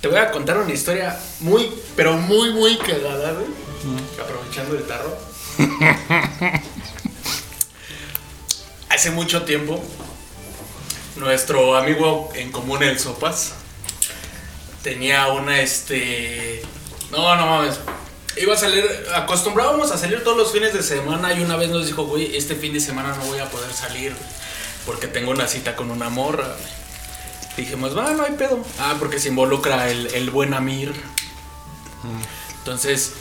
Te 0.00 0.08
voy 0.08 0.18
a 0.18 0.30
contar 0.30 0.56
una 0.56 0.72
historia 0.72 1.18
muy, 1.40 1.70
pero 1.94 2.14
muy, 2.14 2.52
muy 2.54 2.78
cagada, 2.78 3.32
güey. 3.32 3.46
Aprovechando 4.18 4.76
el 4.76 4.86
tarro. 4.86 5.16
Hace 8.88 9.10
mucho 9.10 9.42
tiempo, 9.42 9.82
nuestro 11.16 11.76
amigo 11.76 12.30
en 12.34 12.50
común, 12.50 12.82
el 12.82 12.98
Sopas, 12.98 13.52
tenía 14.82 15.28
una, 15.28 15.60
este... 15.60 16.62
No, 17.10 17.36
no 17.36 17.46
mames. 17.46 17.78
Iba 18.36 18.54
a 18.54 18.56
salir, 18.56 18.84
acostumbrábamos 19.14 19.90
a 19.90 19.98
salir 19.98 20.24
todos 20.24 20.36
los 20.36 20.52
fines 20.52 20.72
de 20.72 20.82
semana 20.82 21.34
y 21.34 21.42
una 21.42 21.56
vez 21.56 21.68
nos 21.68 21.86
dijo, 21.86 22.04
güey, 22.04 22.36
este 22.36 22.54
fin 22.54 22.72
de 22.72 22.80
semana 22.80 23.14
no 23.16 23.24
voy 23.24 23.38
a 23.38 23.50
poder 23.50 23.72
salir 23.72 24.14
porque 24.86 25.08
tengo 25.08 25.30
una 25.30 25.46
cita 25.46 25.76
con 25.76 25.90
una 25.90 26.08
morra. 26.08 26.56
Dijimos, 27.56 27.96
va, 27.96 28.12
no 28.12 28.24
hay 28.24 28.32
pedo. 28.32 28.64
Ah, 28.78 28.96
porque 28.98 29.18
se 29.18 29.28
involucra 29.28 29.90
el, 29.90 30.06
el 30.14 30.30
buen 30.30 30.54
Amir. 30.54 30.94
Entonces, 32.58 33.12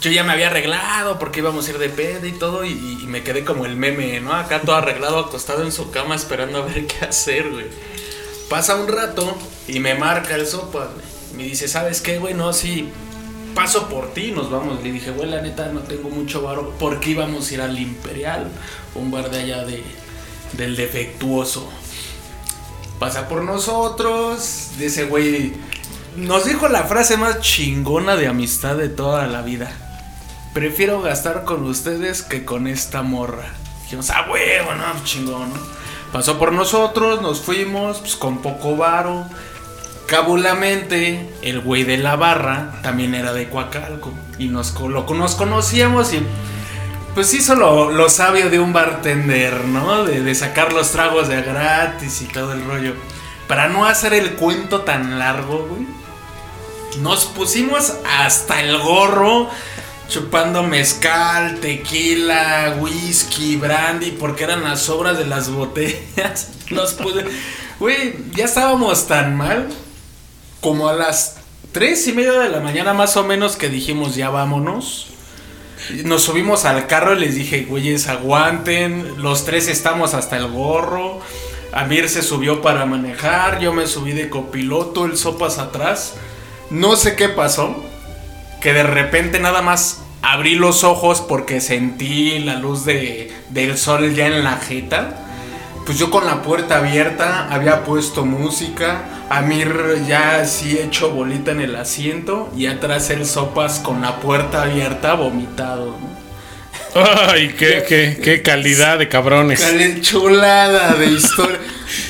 yo 0.00 0.10
ya 0.10 0.22
me 0.22 0.32
había 0.32 0.46
arreglado 0.46 1.18
porque 1.18 1.40
íbamos 1.40 1.66
a 1.66 1.70
ir 1.70 1.78
de 1.78 1.88
pedo 1.88 2.26
y 2.26 2.32
todo. 2.32 2.64
Y, 2.64 3.04
me 3.06 3.22
quedé 3.22 3.44
como 3.44 3.66
el 3.66 3.76
meme, 3.76 4.20
¿no? 4.20 4.32
Acá 4.32 4.60
todo 4.60 4.76
arreglado, 4.76 5.18
acostado 5.18 5.64
en 5.64 5.72
su 5.72 5.90
cama, 5.90 6.14
esperando 6.14 6.58
a 6.58 6.66
ver 6.66 6.86
qué 6.86 7.04
hacer, 7.04 7.50
güey. 7.50 7.66
Pasa 8.48 8.76
un 8.76 8.88
rato 8.88 9.36
y 9.66 9.80
me 9.80 9.94
marca 9.94 10.34
el 10.34 10.46
sopa, 10.46 10.90
güey. 10.94 11.06
Me 11.34 11.44
dice, 11.44 11.68
¿sabes 11.68 12.00
qué, 12.00 12.18
güey? 12.18 12.34
No, 12.34 12.52
sí, 12.52 12.90
paso 13.54 13.88
por 13.88 14.12
ti, 14.14 14.30
nos 14.30 14.50
vamos. 14.50 14.82
Le 14.82 14.92
dije, 14.92 15.10
güey, 15.10 15.28
la 15.28 15.42
neta 15.42 15.68
no 15.68 15.80
tengo 15.80 16.08
mucho 16.08 16.42
varo. 16.42 16.70
¿Por 16.78 17.00
qué 17.00 17.10
íbamos 17.10 17.50
a 17.50 17.54
ir 17.54 17.60
al 17.60 17.78
Imperial? 17.78 18.50
Un 18.94 19.10
bar 19.10 19.30
de 19.30 19.40
allá 19.40 19.64
de, 19.64 19.82
del 20.54 20.76
defectuoso. 20.76 21.68
Pasa 22.98 23.28
por 23.28 23.42
nosotros. 23.44 24.70
Dice, 24.78 25.04
güey, 25.04 25.52
nos 26.16 26.44
dijo 26.46 26.68
la 26.68 26.84
frase 26.84 27.16
más 27.16 27.40
chingona 27.40 28.16
de 28.16 28.26
amistad 28.26 28.76
de 28.76 28.88
toda 28.88 29.26
la 29.26 29.42
vida. 29.42 29.70
Prefiero 30.52 31.00
gastar 31.00 31.44
con 31.44 31.64
ustedes 31.66 32.22
que 32.22 32.44
con 32.44 32.66
esta 32.66 33.02
morra. 33.02 33.46
Dijimos, 33.82 34.10
ah, 34.10 34.26
huevo, 34.30 34.74
no, 34.74 35.04
chingón, 35.04 35.50
¿no? 35.50 35.78
Pasó 36.12 36.38
por 36.38 36.52
nosotros, 36.52 37.20
nos 37.22 37.40
fuimos, 37.40 37.98
pues 37.98 38.16
con 38.16 38.38
poco 38.38 38.76
varo. 38.76 39.26
Cabulamente, 40.06 41.30
el 41.42 41.60
güey 41.60 41.84
de 41.84 41.98
la 41.98 42.16
barra 42.16 42.80
también 42.82 43.14
era 43.14 43.34
de 43.34 43.48
Coacalco. 43.50 44.12
Y 44.38 44.48
nos, 44.48 44.78
lo- 44.80 45.04
nos 45.14 45.34
conocíamos 45.34 46.14
y 46.14 46.22
pues 47.18 47.34
hizo 47.34 47.56
lo, 47.56 47.90
lo 47.90 48.08
sabio 48.08 48.48
de 48.48 48.60
un 48.60 48.72
bartender, 48.72 49.64
¿no? 49.64 50.04
De, 50.04 50.32
sacar 50.36 50.72
los 50.72 50.92
tragos 50.92 51.26
de 51.26 51.42
gratis 51.42 52.22
y 52.22 52.26
todo 52.26 52.52
el 52.52 52.64
rollo. 52.64 52.94
Para 53.48 53.66
no 53.66 53.86
hacer 53.86 54.14
el 54.14 54.34
cuento 54.34 54.82
tan 54.82 55.18
largo, 55.18 55.66
güey. 55.66 55.84
Nos 57.00 57.24
pusimos 57.26 57.94
hasta 58.06 58.60
el 58.60 58.78
gorro 58.78 59.50
chupando 60.08 60.62
mezcal, 60.62 61.58
tequila, 61.58 62.76
whisky, 62.78 63.56
brandy, 63.56 64.12
porque 64.12 64.44
eran 64.44 64.62
las 64.62 64.82
sobras 64.82 65.18
de 65.18 65.26
las 65.26 65.50
botellas. 65.50 66.50
Nos 66.70 66.94
puse... 66.94 67.24
Güey, 67.80 68.14
ya 68.36 68.44
estábamos 68.44 69.08
tan 69.08 69.36
mal 69.36 69.68
como 70.60 70.88
a 70.88 70.92
las 70.92 71.38
tres 71.72 72.06
y 72.06 72.12
media 72.12 72.38
de 72.38 72.48
la 72.48 72.60
mañana 72.60 72.94
más 72.94 73.16
o 73.16 73.24
menos 73.24 73.56
que 73.56 73.68
dijimos 73.68 74.14
ya 74.14 74.30
vámonos. 74.30 75.17
Nos 76.04 76.22
subimos 76.22 76.64
al 76.64 76.86
carro 76.86 77.14
y 77.14 77.20
les 77.20 77.34
dije, 77.34 77.64
güeyes, 77.64 78.08
aguanten. 78.08 79.22
Los 79.22 79.44
tres 79.44 79.68
estamos 79.68 80.14
hasta 80.14 80.36
el 80.36 80.48
gorro. 80.48 81.20
Amir 81.72 82.08
se 82.08 82.22
subió 82.22 82.60
para 82.62 82.86
manejar. 82.86 83.60
Yo 83.60 83.72
me 83.72 83.86
subí 83.86 84.12
de 84.12 84.28
copiloto, 84.28 85.06
el 85.06 85.16
sopas 85.16 85.58
atrás. 85.58 86.14
No 86.70 86.96
sé 86.96 87.16
qué 87.16 87.28
pasó. 87.28 87.82
Que 88.60 88.72
de 88.72 88.82
repente 88.82 89.38
nada 89.38 89.62
más 89.62 90.02
abrí 90.22 90.56
los 90.56 90.84
ojos 90.84 91.20
porque 91.20 91.60
sentí 91.60 92.38
la 92.40 92.56
luz 92.56 92.84
de, 92.84 93.32
del 93.50 93.78
sol 93.78 94.14
ya 94.14 94.26
en 94.26 94.44
la 94.44 94.56
jeta. 94.56 95.27
Pues 95.88 95.98
yo 95.98 96.10
con 96.10 96.26
la 96.26 96.42
puerta 96.42 96.76
abierta 96.76 97.48
había 97.50 97.82
puesto 97.82 98.26
música. 98.26 99.24
Amir 99.30 100.04
ya 100.06 100.42
así 100.42 100.78
hecho 100.78 101.12
bolita 101.12 101.52
en 101.52 101.62
el 101.62 101.74
asiento. 101.76 102.52
Y 102.54 102.66
atrás 102.66 103.08
el 103.08 103.24
sopas 103.24 103.78
con 103.78 104.02
la 104.02 104.20
puerta 104.20 104.64
abierta 104.64 105.14
vomitado. 105.14 105.96
¿no? 105.98 107.00
Ay, 107.30 107.54
qué, 107.58 107.86
qué, 107.88 108.20
qué 108.22 108.42
calidad 108.42 108.98
de 108.98 109.08
cabrones. 109.08 109.66
Chulada 110.02 110.92
de 110.92 111.06
historia. 111.06 111.58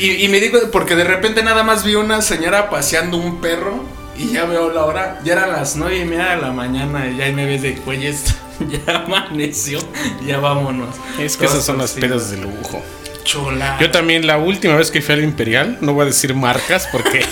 y, 0.00 0.24
y 0.24 0.28
me 0.28 0.40
digo, 0.40 0.58
porque 0.72 0.96
de 0.96 1.04
repente 1.04 1.44
nada 1.44 1.62
más 1.62 1.84
vi 1.84 1.94
una 1.94 2.20
señora 2.20 2.70
paseando 2.70 3.16
un 3.16 3.40
perro. 3.40 3.84
Y 4.16 4.32
ya 4.32 4.44
veo 4.44 4.72
la 4.72 4.86
hora. 4.86 5.20
Ya 5.22 5.34
eran 5.34 5.52
las 5.52 5.76
nueve 5.76 5.98
y 5.98 6.04
media 6.04 6.30
de 6.30 6.42
la 6.42 6.50
mañana. 6.50 7.08
Y 7.08 7.18
ya 7.18 7.30
me 7.30 7.46
ves 7.46 7.62
de 7.62 7.76
güeyes. 7.76 8.24
Ya 8.58 9.04
amaneció. 9.04 9.78
Ya 10.26 10.40
vámonos. 10.40 10.96
Es 11.16 11.36
que 11.36 11.46
esas 11.46 11.64
son 11.64 11.78
las 11.78 11.92
pedas 11.92 12.32
de 12.32 12.38
lujo. 12.38 12.82
Yo 13.80 13.90
también 13.90 14.26
la 14.26 14.38
última 14.38 14.76
vez 14.76 14.90
que 14.90 15.02
fui 15.02 15.14
al 15.14 15.22
Imperial, 15.24 15.78
no 15.80 15.92
voy 15.92 16.02
a 16.04 16.06
decir 16.06 16.34
marcas 16.34 16.88
porque 16.90 17.24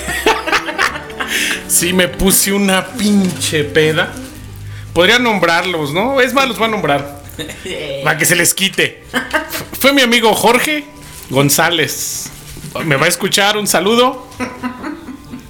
sí 1.69 1.93
me 1.93 2.09
puse 2.09 2.53
una 2.53 2.87
pinche 2.87 3.65
peda. 3.65 4.13
Podría 4.93 5.19
nombrarlos, 5.19 5.93
¿no? 5.93 6.21
Es 6.21 6.33
más, 6.33 6.49
los 6.49 6.59
voy 6.59 6.69
a 6.69 6.71
nombrar. 6.71 7.21
Para 8.05 8.17
que 8.19 8.25
se 8.25 8.35
les 8.35 8.55
quite. 8.55 9.05
Fue 9.79 9.93
mi 9.93 10.01
amigo 10.03 10.35
Jorge 10.35 10.85
González. 11.31 12.31
Me 12.85 12.97
va 12.97 13.07
a 13.07 13.09
escuchar 13.09 13.57
un 13.57 13.67
saludo. 13.67 14.27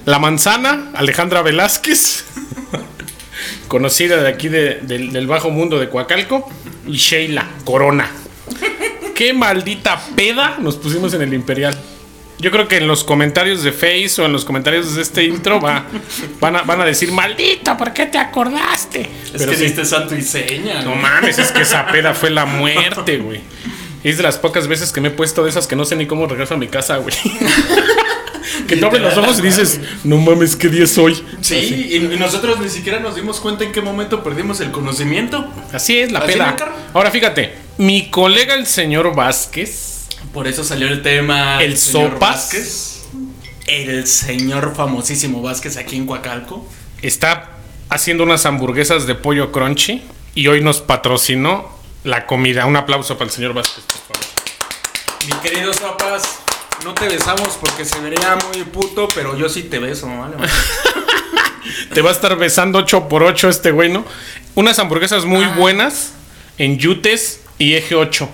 La 0.05 0.19
manzana, 0.19 0.91
Alejandra 0.95 1.41
Velázquez. 1.41 2.25
Conocida 3.67 4.17
de 4.21 4.29
aquí 4.29 4.47
de- 4.49 4.79
del, 4.81 5.11
del 5.11 5.27
bajo 5.27 5.49
mundo 5.49 5.79
de 5.79 5.89
Coacalco. 5.89 6.49
Y 6.85 6.97
Sheila 6.97 7.45
Corona. 7.65 8.09
Qué 9.17 9.33
maldita 9.33 9.99
peda 10.15 10.57
nos 10.59 10.75
pusimos 10.75 11.11
en 11.15 11.23
el 11.23 11.33
Imperial. 11.33 11.75
Yo 12.37 12.51
creo 12.51 12.67
que 12.67 12.77
en 12.77 12.85
los 12.85 13.03
comentarios 13.03 13.63
de 13.63 13.71
Face 13.71 14.21
o 14.21 14.25
en 14.25 14.31
los 14.31 14.45
comentarios 14.45 14.93
de 14.93 15.01
este 15.01 15.23
intro 15.23 15.59
va, 15.59 15.85
van, 16.39 16.55
a, 16.55 16.61
van 16.61 16.81
a 16.81 16.85
decir, 16.85 17.11
maldito, 17.11 17.75
¿por 17.75 17.93
qué 17.93 18.05
te 18.05 18.19
acordaste? 18.19 19.01
Es 19.01 19.31
Pero 19.35 19.49
que 19.53 19.57
sí, 19.57 19.63
diste 19.63 19.85
santo 19.85 20.15
y 20.15 20.21
seña. 20.21 20.83
no 20.83 20.91
güey. 20.91 21.01
mames, 21.01 21.39
es 21.39 21.51
que 21.51 21.63
esa 21.63 21.87
peda 21.91 22.13
fue 22.13 22.29
la 22.29 22.45
muerte, 22.45 23.17
güey. 23.17 23.41
Es 24.03 24.17
de 24.17 24.23
las 24.23 24.37
pocas 24.37 24.67
veces 24.67 24.91
que 24.91 25.01
me 25.01 25.07
he 25.07 25.11
puesto 25.11 25.43
de 25.43 25.49
esas 25.49 25.65
que 25.65 25.75
no 25.75 25.83
sé 25.83 25.95
ni 25.95 26.05
cómo 26.05 26.27
regreso 26.27 26.53
a 26.53 26.57
mi 26.57 26.67
casa, 26.67 26.97
güey. 26.97 27.15
que 28.67 28.77
tú 28.77 28.85
abres 28.85 29.01
los 29.01 29.17
ojos 29.17 29.39
y 29.39 29.41
dices, 29.41 29.81
no 30.03 30.17
mames, 30.17 30.55
¿qué 30.55 30.69
día 30.69 30.83
es 30.83 30.95
hoy? 30.95 31.19
Sí, 31.41 31.55
y 31.89 31.95
y 31.95 32.19
nosotros 32.19 32.59
ni 32.59 32.69
siquiera 32.69 32.99
nos 32.99 33.15
dimos 33.15 33.39
cuenta 33.39 33.63
en 33.63 33.71
qué 33.71 33.81
momento 33.81 34.21
perdimos 34.21 34.61
el 34.61 34.69
conocimiento. 34.69 35.51
Así 35.73 35.97
es 35.97 36.11
la 36.11 36.19
Así 36.19 36.33
peda. 36.33 36.55
Ahora 36.93 37.09
fíjate, 37.09 37.65
mi 37.77 38.09
colega 38.09 38.55
el 38.55 38.65
señor 38.65 39.15
Vázquez 39.15 40.07
Por 40.33 40.47
eso 40.47 40.63
salió 40.63 40.87
el 40.87 41.01
tema. 41.01 41.61
El 41.63 41.77
señor 41.77 42.13
Sopas. 42.13 42.19
Vázquez. 42.19 43.03
El 43.67 44.07
señor 44.07 44.75
famosísimo 44.75 45.41
Vázquez 45.41 45.77
aquí 45.77 45.97
en 45.97 46.05
Coacalco. 46.05 46.67
está 47.01 47.51
haciendo 47.89 48.23
unas 48.23 48.45
hamburguesas 48.45 49.07
de 49.07 49.15
pollo 49.15 49.51
crunchy 49.51 50.01
y 50.35 50.47
hoy 50.47 50.61
nos 50.61 50.81
patrocinó 50.81 51.69
la 52.03 52.25
comida. 52.25 52.65
Un 52.65 52.75
aplauso 52.77 53.17
para 53.17 53.25
el 53.29 53.31
señor 53.31 53.53
Vázquez, 53.53 53.83
por 53.85 54.15
favor. 54.15 54.27
Mi 55.25 55.33
querido 55.41 55.73
Sopas, 55.73 56.39
no 56.83 56.93
te 56.93 57.09
besamos 57.09 57.57
porque 57.59 57.83
se 57.83 57.99
vería 57.99 58.37
muy 58.51 58.63
puto, 58.63 59.07
pero 59.13 59.37
yo 59.37 59.49
sí 59.49 59.63
te 59.63 59.79
beso, 59.79 60.07
¿vale? 60.07 60.35
Te 61.93 62.01
va 62.01 62.11
a 62.11 62.13
estar 62.13 62.37
besando 62.37 62.79
8 62.79 63.09
por 63.09 63.23
8 63.23 63.49
este 63.49 63.71
güey, 63.71 63.91
¿no? 63.91 64.05
Unas 64.55 64.79
hamburguesas 64.79 65.25
muy 65.25 65.45
buenas 65.45 66.13
en 66.57 66.77
Yutes 66.77 67.41
y 67.57 67.73
Eje 67.73 67.95
8. 67.95 68.29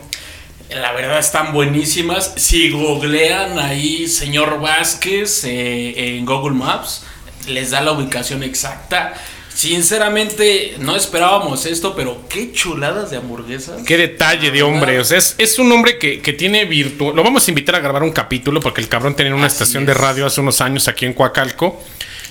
La 0.72 0.92
verdad 0.94 1.20
están 1.20 1.54
buenísimas. 1.54 2.34
Si 2.36 2.70
googlean 2.72 3.60
ahí 3.60 4.08
señor 4.08 4.60
Vázquez 4.60 5.44
eh, 5.44 6.18
en 6.18 6.26
Google 6.26 6.56
Maps, 6.56 7.04
les 7.48 7.72
da 7.72 7.82
la 7.82 7.92
ubicación 7.92 8.44
exacta. 8.44 9.14
Sinceramente, 9.54 10.76
no 10.80 10.96
esperábamos 10.96 11.68
esto, 11.68 11.96
pero 11.96 12.24
qué 12.28 12.52
chuladas 12.52 13.12
de 13.12 13.18
hamburguesas. 13.18 13.84
Qué 13.86 13.98
detalle 13.98 14.50
de 14.50 14.64
hombre. 14.64 15.00
O 15.00 15.04
sea, 15.04 15.20
es, 15.20 15.36
es 15.38 15.60
un 15.60 15.72
hombre 15.72 16.00
que, 16.00 16.22
que 16.22 16.34
tiene 16.34 16.66
virtud. 16.66 17.14
Lo 17.14 17.24
vamos 17.24 17.48
a 17.48 17.52
invitar 17.52 17.76
a 17.76 17.80
grabar 17.80 18.02
un 18.02 18.12
capítulo 18.12 18.60
porque 18.60 18.82
el 18.82 18.90
cabrón 18.90 19.16
tenía 19.16 19.36
una 19.36 19.46
Así 19.46 19.54
estación 19.54 19.86
de 19.86 19.94
radio 19.94 20.26
hace 20.26 20.42
unos 20.42 20.60
años 20.60 20.88
aquí 20.88 21.06
en 21.06 21.14
Coacalco. 21.14 21.84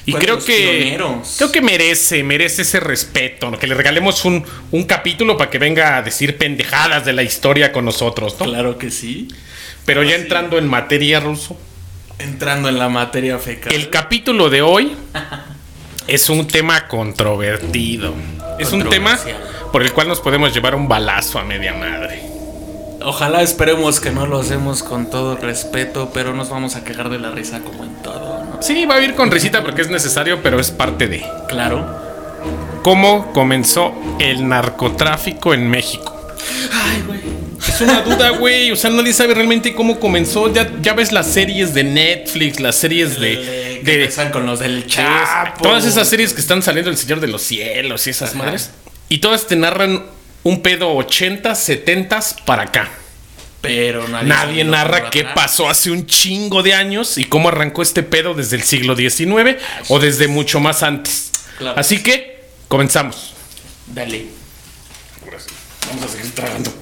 Y 0.04 0.14
creo 0.14 0.38
que 0.38 0.80
pioneros. 0.80 1.34
creo 1.36 1.52
que 1.52 1.60
merece, 1.60 2.24
merece 2.24 2.62
ese 2.62 2.80
respeto, 2.80 3.50
¿no? 3.50 3.58
que 3.58 3.66
le 3.66 3.74
regalemos 3.74 4.24
un, 4.24 4.44
un 4.72 4.84
capítulo 4.84 5.36
para 5.36 5.50
que 5.50 5.58
venga 5.58 5.96
a 5.96 6.02
decir 6.02 6.38
pendejadas 6.38 7.04
de 7.04 7.12
la 7.12 7.22
historia 7.22 7.70
con 7.70 7.84
nosotros, 7.84 8.36
¿no? 8.40 8.46
Claro 8.46 8.78
que 8.78 8.90
sí. 8.90 9.28
Pero 9.84 10.02
ya 10.02 10.16
entrando 10.16 10.58
en 10.58 10.66
materia, 10.66 11.20
Ruso, 11.20 11.56
Entrando 12.18 12.68
en 12.68 12.78
la 12.78 12.88
materia 12.88 13.38
fecal. 13.38 13.72
el 13.72 13.90
capítulo 13.90 14.48
de 14.50 14.62
hoy 14.62 14.92
es 16.06 16.28
un 16.28 16.46
tema 16.46 16.86
controvertido. 16.88 18.14
Es 18.58 18.72
un 18.72 18.88
tema 18.88 19.18
por 19.72 19.82
el 19.82 19.92
cual 19.92 20.08
nos 20.08 20.20
podemos 20.20 20.52
llevar 20.54 20.74
un 20.74 20.86
balazo 20.88 21.38
a 21.38 21.44
media 21.44 21.74
madre. 21.74 22.22
Ojalá 23.04 23.42
esperemos 23.42 23.98
que 23.98 24.10
no 24.10 24.26
lo 24.26 24.38
hacemos 24.38 24.82
con 24.82 25.10
todo 25.10 25.36
respeto, 25.36 26.10
pero 26.14 26.34
nos 26.34 26.50
vamos 26.50 26.76
a 26.76 26.84
quejar 26.84 27.08
de 27.08 27.18
la 27.18 27.30
risa 27.30 27.60
como 27.60 27.82
en 27.84 27.94
todo. 28.02 28.41
Sí, 28.62 28.86
va 28.86 28.96
a 28.96 29.00
ir 29.00 29.14
con 29.14 29.30
risita 29.30 29.62
porque 29.62 29.82
es 29.82 29.90
necesario, 29.90 30.42
pero 30.42 30.60
es 30.60 30.70
parte 30.70 31.06
de 31.08 31.24
Claro. 31.48 31.84
cómo 32.82 33.32
comenzó 33.32 33.94
el 34.18 34.48
narcotráfico 34.48 35.54
en 35.54 35.68
México. 35.68 36.16
Ay, 36.72 37.02
güey. 37.06 37.20
Es 37.68 37.80
una 37.80 38.02
duda, 38.02 38.30
güey. 38.30 38.72
O 38.72 38.76
sea, 38.76 38.90
nadie 38.90 39.12
sabe 39.12 39.34
realmente 39.34 39.72
cómo 39.74 40.00
comenzó. 40.00 40.52
Ya, 40.52 40.68
ya 40.82 40.94
ves 40.94 41.12
las 41.12 41.26
series 41.28 41.72
de 41.74 41.84
Netflix, 41.84 42.58
las 42.60 42.74
series 42.76 43.20
de. 43.20 43.80
Que 43.84 43.90
de 43.90 43.94
empiezan 44.02 44.30
con 44.30 44.46
los 44.46 44.58
del 44.60 44.82
Sí, 44.84 44.90
Chapo. 44.90 45.62
todas 45.62 45.84
esas 45.84 46.08
series 46.08 46.32
que 46.34 46.40
están 46.40 46.62
saliendo 46.62 46.90
El 46.90 46.96
Señor 46.96 47.20
de 47.20 47.28
los 47.28 47.42
Cielos 47.42 48.06
y 48.06 48.10
esas 48.10 48.30
Ajá. 48.34 48.38
madres. 48.44 48.70
Y 49.08 49.18
todas 49.18 49.46
te 49.46 49.54
narran 49.56 50.02
un 50.42 50.60
pedo 50.62 50.92
80, 50.94 51.54
70 51.54 52.20
para 52.44 52.62
acá. 52.64 52.88
Pero 53.62 54.06
nadie, 54.08 54.28
Nadie 54.28 54.64
narra 54.64 55.08
qué 55.08 55.20
atrás. 55.20 55.34
pasó 55.34 55.70
hace 55.70 55.90
un 55.90 56.04
chingo 56.04 56.62
de 56.62 56.74
años 56.74 57.16
y 57.16 57.24
cómo 57.24 57.48
arrancó 57.48 57.80
este 57.82 58.02
pedo 58.02 58.34
desde 58.34 58.56
el 58.56 58.62
siglo 58.64 58.94
XIX 58.96 59.56
o 59.88 59.98
desde 60.00 60.26
mucho 60.28 60.60
más 60.60 60.82
antes. 60.82 61.30
Claro. 61.58 61.78
Así 61.80 62.02
que 62.02 62.44
comenzamos. 62.68 63.32
Dale. 63.86 64.26
Vamos 65.88 66.04
a 66.04 66.08
seguir 66.08 66.34
tragando. 66.34 66.72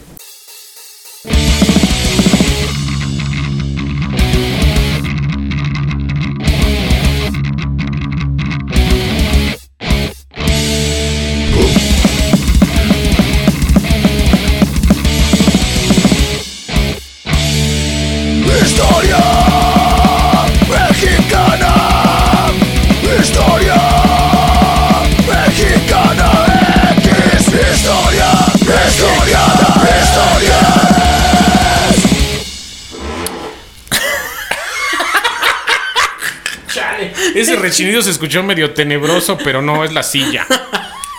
Ese 37.41 37.57
rechinido 37.57 38.03
se 38.03 38.11
escuchó 38.11 38.43
medio 38.43 38.73
tenebroso, 38.73 39.39
pero 39.39 39.63
no 39.63 39.85
es 39.85 39.93
la 39.93 40.03
silla. 40.03 40.47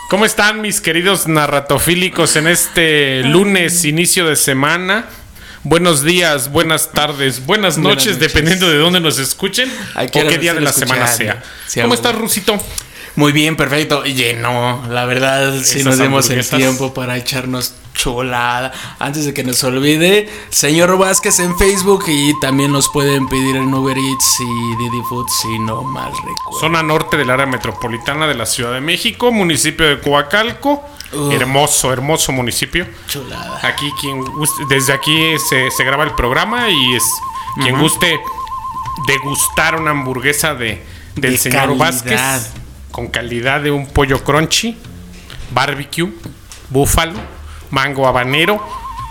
¿Cómo 0.10 0.26
están 0.26 0.62
mis 0.62 0.82
queridos 0.82 1.28
narratofílicos 1.28 2.36
en 2.36 2.48
este 2.48 3.24
lunes, 3.24 3.86
inicio 3.86 4.28
de 4.28 4.36
semana? 4.36 5.06
Buenos 5.64 6.04
días, 6.04 6.52
buenas 6.52 6.92
tardes, 6.92 7.46
buenas 7.46 7.78
noches, 7.78 8.18
noches. 8.18 8.20
dependiendo 8.20 8.70
de 8.70 8.78
dónde 8.78 9.00
nos 9.00 9.20
escuchen 9.20 9.72
¿A 9.94 10.04
o 10.04 10.08
qué 10.12 10.38
día 10.40 10.54
de 10.54 10.62
la 10.62 10.74
semana 10.74 11.08
sea. 11.08 11.44
Sí, 11.68 11.82
¿Cómo 11.82 11.94
estás. 11.94 12.16
Rusito? 12.16 12.60
Muy 13.16 13.32
bien, 13.32 13.56
perfecto. 13.56 14.04
Llenó. 14.04 14.84
La 14.90 15.06
verdad, 15.06 15.62
si 15.64 15.84
nos 15.84 15.98
demos 15.98 16.30
el 16.30 16.48
tiempo 16.48 16.94
para 16.94 17.18
echarnos 17.18 17.76
chulada. 17.94 18.72
Antes 19.00 19.26
de 19.26 19.34
que 19.34 19.44
nos 19.44 19.64
olvide, 19.64 20.30
señor 20.50 20.98
Vázquez 20.98 21.40
en 21.40 21.58
Facebook 21.58 22.06
y 22.08 22.40
también 22.40 22.72
nos 22.72 22.90
pueden 22.90 23.28
pedir 23.28 23.58
en 23.58 23.74
Uber 23.74 23.98
Eats 23.98 24.40
y 24.40 24.78
Didi 24.78 25.02
Food 25.10 25.28
si 25.42 25.60
no 25.60 25.84
mal 25.84 26.12
recuerdo. 26.12 26.60
Zona 26.60 26.84
norte 26.84 27.18
del 27.18 27.30
área 27.30 27.46
metropolitana 27.46 28.28
de 28.28 28.36
la 28.36 28.46
Ciudad 28.46 28.74
de 28.74 28.82
México, 28.82 29.32
municipio 29.32 29.88
de 29.88 30.00
Coacalco. 30.00 30.84
Hermoso, 31.32 31.92
hermoso 31.92 32.32
municipio. 32.32 32.88
Chulada. 33.08 33.60
Aquí 33.64 33.92
quien 34.00 34.24
desde 34.70 34.94
aquí 34.94 35.38
se, 35.50 35.70
se 35.70 35.84
graba 35.84 36.06
el 36.06 36.12
programa 36.12 36.70
y 36.70 36.96
es 36.96 37.04
quien 37.62 37.78
guste 37.78 38.18
degustar 39.08 39.76
una 39.76 39.92
hamburguesa 39.92 40.54
de 40.54 40.82
del 41.16 41.34
De 41.34 41.38
señor 41.38 41.78
calidad. 41.78 41.78
Vázquez 41.78 42.61
con 42.92 43.08
calidad 43.08 43.62
de 43.62 43.72
un 43.72 43.88
pollo 43.88 44.24
crunchy, 44.24 44.78
barbecue, 45.52 46.10
búfalo, 46.70 47.20
mango 47.70 48.08
habanero 48.08 48.64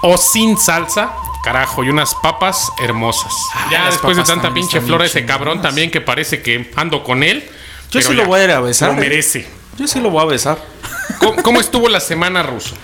o 0.03 0.17
sin 0.17 0.57
salsa, 0.57 1.13
carajo, 1.43 1.85
y 1.85 1.89
unas 1.89 2.15
papas 2.15 2.71
hermosas. 2.83 3.33
Ay, 3.55 3.73
ya 3.73 3.85
las 3.85 3.95
después 3.95 4.17
de 4.17 4.25
tanta 4.25 4.53
pinche 4.53 4.81
flora 4.81 5.05
ese 5.07 5.27
cabrón 5.27 5.61
también 5.63 5.91
que 5.91 6.01
parece 6.01 6.43
que 6.43 6.71
ando 6.77 7.03
con 7.05 7.23
él. 7.23 7.43
Yo 7.91 7.99
pero 7.99 8.09
sí 8.09 8.15
lo 8.15 8.23
ya, 8.23 8.29
voy 8.29 8.41
a 8.41 8.45
ir 8.45 8.51
a 8.53 8.61
besar. 8.61 8.91
Lo 8.91 8.95
merece. 8.97 9.47
Yo 9.77 9.87
sí 9.87 10.01
lo 10.01 10.11
voy 10.11 10.23
a 10.23 10.27
besar. 10.27 10.59
¿Cómo, 11.19 11.43
cómo 11.43 11.61
estuvo 11.61 11.89
la 11.89 12.01
semana, 12.01 12.43
Ruso? 12.43 12.75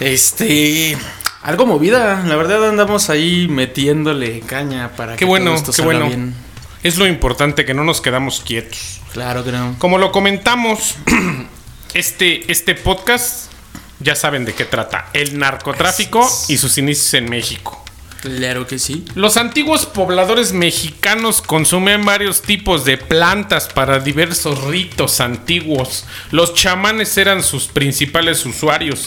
Este. 0.00 0.96
Algo 1.42 1.66
movida. 1.66 2.22
La 2.26 2.36
verdad 2.36 2.68
andamos 2.68 3.10
ahí 3.10 3.48
metiéndole 3.48 4.40
caña 4.40 4.90
para 4.96 5.12
Qué 5.12 5.20
que 5.20 5.24
bueno, 5.24 5.46
todo 5.46 5.54
esto 5.56 5.72
qué 5.72 5.76
salga 5.76 5.98
bueno. 5.98 6.06
bien. 6.06 6.34
Es 6.82 6.96
lo 6.96 7.06
importante 7.06 7.66
que 7.66 7.74
no 7.74 7.84
nos 7.84 8.00
quedamos 8.00 8.40
quietos. 8.40 9.00
Claro 9.12 9.44
que 9.44 9.52
no. 9.52 9.76
Como 9.78 9.98
lo 9.98 10.12
comentamos, 10.12 10.96
este, 11.94 12.50
este 12.50 12.74
podcast, 12.74 13.52
ya 13.98 14.14
saben 14.14 14.46
de 14.46 14.54
qué 14.54 14.64
trata. 14.64 15.08
El 15.12 15.38
narcotráfico 15.38 16.26
y 16.48 16.56
sus 16.56 16.78
inicios 16.78 17.12
en 17.14 17.28
México. 17.28 17.84
Claro 18.22 18.66
que 18.66 18.78
sí. 18.78 19.04
Los 19.14 19.36
antiguos 19.36 19.86
pobladores 19.86 20.52
mexicanos 20.52 21.42
consumían 21.42 22.04
varios 22.04 22.42
tipos 22.42 22.84
de 22.84 22.98
plantas 22.98 23.68
para 23.68 23.98
diversos 23.98 24.64
ritos 24.64 25.20
antiguos. 25.20 26.06
Los 26.30 26.54
chamanes 26.54 27.16
eran 27.18 27.42
sus 27.42 27.66
principales 27.66 28.44
usuarios. 28.44 29.06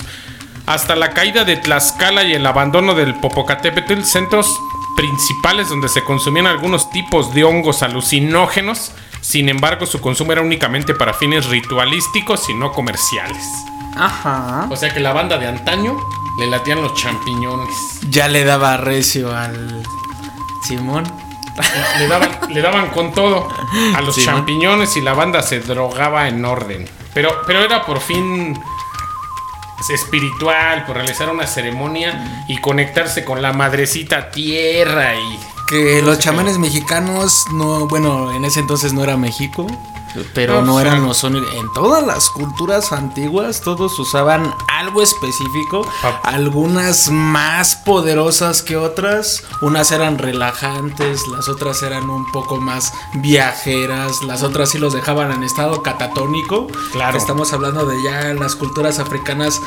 Hasta 0.65 0.95
la 0.95 1.11
caída 1.11 1.43
de 1.43 1.57
Tlaxcala 1.57 2.23
y 2.23 2.33
el 2.33 2.45
abandono 2.45 2.95
del 2.95 3.15
Popocatépetl, 3.15 4.01
centros 4.03 4.47
principales 4.95 5.69
donde 5.69 5.89
se 5.89 6.03
consumían 6.03 6.47
algunos 6.47 6.89
tipos 6.89 7.33
de 7.33 7.43
hongos 7.43 7.83
alucinógenos. 7.83 8.91
Sin 9.21 9.49
embargo, 9.49 9.85
su 9.85 10.01
consumo 10.01 10.31
era 10.33 10.41
únicamente 10.41 10.93
para 10.93 11.13
fines 11.13 11.45
ritualísticos 11.47 12.49
y 12.49 12.53
no 12.53 12.71
comerciales. 12.71 13.43
Ajá. 13.95 14.67
O 14.69 14.75
sea 14.75 14.93
que 14.93 14.99
la 14.99 15.13
banda 15.13 15.37
de 15.37 15.47
antaño 15.47 15.97
le 16.39 16.47
latían 16.47 16.81
los 16.81 16.93
champiñones. 16.95 18.01
Ya 18.09 18.27
le 18.27 18.43
daba 18.43 18.77
recio 18.77 19.35
al 19.35 19.83
Simón. 20.67 21.03
Le 21.99 22.07
daban, 22.07 22.31
le 22.49 22.61
daban 22.61 22.87
con 22.89 23.13
todo 23.13 23.47
a 23.95 24.01
los 24.01 24.15
Sí, 24.15 24.21
¿no? 24.21 24.25
champiñones 24.33 24.97
y 24.97 25.01
la 25.01 25.13
banda 25.13 25.43
se 25.43 25.59
drogaba 25.59 26.27
en 26.27 26.43
orden. 26.43 26.89
Pero, 27.13 27.43
pero 27.45 27.59
era 27.61 27.85
por 27.85 27.99
fin 28.01 28.59
espiritual, 29.89 30.85
por 30.85 30.97
realizar 30.97 31.29
una 31.29 31.47
ceremonia 31.47 32.45
y 32.47 32.57
conectarse 32.57 33.23
con 33.23 33.41
la 33.41 33.53
madrecita 33.53 34.31
tierra 34.31 35.15
y... 35.15 35.52
Que 35.67 36.01
los 36.01 36.19
chamanes 36.19 36.57
mexicanos 36.57 37.45
no, 37.53 37.87
bueno, 37.87 38.31
en 38.31 38.45
ese 38.45 38.59
entonces 38.59 38.93
no 38.93 39.03
era 39.03 39.17
México, 39.17 39.67
pero 40.33 40.61
No, 40.61 40.79
eran 40.79 41.03
los 41.03 41.17
son 41.17 41.35
en 41.37 41.73
todas 41.73 42.05
las 42.05 42.29
culturas 42.29 42.91
antiguas 42.91 43.61
todos 43.61 43.97
usaban 43.99 44.53
algo 44.67 45.01
específico, 45.01 45.87
algunas 46.23 47.09
más 47.09 47.75
poderosas 47.75 48.61
que 48.61 48.77
otras, 48.77 49.43
unas 49.61 49.91
eran 49.91 50.17
relajantes, 50.17 51.27
las 51.27 51.47
otras 51.49 51.81
eran 51.83 52.09
un 52.09 52.31
poco 52.31 52.57
más 52.57 52.93
viajeras, 53.15 54.21
las 54.23 54.43
otras 54.43 54.69
sí 54.69 54.77
los 54.77 54.93
dejaban 54.93 55.31
en 55.31 55.43
estado 55.43 55.81
catatónico. 55.81 56.67
Claro. 56.91 57.17
Estamos 57.17 57.53
hablando 57.53 57.85
de 57.85 58.01
ya 58.03 58.33
las 58.33 58.55
culturas 58.55 58.99
africanas 58.99 59.61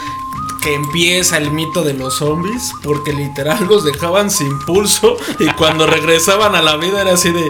que 0.67 0.75
empieza 0.75 1.37
el 1.37 1.53
mito 1.53 1.85
de 1.85 1.95
los 1.95 2.17
zombies, 2.19 2.73
porque 2.83 3.13
literal 3.13 3.67
los 3.69 3.85
dejaban 3.85 4.33
sin 4.33 4.59
pulso 4.67 5.17
y 5.39 5.47
cuando 5.53 5.87
regresaban 5.97 6.57
a 6.57 6.61
la 6.63 6.77
vida 6.77 7.03
era 7.03 7.13
así 7.15 7.31
de 7.31 7.49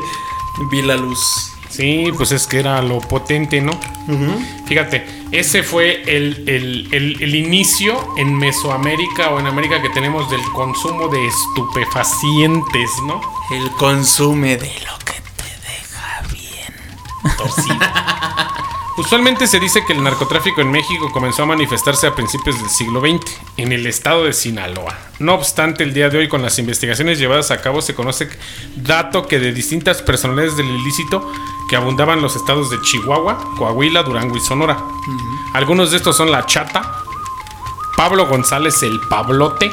vi 0.70 0.82
la 0.82 0.96
luz. 0.96 1.52
Sí, 1.70 2.10
pues 2.16 2.30
es 2.32 2.46
que 2.46 2.58
era 2.58 2.80
lo 2.82 2.98
potente, 3.00 3.60
¿no? 3.62 3.72
Fíjate, 4.66 5.06
ese 5.32 5.62
fue 5.62 6.02
el, 6.06 6.44
el- 6.48 6.88
el- 6.92 7.22
el 7.22 7.34
inicio 7.34 8.06
en 8.18 8.36
Mesoamérica 8.36 9.30
o 9.30 9.40
en 9.40 9.46
América 9.46 9.80
que 9.80 9.88
tenemos 9.90 10.30
del 10.30 10.42
consumo 10.52 11.08
de 11.08 11.26
estupefacientes, 11.26 12.90
¿no? 13.06 13.20
El 13.50 13.70
consume 13.72 14.56
de 14.58 14.72
lo 14.86 14.98
que 15.04 15.14
te 15.36 15.44
deja 15.66 16.22
bien. 16.32 17.36
torcido. 17.38 17.76
Usualmente 18.96 19.46
se 19.46 19.60
dice 19.60 19.84
que 19.84 19.92
el 19.92 20.02
narcotráfico 20.02 20.62
en 20.62 20.70
México 20.70 21.12
comenzó 21.12 21.42
a 21.42 21.46
manifestarse 21.46 22.06
a 22.06 22.14
principios 22.14 22.58
del 22.58 22.70
siglo 22.70 23.00
XX, 23.00 23.30
en 23.58 23.72
el 23.72 23.86
estado 23.86 24.24
de 24.24 24.32
Sinaloa. 24.32 24.96
No 25.18 25.34
obstante, 25.34 25.84
el 25.84 25.92
día 25.92 26.08
de 26.08 26.16
hoy, 26.16 26.28
con 26.28 26.40
las 26.40 26.58
investigaciones 26.58 27.18
llevadas 27.18 27.50
a 27.50 27.60
cabo, 27.60 27.82
se 27.82 27.94
conoce 27.94 28.30
dato 28.74 29.26
que 29.26 29.38
de 29.38 29.52
distintas 29.52 30.00
personalidades 30.00 30.56
del 30.56 30.68
ilícito 30.68 31.30
que 31.68 31.76
abundaban 31.76 32.22
los 32.22 32.36
estados 32.36 32.70
de 32.70 32.80
Chihuahua, 32.80 33.54
Coahuila, 33.58 34.02
Durango 34.02 34.34
y 34.34 34.40
Sonora. 34.40 34.78
Algunos 35.52 35.90
de 35.90 35.98
estos 35.98 36.16
son 36.16 36.32
La 36.32 36.46
Chata, 36.46 37.02
Pablo 37.98 38.26
González 38.26 38.82
el 38.82 38.98
Pablote, 39.10 39.70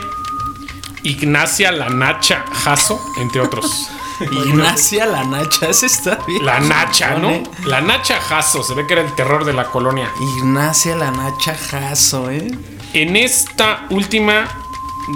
Ignacia 1.03 1.71
La 1.71 1.89
Nacha 1.89 2.43
Jasso, 2.51 2.99
entre 3.17 3.39
otros. 3.39 3.87
Ignacia 4.19 5.05
la 5.05 5.23
Nacha, 5.23 5.69
ese 5.69 5.85
está 5.85 6.19
bien. 6.27 6.45
La 6.45 6.59
Nacha, 6.59 7.15
¿no? 7.15 7.43
La 7.65 7.81
Nacha 7.81 8.19
Jasso, 8.19 8.63
se 8.63 8.73
ve 8.73 8.85
que 8.87 8.93
era 8.93 9.01
el 9.01 9.13
terror 9.13 9.45
de 9.45 9.53
la 9.53 9.65
colonia. 9.65 10.09
Ignacia 10.37 10.95
la 10.95 11.11
Nacha 11.11 11.55
Jasso, 11.55 12.29
¿eh? 12.29 12.51
En 12.93 13.15
esta 13.15 13.87
última 13.89 14.47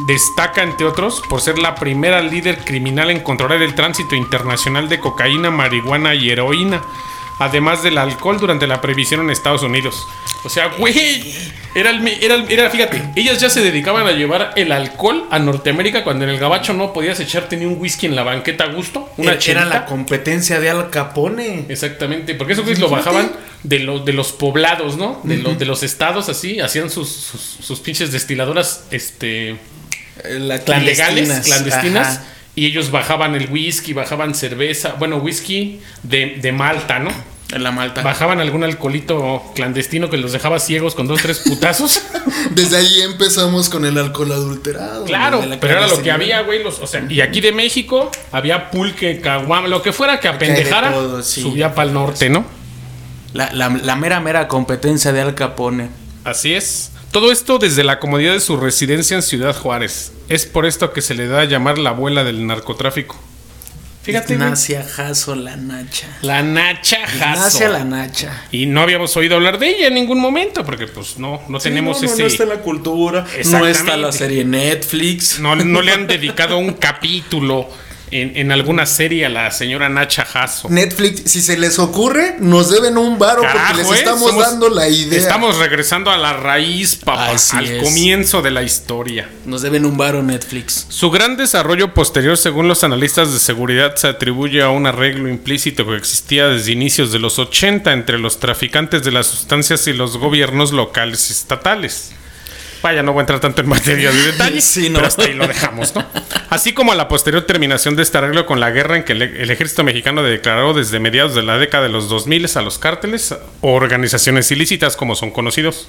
destaca, 0.07 0.63
entre 0.63 0.85
otros, 0.85 1.21
por 1.29 1.41
ser 1.41 1.57
la 1.57 1.75
primera 1.75 2.21
líder 2.21 2.63
criminal 2.63 3.11
en 3.11 3.21
controlar 3.21 3.61
el 3.61 3.75
tránsito 3.75 4.15
internacional 4.15 4.89
de 4.89 4.99
cocaína, 4.99 5.51
marihuana 5.51 6.15
y 6.15 6.29
heroína, 6.29 6.81
además 7.39 7.83
del 7.83 7.97
alcohol 7.97 8.39
durante 8.39 8.67
la 8.67 8.81
prohibición 8.81 9.21
en 9.21 9.29
Estados 9.29 9.63
Unidos. 9.63 10.07
O 10.43 10.49
sea, 10.49 10.67
güey, 10.77 11.33
era, 11.75 11.89
el, 11.91 12.07
era, 12.07 12.35
el- 12.35 12.49
era, 12.51 12.69
fíjate, 12.69 13.03
ellas 13.15 13.39
ya 13.39 13.49
se 13.49 13.61
dedicaban 13.61 14.07
a 14.07 14.11
llevar 14.11 14.53
el 14.55 14.71
alcohol 14.71 15.25
a 15.31 15.39
Norteamérica 15.39 16.03
cuando 16.03 16.23
en 16.23 16.29
el 16.31 16.39
gabacho 16.39 16.73
no 16.73 16.93
podías 16.93 17.19
echarte 17.19 17.57
ni 17.57 17.65
un 17.65 17.77
whisky 17.79 18.05
en 18.05 18.15
la 18.15 18.23
banqueta 18.23 18.63
a 18.65 18.67
gusto, 18.67 19.09
una 19.17 19.31
Era, 19.31 19.39
chelita. 19.39 19.65
la 19.65 19.85
competencia 19.85 20.59
de 20.59 20.69
Al 20.69 20.89
Capone. 20.89 21.65
Exactamente, 21.69 22.33
porque 22.35 22.53
esos 22.53 22.65
güeyes 22.65 22.79
lo 22.79 22.89
bajaban 22.89 23.31
de, 23.63 23.79
lo- 23.79 23.99
de 23.99 24.13
los 24.13 24.31
poblados, 24.31 24.97
¿no? 24.97 25.19
De, 25.23 25.37
los 25.37 25.57
de 25.59 25.65
los 25.65 25.83
estados 25.83 26.29
así, 26.29 26.59
hacían 26.59 26.89
sus, 26.89 27.09
sus, 27.09 27.41
sus 27.41 27.79
pinches 27.79 28.11
destiladoras 28.11 28.85
este, 28.91 29.51
Eh, 30.23 30.39
La 30.39 30.57
legales, 30.79 31.29
clandestinas, 31.45 32.07
Ajá. 32.07 32.23
Y 32.57 32.65
ellos 32.65 32.91
bajaban 32.91 33.35
el 33.35 33.49
whisky, 33.49 33.93
bajaban 33.93 34.33
cerveza, 34.35 34.95
bueno, 34.99 35.17
whisky 35.17 35.79
de, 36.03 36.39
de 36.41 36.51
Malta, 36.51 36.99
¿no? 36.99 37.11
En 37.53 37.63
la 37.63 37.71
Malta. 37.71 38.01
Bajaban 38.01 38.41
algún 38.41 38.65
alcoholito 38.65 39.41
clandestino 39.55 40.09
que 40.09 40.17
los 40.17 40.33
dejaba 40.33 40.59
ciegos 40.59 40.95
con 40.95 41.07
dos, 41.07 41.21
tres 41.21 41.39
putazos. 41.45 42.01
Desde 42.51 42.75
ahí 42.75 43.01
empezamos 43.03 43.69
con 43.69 43.85
el 43.85 43.97
alcohol 43.97 44.33
adulterado. 44.33 45.05
claro, 45.05 45.41
pero 45.61 45.77
era 45.77 45.87
lo 45.87 46.01
que 46.01 46.11
había, 46.11 46.41
güey. 46.41 46.61
Los, 46.61 46.79
o 46.79 46.87
sea, 46.87 47.05
y 47.07 47.21
aquí 47.21 47.39
de 47.39 47.53
México 47.53 48.11
había 48.33 48.69
pulque, 48.69 49.21
caguama, 49.21 49.69
lo 49.69 49.81
que 49.81 49.93
fuera 49.93 50.19
que 50.19 50.27
apendejara, 50.27 50.91
todo, 50.91 51.23
sí. 51.23 51.41
subía 51.41 51.73
para 51.73 51.87
el 51.87 51.93
norte, 51.93 52.29
¿no? 52.29 52.43
La, 53.33 53.49
la- 53.53 53.69
la 53.69 53.95
mera, 53.95 54.19
mera 54.19 54.49
competencia 54.49 55.13
de 55.13 55.21
Al 55.21 55.33
Capone. 55.35 55.87
Así 56.25 56.53
es. 56.53 56.91
Todo 57.17 57.31
esto 57.31 57.57
desde 57.57 57.83
la 57.83 57.97
comodidad 57.97 58.33
de 58.33 58.39
su 58.39 58.57
residencia 58.57 59.15
en 59.15 59.23
Ciudad 59.23 59.55
Juárez. 59.55 60.11
Es 60.29 60.45
por 60.45 60.67
esto 60.67 60.93
que 60.93 61.01
se 61.01 61.15
le 61.15 61.25
da 61.25 61.39
a 61.41 61.45
llamar 61.45 61.79
la 61.79 61.89
abuela 61.89 62.23
del 62.23 62.45
narcotráfico. 62.45 63.19
Fíjate. 64.03 64.35
Ignacia 64.35 64.83
Jasso, 64.83 65.33
la 65.33 65.57
Nacha. 65.57 66.05
La 66.21 66.43
Nacha 66.43 67.07
Jasso. 67.07 67.17
Ignacia 67.17 67.69
la 67.69 67.83
Nacha. 67.85 68.43
Y 68.51 68.67
no 68.67 68.81
habíamos 68.81 69.17
oído 69.17 69.33
hablar 69.35 69.57
de 69.57 69.67
ella 69.67 69.87
en 69.87 69.95
ningún 69.95 70.19
momento, 70.19 70.63
porque 70.63 70.85
pues 70.85 71.17
no, 71.17 71.41
no 71.49 71.57
tenemos 71.57 71.99
Sí, 71.99 72.05
no, 72.05 72.09
no, 72.09 72.13
ese. 72.13 72.21
no 72.21 72.27
está 72.27 72.43
en 72.43 72.49
la 72.49 72.61
cultura. 72.61 73.25
No 73.45 73.65
está 73.65 73.97
la 73.97 74.11
serie 74.11 74.45
Netflix. 74.45 75.39
no, 75.39 75.55
no 75.55 75.81
le 75.81 75.93
han 75.93 76.05
dedicado 76.05 76.59
un 76.59 76.73
capítulo 76.73 77.67
en, 78.11 78.37
en 78.37 78.51
alguna 78.51 78.85
serie 78.85 79.25
a 79.25 79.29
la 79.29 79.51
señora 79.51 79.89
Nacha 79.89 80.23
Jasso. 80.25 80.69
Netflix, 80.69 81.29
si 81.29 81.41
se 81.41 81.57
les 81.57 81.77
ocurre, 81.79 82.35
nos 82.39 82.69
deben 82.69 82.97
un 82.97 83.19
varo 83.19 83.41
Carajo, 83.41 83.67
porque 83.75 83.83
les 83.83 83.91
¿eh? 83.91 83.95
estamos 83.99 84.31
Somos- 84.31 84.41
dando 84.45 84.69
la 84.69 84.87
idea. 84.87 85.19
Estamos 85.19 85.57
regresando 85.57 86.09
a 86.11 86.17
la 86.17 86.33
raíz, 86.33 86.95
papá, 86.95 87.31
Así 87.31 87.57
al 87.57 87.67
es. 87.67 87.83
comienzo 87.83 88.41
de 88.41 88.51
la 88.51 88.63
historia. 88.63 89.29
Nos 89.45 89.61
deben 89.61 89.85
un 89.85 89.97
varo 89.97 90.23
Netflix. 90.23 90.85
Su 90.89 91.11
gran 91.11 91.35
desarrollo 91.37 91.93
posterior, 91.93 92.37
según 92.37 92.67
los 92.67 92.83
analistas 92.83 93.33
de 93.33 93.39
seguridad, 93.39 93.95
se 93.95 94.07
atribuye 94.07 94.61
a 94.61 94.69
un 94.69 94.85
arreglo 94.87 95.27
implícito 95.29 95.85
que 95.85 95.95
existía 95.97 96.47
desde 96.47 96.71
inicios 96.71 97.11
de 97.11 97.19
los 97.19 97.39
80 97.39 97.91
entre 97.93 98.19
los 98.19 98.39
traficantes 98.39 99.03
de 99.03 99.11
las 99.11 99.27
sustancias 99.27 99.85
y 99.87 99.93
los 99.93 100.17
gobiernos 100.17 100.71
locales 100.71 101.29
y 101.29 101.33
estatales. 101.33 102.11
Vaya, 102.81 103.01
no 103.03 103.11
voy 103.13 103.21
a 103.21 103.23
entrar 103.23 103.39
tanto 103.39 103.61
en 103.61 103.67
materia 103.69 104.11
de 104.11 104.21
detalle, 104.31 104.61
Sí, 104.61 104.89
no. 104.89 104.95
pero 104.95 105.07
hasta 105.07 105.23
ahí 105.23 105.33
lo 105.33 105.47
dejamos, 105.47 105.95
¿no? 105.95 106.05
Así 106.49 106.73
como 106.73 106.91
a 106.91 106.95
la 106.95 107.07
posterior 107.07 107.43
terminación 107.43 107.95
de 107.95 108.03
este 108.03 108.17
arreglo 108.17 108.45
con 108.45 108.59
la 108.59 108.71
guerra 108.71 108.95
en 108.97 109.03
que 109.03 109.13
el, 109.13 109.21
el 109.21 109.49
ejército 109.51 109.83
mexicano 109.83 110.23
declaró 110.23 110.73
desde 110.73 110.99
mediados 110.99 111.35
de 111.35 111.43
la 111.43 111.57
década 111.57 111.83
de 111.83 111.89
los 111.89 112.07
2000 112.09 112.47
a 112.55 112.61
los 112.61 112.77
cárteles 112.77 113.35
o 113.61 113.73
organizaciones 113.73 114.49
ilícitas 114.51 114.95
como 114.95 115.15
son 115.15 115.31
conocidos. 115.31 115.87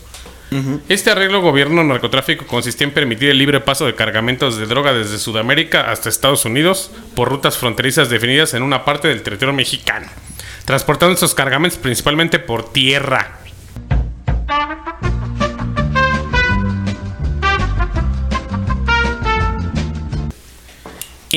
Este 0.88 1.10
arreglo 1.10 1.42
gobierno-narcotráfico 1.42 2.46
consistía 2.46 2.86
en 2.86 2.94
permitir 2.94 3.28
el 3.28 3.36
libre 3.36 3.60
paso 3.60 3.84
de 3.84 3.94
cargamentos 3.94 4.56
de 4.56 4.64
droga 4.64 4.94
desde 4.94 5.18
Sudamérica 5.18 5.90
hasta 5.90 6.08
Estados 6.08 6.46
Unidos 6.46 6.90
por 7.14 7.28
rutas 7.28 7.58
fronterizas 7.58 8.08
definidas 8.08 8.54
en 8.54 8.62
una 8.62 8.82
parte 8.86 9.08
del 9.08 9.20
territorio 9.22 9.52
mexicano, 9.52 10.06
transportando 10.64 11.12
estos 11.12 11.34
cargamentos 11.34 11.78
principalmente 11.78 12.38
por 12.38 12.72
tierra. 12.72 13.40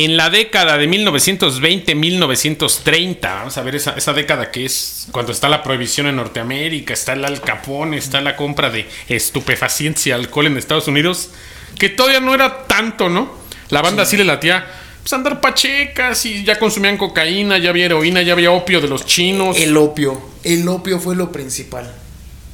En 0.04 0.18
la 0.18 0.32
década 0.32 0.80
de 0.80 0.90
1920-1930, 0.90 3.20
vamos 3.22 3.56
a 3.56 3.62
ver 3.62 3.76
esa, 3.76 3.92
esa 3.92 4.14
década 4.14 4.50
que 4.50 4.66
es 4.66 5.06
cuando 5.12 5.32
está 5.32 5.48
la 5.48 5.62
prohibición 5.62 6.08
en 6.08 6.16
Norteamérica, 6.16 6.96
está 6.96 7.14
el 7.14 7.24
Al 7.24 7.40
Capone, 7.40 7.98
está 7.98 8.20
la 8.20 8.36
compra 8.36 8.72
de 8.72 8.90
estupefacientes 9.10 10.08
y 10.08 10.12
alcohol 10.12 10.48
en 10.48 10.58
Estados 10.58 10.88
Unidos, 10.88 11.30
que 11.78 11.90
todavía 11.90 12.20
no 12.20 12.34
era 12.34 12.66
tanto, 12.66 13.10
¿no? 13.10 13.32
La 13.70 13.84
banda 13.84 14.04
sí, 14.06 14.18
le 14.18 14.24
latía 14.24 14.66
pues 15.04 15.14
andar 15.14 15.40
pachecas 15.40 16.26
y 16.26 16.44
ya 16.44 16.58
consumían 16.58 16.98
cocaína, 16.98 17.60
ya 17.60 17.70
había 17.70 17.86
heroína, 17.86 18.24
ya 18.24 18.34
había 18.34 18.52
opio 18.52 18.82
de 18.82 18.88
los 18.88 19.06
chinos. 19.06 19.60
El 19.60 19.78
opio. 19.78 20.20
El 20.44 20.68
opio 20.68 21.00
fue 21.00 21.16
lo 21.16 21.32
principal. 21.32 21.94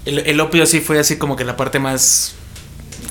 El, 0.03 0.19
el 0.19 0.37
opio 0.41 0.65
sí 0.65 0.81
fue 0.81 0.99
así 0.99 1.17
como 1.17 1.37
que 1.37 1.45
la 1.45 1.55
parte 1.55 1.79
más 1.79 2.35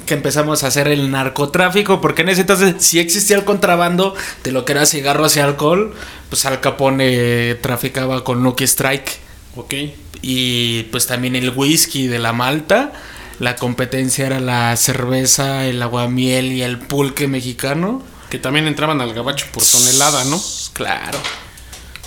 que 0.07 0.15
empezamos 0.15 0.65
a 0.65 0.69
hacer 0.69 0.89
el 0.89 1.11
narcotráfico, 1.11 2.01
porque 2.01 2.23
en 2.23 2.31
ese 2.31 2.43
entonces 2.43 2.77
si 2.79 2.99
existía 2.99 3.37
el 3.37 3.45
contrabando 3.45 4.15
de 4.45 4.53
lo 4.53 4.65
que 4.65 4.73
era 4.73 4.87
cigarros 4.87 5.37
y 5.37 5.41
alcohol, 5.41 5.95
pues 6.31 6.47
Al 6.47 6.61
Capone 6.61 7.57
traficaba 7.57 8.25
con 8.25 8.43
Lucky 8.43 8.65
Strike 8.65 9.19
Ok. 9.57 9.75
y 10.23 10.85
pues 10.85 11.07
también 11.07 11.37
el 11.37 11.51
whisky 11.51 12.07
de 12.07 12.19
la 12.19 12.33
Malta. 12.33 12.93
La 13.39 13.57
competencia 13.57 14.25
era 14.27 14.41
la 14.41 14.75
cerveza, 14.77 15.67
el 15.67 15.83
aguamiel 15.83 16.53
y 16.53 16.63
el 16.63 16.79
pulque 16.79 17.29
mexicano. 17.29 18.03
Que 18.31 18.39
también 18.39 18.67
entraban 18.67 19.01
al 19.01 19.13
gabacho 19.13 19.47
por 19.53 19.63
tonelada, 19.63 20.25
¿no? 20.25 20.41
Claro. 20.73 21.19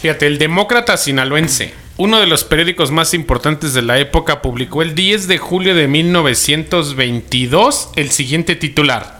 Fíjate, 0.01 0.25
el 0.27 0.37
Demócrata 0.37 0.97
Sinaloense, 0.97 1.73
uno 1.99 2.19
de 2.19 2.27
los 2.27 2.43
periódicos 2.45 2.91
más 2.91 3.13
importantes 3.13 3.73
de 3.73 3.81
la 3.81 3.99
época, 3.99 4.41
publicó 4.41 4.81
el 4.81 4.95
10 4.95 5.27
de 5.27 5.37
julio 5.37 5.75
de 5.75 5.87
1922 5.87 7.89
el 7.95 8.09
siguiente 8.11 8.55
titular. 8.55 9.19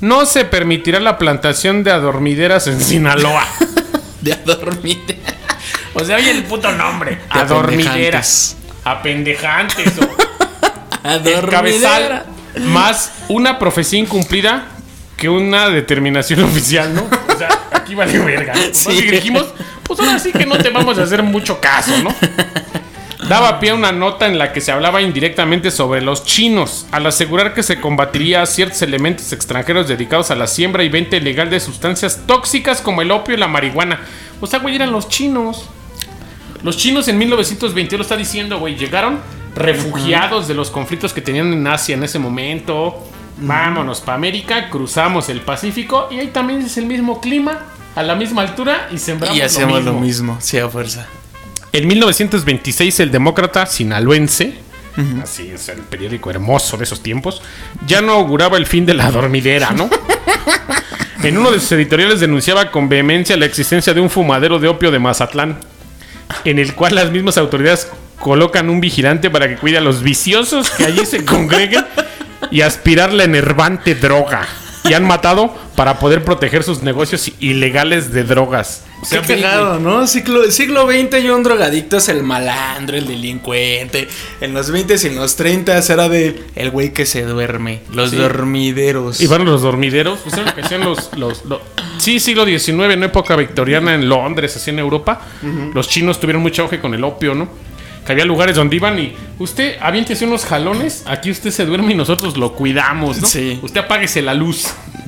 No 0.00 0.26
se 0.26 0.44
permitirá 0.44 1.00
la 1.00 1.18
plantación 1.18 1.84
de 1.84 1.90
adormideras 1.92 2.66
en 2.66 2.80
Sinaloa. 2.80 3.46
De 4.22 4.32
a 4.32 4.36
dormir. 4.36 5.02
o 5.92 6.02
sea, 6.02 6.16
oye 6.16 6.30
el 6.30 6.44
puto 6.44 6.72
nombre. 6.72 7.16
De 7.32 7.40
Adormideras. 7.40 8.56
Apendejantes. 8.82 9.92
o- 9.98 11.06
A 11.06 11.16
el 11.16 11.22
dormidera. 11.22 11.50
cabezal 11.50 12.24
más 12.68 13.12
una 13.28 13.58
profecía 13.58 13.98
incumplida 13.98 14.68
que 15.18 15.28
una 15.28 15.68
determinación 15.68 16.42
oficial, 16.44 16.94
¿no? 16.94 17.06
O 17.34 17.38
sea, 17.38 17.48
aquí 17.72 17.94
vale 17.94 18.18
verga. 18.18 18.54
¿no? 18.54 18.60
Pues 18.60 18.76
Sí. 18.78 18.90
así 18.90 19.02
que 19.04 19.12
dijimos, 19.12 19.46
pues 19.82 20.00
ahora 20.00 20.18
sí 20.18 20.32
que 20.32 20.46
no 20.46 20.56
te 20.58 20.70
vamos 20.70 20.98
a 20.98 21.02
hacer 21.02 21.22
mucho 21.22 21.60
caso, 21.60 21.92
¿no? 22.02 22.14
Daba 23.28 23.58
pie 23.58 23.70
a 23.70 23.74
una 23.74 23.90
nota 23.90 24.26
en 24.26 24.38
la 24.38 24.52
que 24.52 24.60
se 24.60 24.70
hablaba 24.70 25.00
indirectamente 25.00 25.70
sobre 25.70 26.02
los 26.02 26.24
chinos, 26.24 26.86
al 26.92 27.06
asegurar 27.06 27.54
que 27.54 27.62
se 27.62 27.80
combatiría 27.80 28.42
a 28.42 28.46
ciertos 28.46 28.82
elementos 28.82 29.32
extranjeros 29.32 29.88
dedicados 29.88 30.30
a 30.30 30.34
la 30.34 30.46
siembra 30.46 30.84
y 30.84 30.90
venta 30.90 31.16
ilegal 31.16 31.48
de 31.48 31.58
sustancias 31.58 32.20
tóxicas 32.26 32.82
como 32.82 33.00
el 33.00 33.10
opio 33.10 33.34
y 33.34 33.38
la 33.38 33.48
marihuana. 33.48 34.00
O 34.40 34.46
sea, 34.46 34.58
güey, 34.58 34.74
eran 34.74 34.92
los 34.92 35.08
chinos. 35.08 35.64
Los 36.62 36.76
chinos 36.76 37.08
en 37.08 37.16
1921 37.16 38.02
está 38.02 38.16
diciendo, 38.16 38.58
güey, 38.58 38.76
llegaron 38.76 39.20
refugiados 39.54 40.46
de 40.46 40.54
los 40.54 40.70
conflictos 40.70 41.14
que 41.14 41.22
tenían 41.22 41.50
en 41.52 41.66
Asia 41.66 41.94
en 41.94 42.04
ese 42.04 42.18
momento. 42.18 43.06
Vámonos 43.38 44.00
para 44.00 44.16
América, 44.16 44.70
cruzamos 44.70 45.28
el 45.28 45.40
Pacífico 45.40 46.08
y 46.10 46.18
ahí 46.18 46.28
también 46.28 46.62
es 46.62 46.76
el 46.76 46.86
mismo 46.86 47.20
clima, 47.20 47.66
a 47.96 48.02
la 48.02 48.14
misma 48.14 48.42
altura 48.42 48.88
y 48.90 48.98
sembramos 48.98 49.36
Y 49.36 49.40
hacemos 49.40 49.84
lo 49.84 49.92
lo 49.92 50.00
mismo. 50.00 50.34
mismo, 50.34 50.36
sí, 50.40 50.58
a 50.58 50.68
fuerza. 50.68 51.06
En 51.72 51.88
1926 51.88 53.00
el 53.00 53.10
demócrata 53.10 53.66
sinaloense, 53.66 54.54
así 55.22 55.50
es 55.50 55.68
el 55.68 55.80
periódico 55.80 56.30
hermoso 56.30 56.76
de 56.76 56.84
esos 56.84 57.02
tiempos, 57.02 57.42
ya 57.86 58.00
no 58.00 58.12
auguraba 58.12 58.56
el 58.56 58.66
fin 58.66 58.86
de 58.86 58.94
la 58.94 59.10
dormidera, 59.10 59.72
¿no? 59.72 59.90
en 61.24 61.36
uno 61.36 61.50
de 61.50 61.58
sus 61.58 61.72
editoriales 61.72 62.20
denunciaba 62.20 62.70
con 62.70 62.88
vehemencia 62.88 63.36
la 63.36 63.46
existencia 63.46 63.92
de 63.92 64.00
un 64.00 64.08
fumadero 64.10 64.60
de 64.60 64.68
opio 64.68 64.92
de 64.92 65.00
Mazatlán, 65.00 65.58
en 66.44 66.60
el 66.60 66.74
cual 66.74 66.94
las 66.94 67.10
mismas 67.10 67.38
autoridades 67.38 67.88
colocan 68.20 68.70
un 68.70 68.80
vigilante 68.80 69.28
para 69.30 69.48
que 69.48 69.56
cuide 69.56 69.78
a 69.78 69.80
los 69.80 70.02
viciosos 70.02 70.70
que 70.70 70.84
allí 70.84 71.04
se 71.04 71.24
congreguen 71.26 71.84
y 72.50 72.60
aspirar 72.62 73.12
la 73.12 73.24
enervante 73.24 73.94
droga. 73.94 74.46
Y 74.86 74.92
han 74.92 75.04
matado 75.06 75.54
para 75.76 75.98
poder 75.98 76.24
proteger 76.24 76.62
sus 76.62 76.82
negocios 76.82 77.32
ilegales 77.40 78.12
de 78.12 78.22
drogas. 78.22 78.84
O 79.00 79.06
sea, 79.06 79.22
Qué 79.22 79.40
cagado, 79.40 79.80
¿no? 79.80 80.06
Siglo, 80.06 80.50
siglo 80.50 80.86
XX 80.86 81.24
y 81.24 81.30
un 81.30 81.42
drogadicto 81.42 81.96
es 81.96 82.10
el 82.10 82.22
malandro, 82.22 82.94
el 82.94 83.06
delincuente. 83.06 84.06
En 84.42 84.52
los 84.52 84.70
20 84.70 84.94
y 85.02 85.06
en 85.06 85.16
los 85.16 85.36
30 85.36 85.78
era 85.78 86.10
de 86.10 86.44
el 86.54 86.70
güey 86.70 86.92
que 86.92 87.06
se 87.06 87.22
duerme, 87.22 87.80
los 87.94 88.12
dormideros. 88.12 89.22
Y 89.22 89.26
van 89.26 89.46
los 89.46 89.62
dormideros, 89.62 90.18
pues 90.22 90.36
lo 90.36 90.54
que 90.54 90.60
hacían 90.60 90.82
los, 90.82 91.10
los, 91.16 91.46
los- 91.46 91.60
Sí, 91.96 92.20
siglo 92.20 92.44
XIX, 92.44 92.92
en 92.92 93.04
época 93.04 93.36
victoriana 93.36 93.94
en 93.94 94.06
Londres, 94.06 94.54
así 94.56 94.68
en 94.68 94.80
Europa. 94.80 95.20
Los 95.72 95.88
chinos 95.88 96.20
tuvieron 96.20 96.42
mucho 96.42 96.62
auge 96.64 96.78
con 96.80 96.92
el 96.92 97.04
opio, 97.04 97.34
¿no? 97.34 97.48
Que 98.04 98.12
había 98.12 98.24
lugares 98.24 98.56
donde 98.56 98.76
iban 98.76 98.98
y 98.98 99.14
usted 99.38 99.76
aviéntese 99.80 100.26
unos 100.26 100.44
jalones, 100.44 101.04
aquí 101.06 101.30
usted 101.30 101.50
se 101.50 101.64
duerme 101.64 101.92
y 101.92 101.96
nosotros 101.96 102.36
lo 102.36 102.52
cuidamos, 102.54 103.20
¿no? 103.20 103.26
Sí. 103.26 103.58
Usted 103.62 103.80
apáguese 103.80 104.20
la 104.22 104.34
luz. 104.34 104.66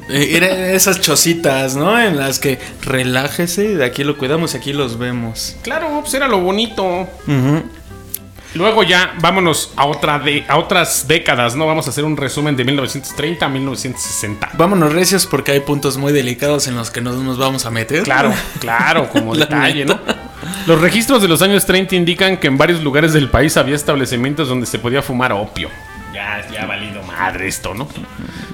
Eh, 0.08 0.30
Era 0.36 0.72
esas 0.72 1.00
chocitas, 1.00 1.76
¿no? 1.76 2.00
En 2.00 2.16
las 2.16 2.38
que 2.38 2.58
relájese, 2.82 3.76
de 3.76 3.84
aquí 3.84 4.04
lo 4.04 4.16
cuidamos 4.16 4.54
y 4.54 4.56
aquí 4.56 4.72
los 4.72 4.98
vemos. 4.98 5.56
Claro, 5.62 5.98
pues 6.00 6.14
era 6.14 6.26
lo 6.28 6.40
bonito. 6.40 7.06
Luego 8.56 8.82
ya 8.82 9.14
vámonos 9.20 9.72
a 9.76 9.84
otra 9.84 10.18
de 10.18 10.44
a 10.48 10.56
otras 10.56 11.06
décadas, 11.06 11.54
¿no? 11.54 11.66
Vamos 11.66 11.86
a 11.86 11.90
hacer 11.90 12.04
un 12.04 12.16
resumen 12.16 12.56
de 12.56 12.64
1930 12.64 13.44
a 13.44 13.48
1960. 13.48 14.50
Vámonos 14.54 14.92
recios 14.92 15.26
porque 15.26 15.52
hay 15.52 15.60
puntos 15.60 15.98
muy 15.98 16.12
delicados 16.12 16.66
en 16.66 16.74
los 16.74 16.90
que 16.90 17.00
no 17.02 17.12
nos 17.12 17.38
vamos 17.38 17.66
a 17.66 17.70
meter. 17.70 18.04
Claro, 18.04 18.32
claro, 18.58 19.08
como 19.10 19.36
detalle. 19.36 19.84
¿no? 19.84 19.98
Los 20.66 20.80
registros 20.80 21.20
de 21.20 21.28
los 21.28 21.42
años 21.42 21.66
30 21.66 21.94
indican 21.96 22.38
que 22.38 22.46
en 22.46 22.56
varios 22.56 22.82
lugares 22.82 23.12
del 23.12 23.28
país 23.28 23.56
había 23.56 23.76
establecimientos 23.76 24.48
donde 24.48 24.66
se 24.66 24.78
podía 24.78 25.02
fumar 25.02 25.32
opio. 25.32 25.68
Ya, 26.14 26.46
ya 26.50 26.62
ha 26.62 26.66
valido 26.66 27.02
madre 27.02 27.48
esto, 27.48 27.74
¿no? 27.74 27.86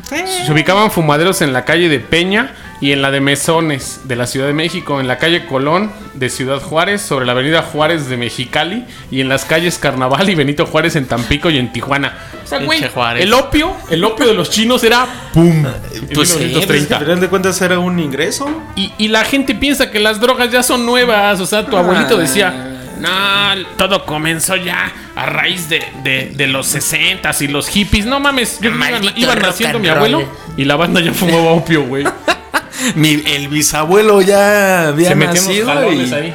Se 0.09 0.53
ubicaban 0.53 0.91
fumaderos 0.91 1.43
en 1.43 1.53
la 1.53 1.65
calle 1.65 1.89
de 1.89 2.01
Peña 2.01 2.55
y 2.83 2.93
en 2.93 3.01
la 3.01 3.11
de 3.11 3.21
Mesones 3.21 4.01
de 4.05 4.17
la 4.17 4.27
Ciudad 4.27 4.47
de 4.49 4.53
México, 4.53 5.01
en 5.01 5.07
la 5.09 5.17
calle 5.17 5.47
Colón 5.47 5.91
de 6.15 6.29
Ciudad 6.29 6.61
Juárez, 6.61 7.01
sobre 7.01 7.25
la 7.25 7.33
avenida 7.33 7.63
Juárez 7.63 8.09
de 8.09 8.17
Mexicali 8.19 8.85
y 9.11 9.21
en 9.23 9.29
las 9.31 9.45
calles 9.47 9.79
Carnaval 9.79 10.29
y 10.29 10.35
Benito 10.35 10.67
Juárez 10.67 10.97
en 10.97 11.07
Tampico 11.07 11.49
y 11.49 11.59
en 11.59 11.73
Tijuana. 11.73 12.19
O 12.45 12.47
sea, 12.47 12.59
güey, 12.59 12.85
el 13.19 13.33
opio, 13.33 13.75
el 13.89 14.05
opio 14.05 14.27
de 14.27 14.35
los 14.35 14.51
chinos 14.51 14.83
era 14.85 15.07
¡pum! 15.33 15.65
En 15.95 16.09
Pues 16.13 16.31
sí, 16.31 16.39
1930. 16.41 16.97
al 16.97 17.03
final 17.05 17.21
de 17.21 17.29
cuentas 17.29 17.63
era 17.63 17.79
un 17.79 17.99
ingreso. 18.01 18.51
Y, 18.77 18.93
y 18.99 19.09
la 19.09 19.25
gente 19.25 19.55
piensa 19.55 19.91
que 19.91 20.01
las 20.01 20.21
drogas 20.21 20.51
ya 20.51 20.63
son 20.63 20.85
nuevas. 20.85 21.41
O 21.41 21.47
sea, 21.47 21.65
tu 21.65 21.77
abuelito 21.77 22.17
decía, 22.17 22.51
no, 22.99 23.09
todo 23.77 24.05
comenzó 24.05 24.57
ya 24.57 24.93
a 25.15 25.27
raíz 25.27 25.69
de, 25.69 25.83
de- 26.03 26.33
de 26.35 26.47
los 26.49 26.67
60 26.67 27.31
y 27.41 27.47
los 27.47 27.69
hippies. 27.69 28.07
No 28.07 28.19
mames, 28.19 28.59
yo 28.61 28.71
iba, 28.71 28.79
Maldito 28.79 29.15
iba 29.21 29.35
rock 29.37 29.45
naciendo 29.47 29.79
mi 29.79 29.89
abuelo 29.89 30.25
y 30.57 30.65
la 30.65 30.75
banda 30.77 31.01
ya 31.01 31.13
fumaba 31.13 31.53
opio, 31.53 31.85
güey. 31.85 32.05
Mi, 32.95 33.23
el 33.27 33.49
bisabuelo 33.49 34.21
ya 34.21 34.89
había 34.89 35.11
Se 35.11 35.15
nacido 35.15 35.93
y... 35.93 36.13
ahí. 36.13 36.35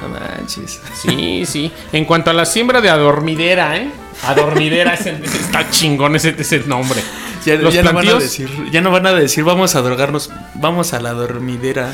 No 0.00 0.08
manches. 0.08 0.80
Sí, 0.94 1.44
sí. 1.46 1.72
En 1.92 2.04
cuanto 2.04 2.30
a 2.30 2.32
la 2.32 2.44
siembra 2.44 2.80
de 2.80 2.90
adormidera, 2.90 3.76
¿eh? 3.76 3.90
Adormidera, 4.26 4.94
ese, 4.94 5.18
ese 5.22 5.38
está 5.38 5.70
chingón 5.70 6.16
ese, 6.16 6.34
ese 6.38 6.60
nombre. 6.60 7.00
Ya, 7.44 7.54
Los 7.56 7.72
ya 7.72 7.82
no 7.82 7.92
van 7.92 8.08
a 8.08 8.14
decir, 8.14 8.50
ya 8.70 8.80
no 8.80 8.90
van 8.90 9.06
a 9.06 9.12
decir 9.12 9.44
vamos 9.44 9.74
a 9.74 9.80
drogarnos, 9.80 10.30
vamos 10.54 10.92
a 10.92 11.00
la 11.00 11.12
dormidera. 11.12 11.92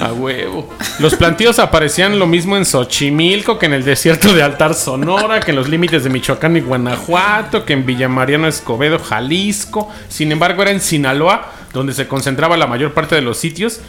A 0.00 0.12
huevo. 0.12 0.68
Los 0.98 1.14
plantíos 1.14 1.60
aparecían 1.60 2.18
lo 2.18 2.26
mismo 2.26 2.56
en 2.56 2.64
Xochimilco 2.64 3.58
que 3.58 3.66
en 3.66 3.72
el 3.72 3.84
desierto 3.84 4.34
de 4.34 4.42
Altar 4.42 4.74
Sonora, 4.74 5.38
que 5.38 5.52
en 5.52 5.56
los 5.56 5.68
límites 5.68 6.02
de 6.02 6.10
Michoacán 6.10 6.56
y 6.56 6.60
Guanajuato, 6.60 7.64
que 7.64 7.72
en 7.74 7.86
Villamariano 7.86 8.48
Escobedo, 8.48 8.98
Jalisco. 8.98 9.88
Sin 10.08 10.32
embargo, 10.32 10.62
era 10.62 10.72
en 10.72 10.80
Sinaloa 10.80 11.52
donde 11.72 11.92
se 11.94 12.08
concentraba 12.08 12.56
la 12.56 12.66
mayor 12.66 12.92
parte 12.92 13.14
de 13.14 13.22
los 13.22 13.38
sitios 13.38 13.80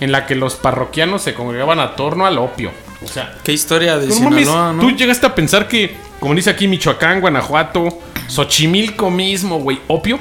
en 0.00 0.12
la 0.12 0.26
que 0.26 0.34
los 0.34 0.54
parroquianos 0.56 1.22
se 1.22 1.34
congregaban 1.34 1.78
a 1.80 1.94
torno 1.94 2.26
al 2.26 2.38
opio. 2.38 2.70
O 3.04 3.08
sea, 3.08 3.36
Qué 3.44 3.52
historia 3.52 3.98
de 3.98 4.10
Sinaloa, 4.10 4.72
¿no? 4.72 4.80
tú 4.80 4.90
llegaste 4.92 5.26
a 5.26 5.34
pensar 5.34 5.68
que, 5.68 5.96
como 6.20 6.34
dice 6.34 6.50
aquí 6.50 6.68
Michoacán, 6.68 7.20
Guanajuato, 7.20 8.00
Xochimilco 8.28 9.10
mismo, 9.10 9.58
güey, 9.58 9.80
opio. 9.88 10.18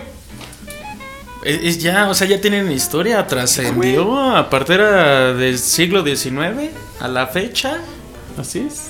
Es, 1.43 1.59
es 1.63 1.79
ya, 1.81 2.09
o 2.09 2.13
sea, 2.13 2.27
ya 2.27 2.39
tienen 2.39 2.71
historia, 2.71 3.25
trascendió, 3.25 4.35
aparte 4.35 4.75
era 4.75 5.33
del 5.33 5.57
siglo 5.57 6.03
XIX 6.03 6.69
a 6.99 7.07
la 7.07 7.27
fecha. 7.27 7.77
Así 8.37 8.65
es. 8.67 8.89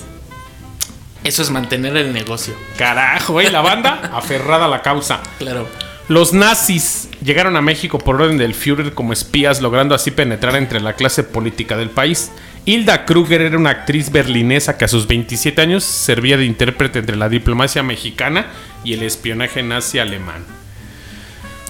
Eso 1.24 1.42
es 1.42 1.50
mantener 1.50 1.96
el 1.96 2.12
negocio. 2.12 2.54
Carajo, 2.76 3.34
güey, 3.34 3.50
la 3.50 3.60
banda 3.60 4.10
aferrada 4.14 4.66
a 4.66 4.68
la 4.68 4.82
causa. 4.82 5.20
Claro. 5.38 5.68
Los 6.08 6.32
nazis 6.32 7.08
llegaron 7.24 7.56
a 7.56 7.62
México 7.62 7.98
por 7.98 8.20
orden 8.20 8.36
del 8.36 8.54
Führer 8.54 8.92
como 8.92 9.12
espías, 9.12 9.62
logrando 9.62 9.94
así 9.94 10.10
penetrar 10.10 10.56
entre 10.56 10.80
la 10.80 10.94
clase 10.94 11.22
política 11.22 11.76
del 11.76 11.90
país. 11.90 12.32
Hilda 12.64 13.04
Kruger 13.04 13.40
era 13.40 13.56
una 13.56 13.70
actriz 13.70 14.10
berlinesa 14.10 14.76
que 14.76 14.84
a 14.84 14.88
sus 14.88 15.06
27 15.06 15.62
años 15.62 15.84
servía 15.84 16.36
de 16.36 16.44
intérprete 16.44 16.98
entre 16.98 17.16
la 17.16 17.28
diplomacia 17.28 17.82
mexicana 17.82 18.46
y 18.84 18.94
el 18.94 19.02
espionaje 19.04 19.62
nazi 19.62 20.00
alemán. 20.00 20.44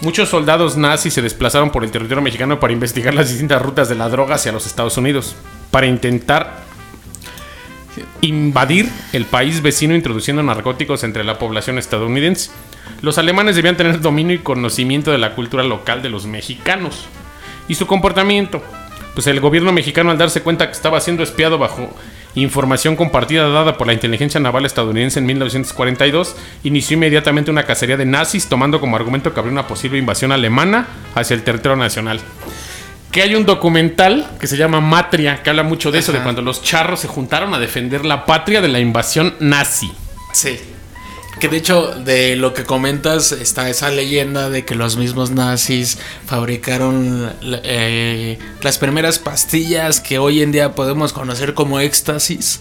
Muchos 0.00 0.30
soldados 0.30 0.76
nazis 0.76 1.14
se 1.14 1.22
desplazaron 1.22 1.70
por 1.70 1.84
el 1.84 1.90
territorio 1.90 2.22
mexicano 2.22 2.58
para 2.58 2.72
investigar 2.72 3.14
las 3.14 3.28
distintas 3.28 3.62
rutas 3.62 3.88
de 3.88 3.94
la 3.94 4.08
droga 4.08 4.34
hacia 4.34 4.50
los 4.50 4.66
Estados 4.66 4.96
Unidos, 4.96 5.36
para 5.70 5.86
intentar 5.86 6.64
invadir 8.20 8.88
el 9.12 9.24
país 9.26 9.62
vecino 9.62 9.94
introduciendo 9.94 10.42
narcóticos 10.42 11.04
entre 11.04 11.24
la 11.24 11.38
población 11.38 11.78
estadounidense. 11.78 12.50
Los 13.00 13.18
alemanes 13.18 13.56
debían 13.56 13.76
tener 13.76 14.00
dominio 14.00 14.34
y 14.34 14.40
conocimiento 14.40 15.10
de 15.10 15.18
la 15.18 15.34
cultura 15.34 15.62
local 15.62 16.02
de 16.02 16.10
los 16.10 16.26
mexicanos 16.26 17.06
y 17.68 17.74
su 17.74 17.86
comportamiento. 17.86 18.62
Pues 19.14 19.26
el 19.26 19.40
gobierno 19.40 19.72
mexicano 19.72 20.10
al 20.10 20.18
darse 20.18 20.42
cuenta 20.42 20.66
que 20.66 20.72
estaba 20.72 21.00
siendo 21.00 21.22
espiado 21.22 21.58
bajo 21.58 21.94
información 22.34 22.96
compartida 22.96 23.48
dada 23.48 23.76
por 23.76 23.86
la 23.86 23.92
inteligencia 23.92 24.40
naval 24.40 24.64
estadounidense 24.64 25.18
en 25.18 25.26
1942, 25.26 26.36
inició 26.64 26.96
inmediatamente 26.96 27.50
una 27.50 27.64
cacería 27.64 27.98
de 27.98 28.06
nazis 28.06 28.48
tomando 28.48 28.80
como 28.80 28.96
argumento 28.96 29.34
que 29.34 29.40
habría 29.40 29.52
una 29.52 29.66
posible 29.66 29.98
invasión 29.98 30.32
alemana 30.32 30.86
hacia 31.14 31.34
el 31.34 31.42
territorio 31.42 31.76
nacional. 31.76 32.20
Que 33.12 33.22
hay 33.22 33.34
un 33.34 33.44
documental 33.44 34.28
que 34.40 34.46
se 34.46 34.56
llama 34.56 34.80
Matria, 34.80 35.42
que 35.42 35.50
habla 35.50 35.62
mucho 35.62 35.92
de 35.92 35.98
eso, 35.98 36.12
de 36.12 36.20
cuando 36.20 36.42
los 36.42 36.62
charros 36.62 37.00
se 37.00 37.08
juntaron 37.08 37.52
a 37.52 37.58
defender 37.58 38.04
la 38.04 38.24
patria 38.24 38.60
de 38.62 38.68
la 38.68 38.80
invasión 38.80 39.34
nazi. 39.38 39.92
Sí. 40.32 40.58
Que 41.42 41.48
de 41.48 41.56
hecho, 41.56 41.88
de 41.88 42.36
lo 42.36 42.54
que 42.54 42.62
comentas, 42.62 43.32
está 43.32 43.68
esa 43.68 43.90
leyenda 43.90 44.48
de 44.48 44.64
que 44.64 44.76
los 44.76 44.96
mismos 44.96 45.32
nazis 45.32 45.98
fabricaron 46.24 47.32
eh, 47.42 48.38
las 48.60 48.78
primeras 48.78 49.18
pastillas 49.18 49.98
que 49.98 50.18
hoy 50.18 50.40
en 50.40 50.52
día 50.52 50.76
podemos 50.76 51.12
conocer 51.12 51.54
como 51.54 51.80
éxtasis, 51.80 52.60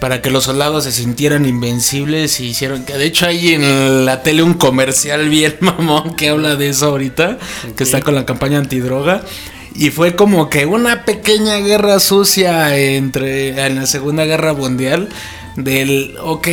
para 0.00 0.22
que 0.22 0.30
los 0.30 0.42
soldados 0.44 0.84
se 0.84 0.92
sintieran 0.92 1.46
invencibles 1.46 2.40
y 2.40 2.46
hicieron 2.48 2.84
que 2.84 2.94
de 2.94 3.04
hecho 3.04 3.26
hay 3.26 3.54
en 3.54 4.04
la 4.04 4.24
tele 4.24 4.42
un 4.42 4.54
comercial 4.54 5.28
bien 5.28 5.56
mamón 5.60 6.16
que 6.16 6.30
habla 6.30 6.56
de 6.56 6.70
eso 6.70 6.86
ahorita, 6.86 7.38
que 7.76 7.84
está 7.84 8.00
con 8.02 8.16
la 8.16 8.26
campaña 8.26 8.58
antidroga. 8.58 9.22
Y 9.78 9.90
fue 9.90 10.16
como 10.16 10.48
que 10.48 10.64
una 10.64 11.04
pequeña 11.04 11.58
guerra 11.58 12.00
sucia 12.00 12.74
entre 12.76 13.66
en 13.66 13.76
la 13.76 13.86
Segunda 13.86 14.24
Guerra 14.24 14.54
Mundial 14.54 15.10
del 15.56 16.16
ok, 16.20 16.48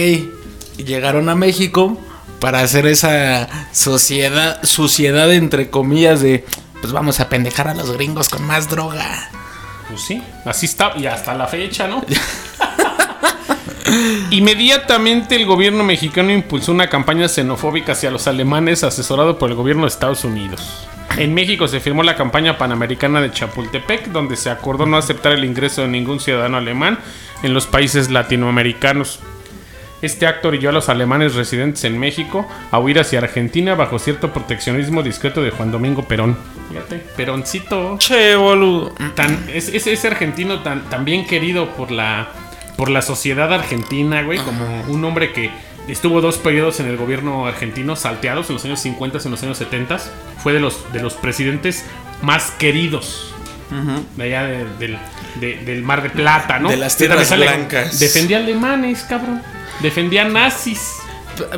llegaron 0.77 1.29
a 1.29 1.35
México 1.35 1.97
para 2.39 2.59
hacer 2.59 2.85
esa 2.85 3.47
sociedad 3.71 4.61
suciedad 4.63 5.33
entre 5.33 5.69
comillas 5.69 6.21
de 6.21 6.45
pues 6.81 6.91
vamos 6.91 7.21
a 7.21 7.29
pendejar 7.29 7.69
a 7.69 7.73
los 7.73 7.93
gringos 7.93 8.27
con 8.27 8.43
más 8.43 8.69
droga. 8.69 9.29
Pues 9.87 10.01
sí, 10.01 10.21
así 10.43 10.65
está, 10.65 10.91
y 10.97 11.05
hasta 11.05 11.33
la 11.33 11.47
fecha, 11.47 11.87
¿no? 11.87 12.03
Inmediatamente 14.31 15.37
el 15.37 15.45
gobierno 15.45 15.85
mexicano 15.85 16.31
impulsó 16.31 16.73
una 16.73 16.89
campaña 16.89 17.29
xenofóbica 17.29 17.93
hacia 17.93 18.11
los 18.11 18.27
alemanes 18.27 18.83
asesorado 18.83 19.39
por 19.39 19.49
el 19.49 19.55
gobierno 19.55 19.83
de 19.83 19.89
Estados 19.89 20.25
Unidos. 20.25 20.89
En 21.17 21.33
México 21.33 21.67
se 21.67 21.79
firmó 21.79 22.01
la 22.01 22.15
campaña 22.15 22.57
panamericana 22.57 23.21
de 23.21 23.31
Chapultepec, 23.31 24.07
donde 24.07 24.35
se 24.35 24.49
acordó 24.49 24.85
no 24.85 24.97
aceptar 24.97 25.33
el 25.33 25.45
ingreso 25.45 25.83
de 25.83 25.87
ningún 25.87 26.19
ciudadano 26.19 26.57
alemán 26.57 26.97
en 27.43 27.53
los 27.53 27.67
países 27.67 28.09
latinoamericanos. 28.09 29.19
Este 30.01 30.27
acto 30.27 30.49
orilló 30.49 30.69
a 30.69 30.73
los 30.73 30.89
alemanes 30.89 31.35
residentes 31.35 31.83
en 31.85 31.97
México 31.97 32.45
a 32.71 32.79
huir 32.79 32.99
hacia 32.99 33.19
Argentina 33.19 33.75
bajo 33.75 33.99
cierto 33.99 34.33
proteccionismo 34.33 35.01
discreto 35.01 35.41
de 35.41 35.51
Juan 35.51 35.71
Domingo 35.71 36.03
Perón. 36.03 36.35
Fíjate, 36.69 36.97
Peroncito 37.15 37.97
Che, 37.99 38.35
boludo. 38.35 38.93
tan, 39.15 39.45
es, 39.53 40.05
argentino 40.05 40.61
tan, 40.61 40.89
tan 40.89 41.05
bien 41.05 41.25
querido 41.25 41.69
por 41.75 41.91
la, 41.91 42.27
por 42.75 42.89
la 42.89 43.01
sociedad 43.01 43.53
argentina, 43.53 44.23
güey, 44.23 44.39
como 44.39 44.81
un 44.89 45.05
hombre 45.05 45.31
que 45.31 45.51
estuvo 45.87 46.21
dos 46.21 46.37
periodos 46.37 46.79
en 46.79 46.87
el 46.87 46.97
gobierno 46.97 47.45
argentino, 47.47 47.95
salteados 47.95 48.49
en 48.49 48.55
los 48.55 48.65
años 48.65 48.79
50 48.79 49.17
y 49.17 49.25
en 49.25 49.31
los 49.31 49.43
años 49.43 49.57
70, 49.57 49.97
fue 50.41 50.53
de 50.53 50.59
los, 50.59 50.91
de 50.93 51.01
los 51.01 51.13
presidentes 51.15 51.83
más 52.21 52.51
queridos. 52.51 53.29
De 54.17 54.23
allá 54.25 54.43
de- 54.43 54.65
del, 54.77 54.97
de- 55.41 55.57
del 55.65 55.81
Mar 55.81 56.03
de 56.03 56.11
Plata, 56.11 56.59
¿no? 56.59 56.69
De 56.69 56.77
las 56.77 56.95
tierras 56.95 57.35
blancas. 57.35 57.99
Defendía 57.99 58.37
alemanes, 58.37 59.01
cabrón. 59.09 59.41
Defendía 59.81 60.25
nazis. 60.25 60.97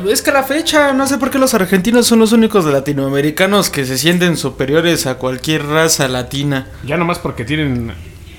Es 0.08 0.22
que 0.22 0.30
a 0.30 0.32
la 0.32 0.42
fecha, 0.42 0.94
no 0.94 1.06
sé 1.06 1.18
por 1.18 1.30
qué 1.30 1.38
los 1.38 1.52
argentinos 1.52 2.06
son 2.06 2.18
los 2.20 2.32
únicos 2.32 2.64
de 2.64 2.72
latinoamericanos 2.72 3.68
que 3.68 3.84
se 3.84 3.98
sienten 3.98 4.38
superiores 4.38 5.06
a 5.06 5.16
cualquier 5.18 5.66
raza 5.66 6.08
latina. 6.08 6.68
Ya 6.86 6.96
nomás 6.96 7.18
porque 7.18 7.44
tienen 7.44 7.92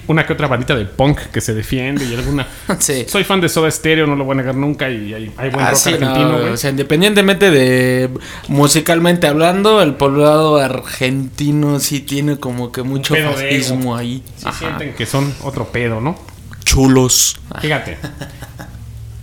una 0.07 0.25
que 0.25 0.33
otra 0.33 0.47
bandita 0.47 0.75
de 0.75 0.85
punk 0.85 1.19
que 1.31 1.41
se 1.41 1.53
defiende 1.53 2.05
y 2.05 2.13
alguna. 2.15 2.47
Sí. 2.79 3.05
Soy 3.07 3.23
fan 3.23 3.41
de 3.41 3.49
Soda 3.49 3.69
Stereo, 3.71 4.07
no 4.07 4.15
lo 4.15 4.23
voy 4.23 4.33
a 4.33 4.37
negar 4.37 4.55
nunca 4.55 4.89
y 4.89 5.13
hay, 5.13 5.31
hay 5.37 5.49
buen 5.49 5.65
Ah, 5.65 5.71
rock 5.71 5.79
sí, 5.79 5.89
no, 5.91 5.95
argentino, 6.07 6.39
güey. 6.39 6.49
o 6.53 6.57
sea, 6.57 6.69
independientemente 6.69 7.51
de 7.51 8.09
musicalmente 8.47 9.27
hablando, 9.27 9.81
el 9.81 9.95
poblado 9.95 10.57
argentino 10.57 11.79
sí 11.79 11.99
tiene 12.01 12.37
como 12.37 12.71
que 12.71 12.83
mucho 12.83 13.15
fascismo 13.15 13.95
ahí. 13.95 14.23
Sí 14.37 14.47
sienten 14.57 14.93
que 14.93 15.05
son 15.05 15.33
otro 15.43 15.65
pedo, 15.65 15.99
¿no? 16.01 16.17
Chulos. 16.63 17.39
Fíjate. 17.61 17.97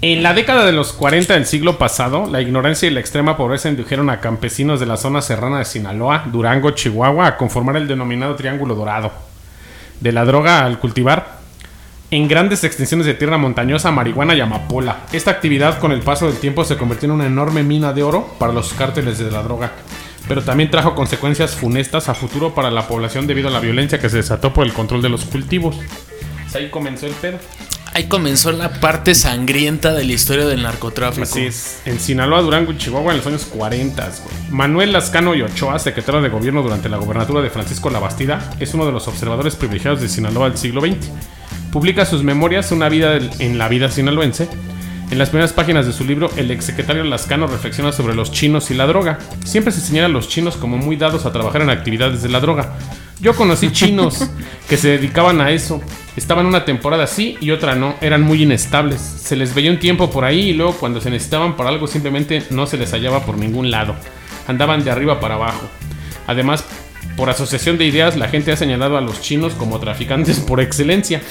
En 0.01 0.23
la 0.23 0.35
década 0.35 0.67
de 0.67 0.73
los 0.73 0.93
40 0.93 1.33
del 1.35 1.47
siglo 1.47 1.79
pasado, 1.79 2.27
la 2.31 2.43
ignorancia 2.43 2.87
y 2.87 2.91
la 2.91 3.01
extrema 3.01 3.37
pobreza 3.39 3.71
indujeron 3.71 4.11
a 4.11 4.21
campesinos 4.21 4.79
de 4.81 4.85
la 4.87 4.99
zona 4.99 5.23
serrana 5.23 5.59
de 5.61 5.65
Sinaloa, 5.65 6.25
Durango, 6.31 6.73
Chihuahua 6.73 7.27
a 7.27 7.37
conformar 7.39 7.77
el 7.77 7.89
denominado 7.89 8.35
Triángulo 8.35 8.75
Dorado. 8.75 9.13
De 10.05 10.13
la 10.13 10.27
droga 10.27 10.67
al 10.67 10.81
cultivar 10.81 11.39
en 12.11 12.29
grandes 12.29 12.63
extensiones 12.63 13.07
de 13.07 13.15
tierra 13.15 13.39
montañosa, 13.39 13.91
marihuana 13.91 14.35
y 14.35 14.41
amapola. 14.41 15.07
Esta 15.15 15.31
actividad 15.31 15.79
con 15.79 15.93
el 15.93 16.01
paso 16.01 16.27
del 16.27 16.37
tiempo 16.37 16.63
se 16.63 16.77
convirtió 16.77 17.07
en 17.07 17.13
una 17.13 17.25
enorme 17.25 17.63
mina 17.63 17.95
de 17.95 18.03
oro 18.03 18.35
para 18.39 18.53
los 18.53 18.75
cárteles 18.75 19.17
de 19.17 19.31
la 19.31 19.43
droga. 19.43 19.73
Pero 20.29 20.43
también 20.43 20.71
trajo 20.71 20.95
consecuencias 20.95 21.55
funestas 21.55 22.11
a 22.11 22.15
futuro 22.15 22.55
para 22.55 22.71
la 22.71 22.87
población 22.87 23.27
debido 23.27 23.49
a 23.49 23.51
la 23.51 23.61
violencia 23.61 23.99
que 23.99 24.11
se 24.11 24.19
desató 24.19 24.53
por 24.53 24.67
el 24.67 24.75
control 24.75 25.01
de 25.01 25.09
los 25.09 25.25
cultivos. 25.25 25.79
Pues 26.43 26.55
ahí 26.55 26.69
comenzó 26.69 27.07
el 27.07 27.15
pedo. 27.15 27.39
Ahí 27.95 28.05
comenzó 28.09 28.51
la 28.51 28.81
parte 28.81 29.15
sangrienta 29.15 29.93
de 29.95 30.03
la 30.03 30.13
historia 30.13 30.47
del 30.47 30.65
narcotráfico. 30.65 31.23
Así 31.23 31.47
es. 31.47 31.81
En 31.85 32.01
Sinaloa, 32.01 32.43
Durango 32.43 32.73
y 32.73 32.77
Chihuahua 32.77 33.13
en 33.13 33.19
los 33.19 33.27
años 33.29 33.45
40. 33.45 34.03
güey. 34.03 34.37
Manuel 34.51 34.93
Lascano 34.93 35.33
y 35.37 35.43
Ochoa, 35.43 35.79
secretario 35.79 36.21
de 36.21 36.29
gobierno 36.29 36.63
durante 36.63 36.89
la 36.89 36.97
gobernatura 36.97 37.41
de 37.41 37.51
Francisco 37.51 37.91
Labastida, 37.91 38.53
es 38.59 38.75
uno 38.75 38.85
de 38.85 38.91
los 38.91 39.07
observadores 39.07 39.55
privilegiados 39.55 40.01
de 40.01 40.09
Sinaloa 40.09 40.49
del 40.49 40.59
siglo 40.59 40.81
XX. 40.81 41.09
Publica 41.71 42.05
sus 42.05 42.25
memorias 42.25 42.73
Una 42.73 42.89
vida 42.89 43.17
en 43.39 43.59
la 43.59 43.69
vida 43.69 43.89
sinaloense. 43.89 44.49
En 45.15 45.19
las 45.19 45.29
primeras 45.29 45.53
páginas 45.53 45.87
de 45.87 45.93
su 45.93 46.03
libro, 46.03 46.29
el 46.37 46.51
exsecretario 46.51 47.05
Lascano 47.05 47.47
reflexiona 47.47 47.93
sobre 47.93 48.17
los 48.17 48.33
chinos 48.33 48.73
y 48.73 48.75
la 48.75 48.85
droga. 48.85 49.21
Siempre 49.45 49.73
se 49.73 49.81
señala 49.81 50.07
a 50.07 50.11
los 50.11 50.29
chinos 50.29 50.57
como 50.57 50.77
muy 50.77 50.97
dados 50.97 51.25
a 51.25 51.31
trabajar 51.31 51.63
en 51.63 51.71
actividades 51.71 52.21
de 52.25 52.31
la 52.31 52.41
droga. 52.41 52.73
Yo 53.21 53.37
conocí 53.37 53.71
chinos 53.71 54.29
que 54.69 54.77
se 54.77 54.89
dedicaban 54.89 55.41
a 55.41 55.53
eso. 55.53 55.81
Estaban 56.17 56.47
una 56.47 56.65
temporada 56.65 57.07
sí 57.07 57.37
y 57.41 57.53
otra 57.53 57.77
no. 57.77 57.95
Eran 58.01 58.23
muy 58.23 58.43
inestables. 58.43 59.01
Se 59.01 59.37
les 59.37 59.55
veía 59.55 59.71
un 59.71 59.79
tiempo 59.79 60.11
por 60.11 60.25
ahí 60.25 60.49
y 60.49 60.53
luego 60.53 60.73
cuando 60.73 61.01
se 61.01 61.11
necesitaban 61.11 61.57
para 61.57 61.69
algo 61.69 61.87
simplemente 61.87 62.43
no 62.51 62.67
se 62.67 62.77
les 62.77 62.91
hallaba 62.91 63.25
por 63.25 63.39
ningún 63.39 63.71
lado. 63.71 63.95
Andaban 64.49 64.83
de 64.83 64.91
arriba 64.91 65.21
para 65.21 65.37
abajo. 65.37 65.69
Además, 66.27 66.65
por 67.17 67.31
asociación 67.31 67.79
de 67.79 67.85
ideas, 67.85 68.17
la 68.17 68.27
gente 68.27 68.51
ha 68.51 68.57
señalado 68.57 68.99
a 68.99 69.01
los 69.01 69.21
chinos 69.21 69.55
como 69.55 69.79
traficantes 69.79 70.41
por 70.41 70.61
excelencia. 70.61 71.23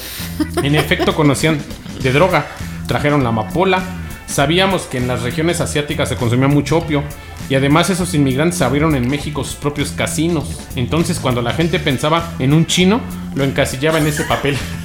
En 0.63 0.75
efecto, 0.75 1.13
conocían 1.13 1.59
de 2.01 2.13
droga, 2.13 2.47
trajeron 2.87 3.23
la 3.23 3.29
amapola. 3.29 3.81
Sabíamos 4.25 4.83
que 4.83 4.97
en 4.97 5.07
las 5.07 5.21
regiones 5.21 5.61
asiáticas 5.61 6.09
se 6.09 6.15
consumía 6.15 6.47
mucho 6.47 6.77
opio. 6.77 7.03
Y 7.49 7.55
además 7.55 7.89
esos 7.89 8.13
inmigrantes 8.13 8.61
abrieron 8.61 8.95
en 8.95 9.07
México 9.07 9.43
sus 9.43 9.55
propios 9.55 9.91
casinos. 9.91 10.59
Entonces 10.75 11.19
cuando 11.19 11.41
la 11.41 11.53
gente 11.53 11.79
pensaba 11.79 12.33
en 12.39 12.53
un 12.53 12.65
chino, 12.65 13.01
lo 13.35 13.43
encasillaba 13.43 13.99
en 13.99 14.07
ese 14.07 14.23
papel. 14.23 14.57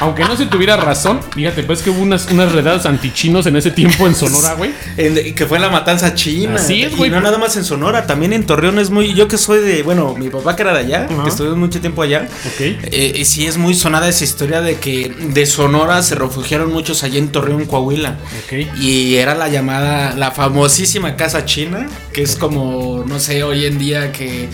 Aunque 0.00 0.24
no 0.24 0.36
se 0.36 0.46
tuviera 0.46 0.76
razón, 0.76 1.20
fíjate, 1.34 1.62
pues 1.62 1.80
que 1.82 1.90
hubo 1.90 2.00
unas, 2.02 2.30
unas 2.30 2.52
redadas 2.52 2.84
antichinos 2.86 3.46
en 3.46 3.56
ese 3.56 3.70
tiempo 3.70 4.06
en 4.06 4.14
Sonora, 4.14 4.54
güey. 4.54 4.72
En- 4.96 5.34
que 5.34 5.46
fue 5.46 5.58
la 5.58 5.68
matanza 5.70 6.14
china. 6.14 6.56
Así 6.56 6.82
es, 6.82 6.92
Y 6.92 6.96
güey. 6.96 7.10
no 7.10 7.20
nada 7.20 7.38
más 7.38 7.56
en 7.56 7.64
Sonora, 7.64 8.06
también 8.06 8.32
en 8.32 8.44
Torreón 8.44 8.78
es 8.78 8.90
muy. 8.90 9.14
Yo 9.14 9.28
que 9.28 9.38
soy 9.38 9.60
de. 9.60 9.82
Bueno, 9.82 10.14
mi 10.18 10.28
papá 10.30 10.56
que 10.56 10.62
era 10.62 10.72
de 10.72 10.80
allá, 10.80 11.06
Ajá. 11.10 11.22
que 11.22 11.28
estuve 11.30 11.54
mucho 11.54 11.80
tiempo 11.80 12.02
allá. 12.02 12.28
Ok. 12.46 12.60
eh, 12.60 12.78
eh, 13.16 13.24
sí 13.24 13.46
es 13.46 13.56
muy 13.56 13.74
sonada 13.74 14.08
esa 14.08 14.24
historia 14.24 14.60
de 14.60 14.76
que 14.78 15.14
de 15.28 15.46
Sonora 15.46 16.02
se 16.02 16.14
refugiaron 16.16 16.72
muchos 16.72 17.02
allá 17.04 17.18
en 17.18 17.28
Torreón, 17.28 17.64
Coahuila. 17.66 18.18
Ok. 18.46 18.78
Y 18.80 19.14
era 19.16 19.34
la 19.34 19.48
llamada, 19.48 20.14
la 20.16 20.30
famosísima 20.32 21.16
casa 21.16 21.44
china, 21.44 21.86
que 22.12 22.22
es 22.22 22.36
como, 22.36 23.04
no 23.06 23.20
sé, 23.20 23.42
hoy 23.44 23.64
en 23.66 23.78
día 23.78 24.12
que 24.12 24.48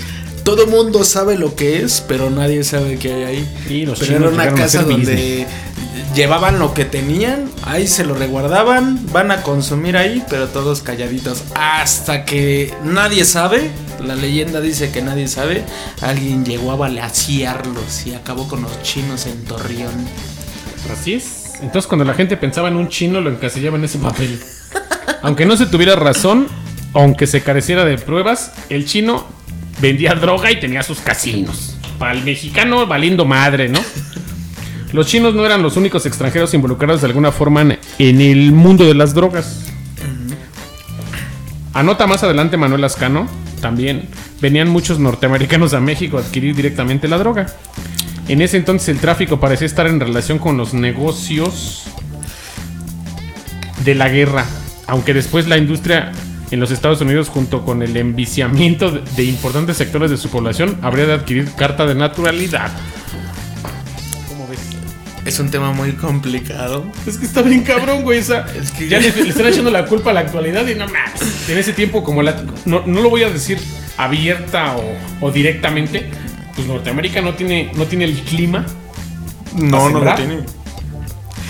todo 0.45 0.67
mundo 0.67 1.05
sabe 1.05 1.37
lo 1.37 1.55
que 1.55 1.83
es, 1.83 2.03
pero 2.07 2.31
nadie 2.31 2.65
sabe 2.65 2.99
qué 2.99 3.13
hay 3.13 3.23
ahí. 3.23 3.49
Y 3.69 3.87
los 3.87 3.99
pero 3.99 4.17
era 4.17 4.29
una 4.29 4.55
casa 4.55 4.83
donde 4.83 5.47
llevaban 6.15 6.59
lo 6.59 6.75
que 6.75 6.85
tenían, 6.85 7.51
ahí 7.63 7.87
se 7.87 8.05
lo 8.05 8.15
reguardaban, 8.15 9.07
van 9.13 9.31
a 9.31 9.43
consumir 9.43 9.97
ahí, 9.97 10.23
pero 10.29 10.49
todos 10.49 10.83
calladitos. 10.83 11.45
Hasta 11.55 12.25
que 12.25 12.75
nadie 12.85 13.25
sabe, 13.25 13.71
la 14.05 14.17
leyenda 14.17 14.61
dice 14.61 14.91
que 14.91 15.03
nadie 15.03 15.29
sabe, 15.29 15.65
alguien 16.01 16.45
llegó 16.45 16.73
a 16.73 16.77
balasearlos 16.77 18.07
y 18.07 18.15
acabó 18.15 18.49
con 18.49 18.63
los 18.63 18.83
chinos 18.83 19.27
en 19.27 19.45
Torreón. 19.45 20.07
Así 20.93 21.15
es. 21.15 21.55
Entonces 21.63 21.87
cuando 21.87 22.05
la 22.05 22.15
gente 22.15 22.37
pensaba 22.37 22.69
en 22.69 22.77
un 22.77 22.89
chino, 22.89 23.21
lo 23.21 23.31
encasillaba 23.31 23.77
en 23.77 23.85
ese 23.85 23.99
papel. 23.99 24.41
Aunque 25.23 25.45
no 25.45 25.57
se 25.57 25.67
tuviera 25.67 25.97
razón, 25.97 26.49
aunque 26.95 27.27
se 27.27 27.43
careciera 27.43 27.85
de 27.85 27.99
pruebas, 27.99 28.53
el 28.71 28.87
chino 28.87 29.27
vendía 29.81 30.15
droga 30.15 30.51
y 30.51 30.61
tenía 30.61 30.83
sus 30.83 31.01
casinos. 31.01 31.77
Para 31.99 32.13
el 32.13 32.25
mexicano, 32.25 32.87
valiendo 32.87 33.25
madre, 33.25 33.69
¿no? 33.69 33.81
Los 34.93 35.07
chinos 35.07 35.35
no 35.35 35.47
eran 35.47 35.63
los 35.63 35.77
únicos 35.77 36.05
extranjeros 36.07 36.53
involucrados 36.55 37.01
de 37.01 37.07
alguna 37.07 37.31
forma 37.31 37.63
en, 37.99 38.21
el 38.21 38.53
mundo 38.53 38.85
de 38.85 38.95
las 38.95 39.15
drogas. 39.15 39.67
Anota 41.73 42.09
más 42.09 42.25
adelante 42.25 42.57
Manuel 42.57 42.83
Ascano, 42.83 43.29
también 43.61 44.09
venían 44.41 44.69
muchos 44.69 44.99
norteamericanos 44.99 45.75
a 45.75 45.81
México 45.81 46.19
a 46.19 46.21
adquirir 46.21 46.57
directamente 46.57 47.07
la 47.07 47.19
droga. 47.19 47.47
En 48.27 48.43
ese 48.43 48.57
entonces 48.57 48.89
el 48.89 48.99
tráfico 48.99 49.39
parecía 49.39 49.67
estar 49.67 49.87
en 49.87 50.01
relación 50.01 50.41
con 50.41 50.57
los 50.57 50.75
negocios 50.75 51.85
de 53.85 53.95
la 53.95 54.09
guerra, 54.09 54.45
aunque 54.89 55.15
después 55.15 55.47
la 55.47 55.57
industria 55.57 56.11
en 56.51 56.61
los 56.61 56.71
Estados 56.71 57.01
Unidos 57.01 57.29
junto 57.29 57.65
con 57.65 57.83
el 57.83 57.97
enviciamiento 57.97 58.91
de- 58.91 59.25
importantes 59.25 59.77
sectores 59.77 60.11
de 60.11 60.17
su 60.17 60.29
población 60.31 60.79
habría 60.83 61.07
de 61.07 61.13
adquirir 61.15 61.51
carta 61.55 61.87
de 61.87 61.95
naturalidad. 61.95 62.71
¿Cómo 64.29 64.47
ves? 64.49 64.59
Es 65.25 65.39
un 65.39 65.51
tema 65.51 65.73
muy 65.73 65.93
complicado. 65.93 66.85
Es 67.07 67.19
que 67.19 67.27
está 67.27 67.43
bien 67.43 67.63
cabrón, 67.63 68.03
güey. 68.03 68.19
esa- 68.19 68.47
Es 68.61 68.71
que- 68.73 68.89
ya 68.89 68.99
le, 69.01 69.13
le 69.13 69.29
están 69.29 69.47
echando 69.47 69.71
la 69.71 69.87
culpa 69.87 70.11
a 70.11 70.15
la 70.15 70.21
actualidad 70.21 70.67
y 70.67 70.75
no 70.75 70.87
mames. 70.87 71.49
En 71.49 71.59
ese 71.59 71.73
tiempo, 71.73 72.03
como 72.03 72.23
la. 72.23 72.43
No, 72.65 72.83
no 72.87 73.01
lo 73.01 73.11
voy 73.11 73.23
a 73.23 73.31
decir 73.31 73.59
abierta 73.97 74.77
o, 74.77 75.27
o 75.27 75.31
directamente. 75.31 76.09
Pues 76.55 76.67
Norteamérica 76.67 77.21
no 77.21 77.35
tiene, 77.35 77.71
no 77.75 77.85
tiene 77.87 78.05
el 78.07 78.15
clima 78.23 78.67
No, 79.55 79.89
no 79.89 80.01
lo 80.01 80.15
tiene. 80.17 80.41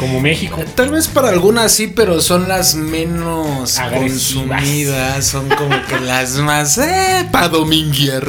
Como 0.00 0.20
México. 0.20 0.58
Tal 0.74 0.90
vez 0.90 1.06
para 1.06 1.28
algunas 1.28 1.70
sí, 1.70 1.86
pero 1.86 2.20
son 2.20 2.48
las 2.48 2.74
menos 2.74 3.78
Agresivas. 3.78 4.48
consumidas, 4.62 5.26
son 5.26 5.48
como 5.50 5.76
que 5.86 6.00
las 6.00 6.36
más 6.38 6.78
eh, 6.78 7.28
para 7.30 7.48
dominguear. 7.48 8.26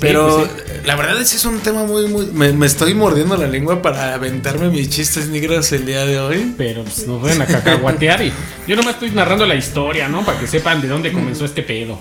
Pero 0.00 0.48
pues 0.48 0.86
la 0.86 0.96
verdad 0.96 1.20
es 1.20 1.30
que 1.30 1.36
es 1.36 1.44
un 1.44 1.60
tema 1.60 1.84
muy, 1.84 2.08
muy... 2.08 2.26
Me, 2.26 2.52
me 2.52 2.66
estoy 2.66 2.94
mordiendo 2.94 3.36
la 3.36 3.46
lengua 3.46 3.82
para 3.82 4.14
aventarme 4.14 4.68
mis 4.70 4.88
chistes 4.88 5.28
negros 5.28 5.70
el 5.72 5.86
día 5.86 6.04
de 6.06 6.18
hoy. 6.18 6.54
Pero 6.56 6.82
pues, 6.84 7.06
nos 7.06 7.22
van 7.22 7.40
a 7.42 7.46
cacahuatear 7.46 8.22
y 8.22 8.32
yo 8.66 8.76
nomás 8.76 8.94
estoy 8.94 9.10
narrando 9.10 9.46
la 9.46 9.54
historia, 9.54 10.08
¿no? 10.08 10.24
Para 10.24 10.38
que 10.40 10.46
sepan 10.46 10.80
de 10.80 10.88
dónde 10.88 11.12
comenzó 11.12 11.44
este 11.44 11.62
pedo. 11.62 11.98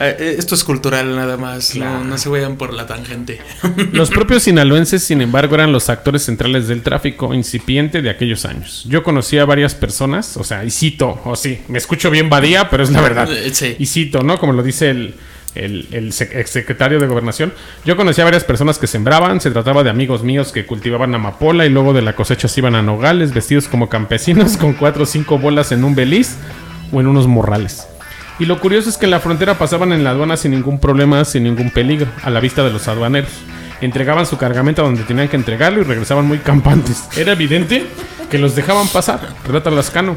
Eh, 0.00 0.16
eh, 0.18 0.34
esto 0.38 0.54
es 0.54 0.62
cultural 0.62 1.16
nada 1.16 1.36
más, 1.36 1.70
Claro. 1.70 1.98
no, 1.98 2.04
no 2.04 2.18
se 2.18 2.28
vayan 2.28 2.56
por 2.56 2.72
la 2.72 2.86
tangente. 2.86 3.40
Los 3.92 4.10
propios 4.10 4.44
sinaloenses, 4.44 5.02
sin 5.02 5.20
embargo, 5.20 5.56
eran 5.56 5.72
los 5.72 5.88
actores 5.90 6.22
centrales 6.22 6.68
del 6.68 6.82
tráfico 6.82 7.34
incipiente 7.34 8.00
de 8.00 8.10
aquellos 8.10 8.44
años. 8.44 8.84
Yo 8.88 9.02
conocí 9.02 9.38
a 9.38 9.44
varias 9.44 9.74
personas, 9.74 10.36
o 10.36 10.44
sea, 10.44 10.64
y 10.64 10.70
cito, 10.70 11.20
o 11.24 11.34
sí, 11.34 11.60
me 11.68 11.78
escucho 11.78 12.10
bien 12.10 12.30
badía, 12.30 12.70
pero 12.70 12.84
es 12.84 12.90
la 12.90 13.00
verdad. 13.00 13.28
Eh, 13.32 13.50
sí. 13.52 13.74
Y 13.78 13.86
cito, 13.86 14.22
¿no? 14.22 14.38
Como 14.38 14.52
lo 14.52 14.62
dice 14.62 14.90
el, 14.90 15.14
el, 15.56 15.88
el 15.90 16.12
sec- 16.12 16.36
exsecretario 16.36 17.00
de 17.00 17.06
Gobernación. 17.08 17.52
Yo 17.84 17.96
conocí 17.96 18.20
a 18.20 18.24
varias 18.24 18.44
personas 18.44 18.78
que 18.78 18.86
sembraban, 18.86 19.40
se 19.40 19.50
trataba 19.50 19.82
de 19.82 19.90
amigos 19.90 20.22
míos 20.22 20.52
que 20.52 20.64
cultivaban 20.64 21.12
amapola 21.14 21.66
y 21.66 21.70
luego 21.70 21.92
de 21.92 22.02
la 22.02 22.14
cosecha 22.14 22.46
se 22.46 22.60
iban 22.60 22.76
a 22.76 22.82
nogales, 22.82 23.34
vestidos 23.34 23.66
como 23.66 23.88
campesinos, 23.88 24.56
con 24.58 24.74
cuatro 24.74 25.02
o 25.02 25.06
cinco 25.06 25.38
bolas 25.38 25.72
en 25.72 25.82
un 25.82 25.96
beliz 25.96 26.36
o 26.92 27.00
en 27.00 27.08
unos 27.08 27.26
morrales. 27.26 27.88
Y 28.38 28.46
lo 28.46 28.60
curioso 28.60 28.88
es 28.88 28.96
que 28.96 29.06
en 29.06 29.10
la 29.10 29.20
frontera 29.20 29.58
pasaban 29.58 29.92
en 29.92 30.04
la 30.04 30.10
aduana 30.10 30.36
sin 30.36 30.52
ningún 30.52 30.78
problema, 30.78 31.24
sin 31.24 31.44
ningún 31.44 31.70
peligro, 31.70 32.06
a 32.22 32.30
la 32.30 32.40
vista 32.40 32.62
de 32.62 32.70
los 32.70 32.86
aduaneros. 32.86 33.30
Entregaban 33.80 34.26
su 34.26 34.36
cargamento 34.36 34.82
donde 34.82 35.02
tenían 35.02 35.28
que 35.28 35.36
entregarlo 35.36 35.80
y 35.80 35.84
regresaban 35.84 36.26
muy 36.26 36.38
campantes. 36.38 37.08
Era 37.16 37.32
evidente 37.32 37.86
que 38.30 38.38
los 38.38 38.54
dejaban 38.54 38.88
pasar, 38.88 39.20
relata 39.46 39.70
Lascano. 39.70 40.16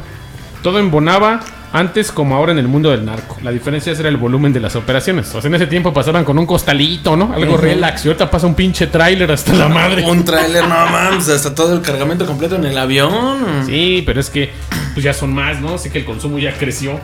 Todo 0.62 0.78
embonaba 0.78 1.40
antes 1.72 2.12
como 2.12 2.36
ahora 2.36 2.52
en 2.52 2.58
el 2.58 2.68
mundo 2.68 2.90
del 2.90 3.04
narco. 3.04 3.38
La 3.42 3.50
diferencia 3.50 3.92
era 3.92 4.08
el 4.08 4.16
volumen 4.16 4.52
de 4.52 4.60
las 4.60 4.76
operaciones. 4.76 5.34
O 5.34 5.40
sea, 5.40 5.48
en 5.48 5.54
ese 5.54 5.66
tiempo 5.66 5.92
pasaban 5.92 6.24
con 6.24 6.38
un 6.38 6.46
costalito, 6.46 7.16
¿no? 7.16 7.32
Algo 7.32 7.56
relax. 7.56 8.04
Y 8.04 8.08
ahorita 8.08 8.30
pasa 8.30 8.46
un 8.46 8.54
pinche 8.54 8.86
tráiler 8.86 9.32
hasta 9.32 9.54
la 9.54 9.68
madre. 9.68 10.04
Un 10.04 10.24
tráiler, 10.24 10.62
no 10.62 10.86
mames, 10.86 11.28
hasta 11.28 11.54
todo 11.54 11.74
el 11.74 11.80
cargamento 11.80 12.26
completo 12.26 12.56
en 12.56 12.66
el 12.66 12.78
avión. 12.78 13.64
Sí, 13.66 14.02
pero 14.06 14.20
es 14.20 14.30
que 14.30 14.50
pues 14.92 15.02
ya 15.02 15.14
son 15.14 15.32
más, 15.32 15.60
¿no? 15.60 15.78
Sé 15.78 15.90
que 15.90 15.98
el 15.98 16.04
consumo 16.04 16.38
ya 16.38 16.52
creció. 16.52 17.00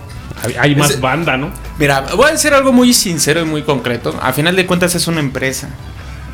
Hay, 0.58 0.74
más 0.76 1.00
banda, 1.00 1.36
¿no? 1.36 1.50
Mira, 1.78 2.04
voy 2.16 2.28
a 2.28 2.32
decir 2.32 2.54
algo 2.54 2.72
muy 2.72 2.92
sincero 2.92 3.40
y 3.40 3.44
muy 3.44 3.62
concreto. 3.62 4.18
A 4.22 4.32
final 4.32 4.56
de 4.56 4.66
cuentas 4.66 4.94
es 4.94 5.06
una 5.06 5.20
empresa. 5.20 5.68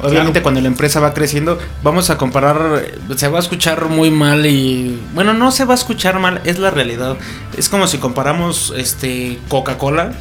Obviamente 0.01 0.33
Claro. 0.33 0.43
cuando 0.43 0.61
la 0.61 0.67
empresa 0.69 1.01
va 1.01 1.15
creciendo, 1.15 1.59
vamos 1.83 2.11
a 2.11 2.19
comparar, 2.19 2.85
se 3.17 3.29
va 3.29 3.39
a 3.39 3.41
escuchar 3.41 3.87
muy 3.87 4.11
mal 4.11 4.45
y 4.45 5.01
bueno, 5.15 5.33
no 5.33 5.51
se 5.51 5.65
va 5.65 5.73
a 5.73 5.77
escuchar 5.77 6.19
mal, 6.19 6.41
es 6.45 6.59
la 6.59 6.71
realidad. 6.71 7.17
Es 7.57 7.69
como 7.69 7.87
si 7.87 7.99
comparamos 7.99 8.75
este 8.77 9.39
Coca-Cola 9.49 10.13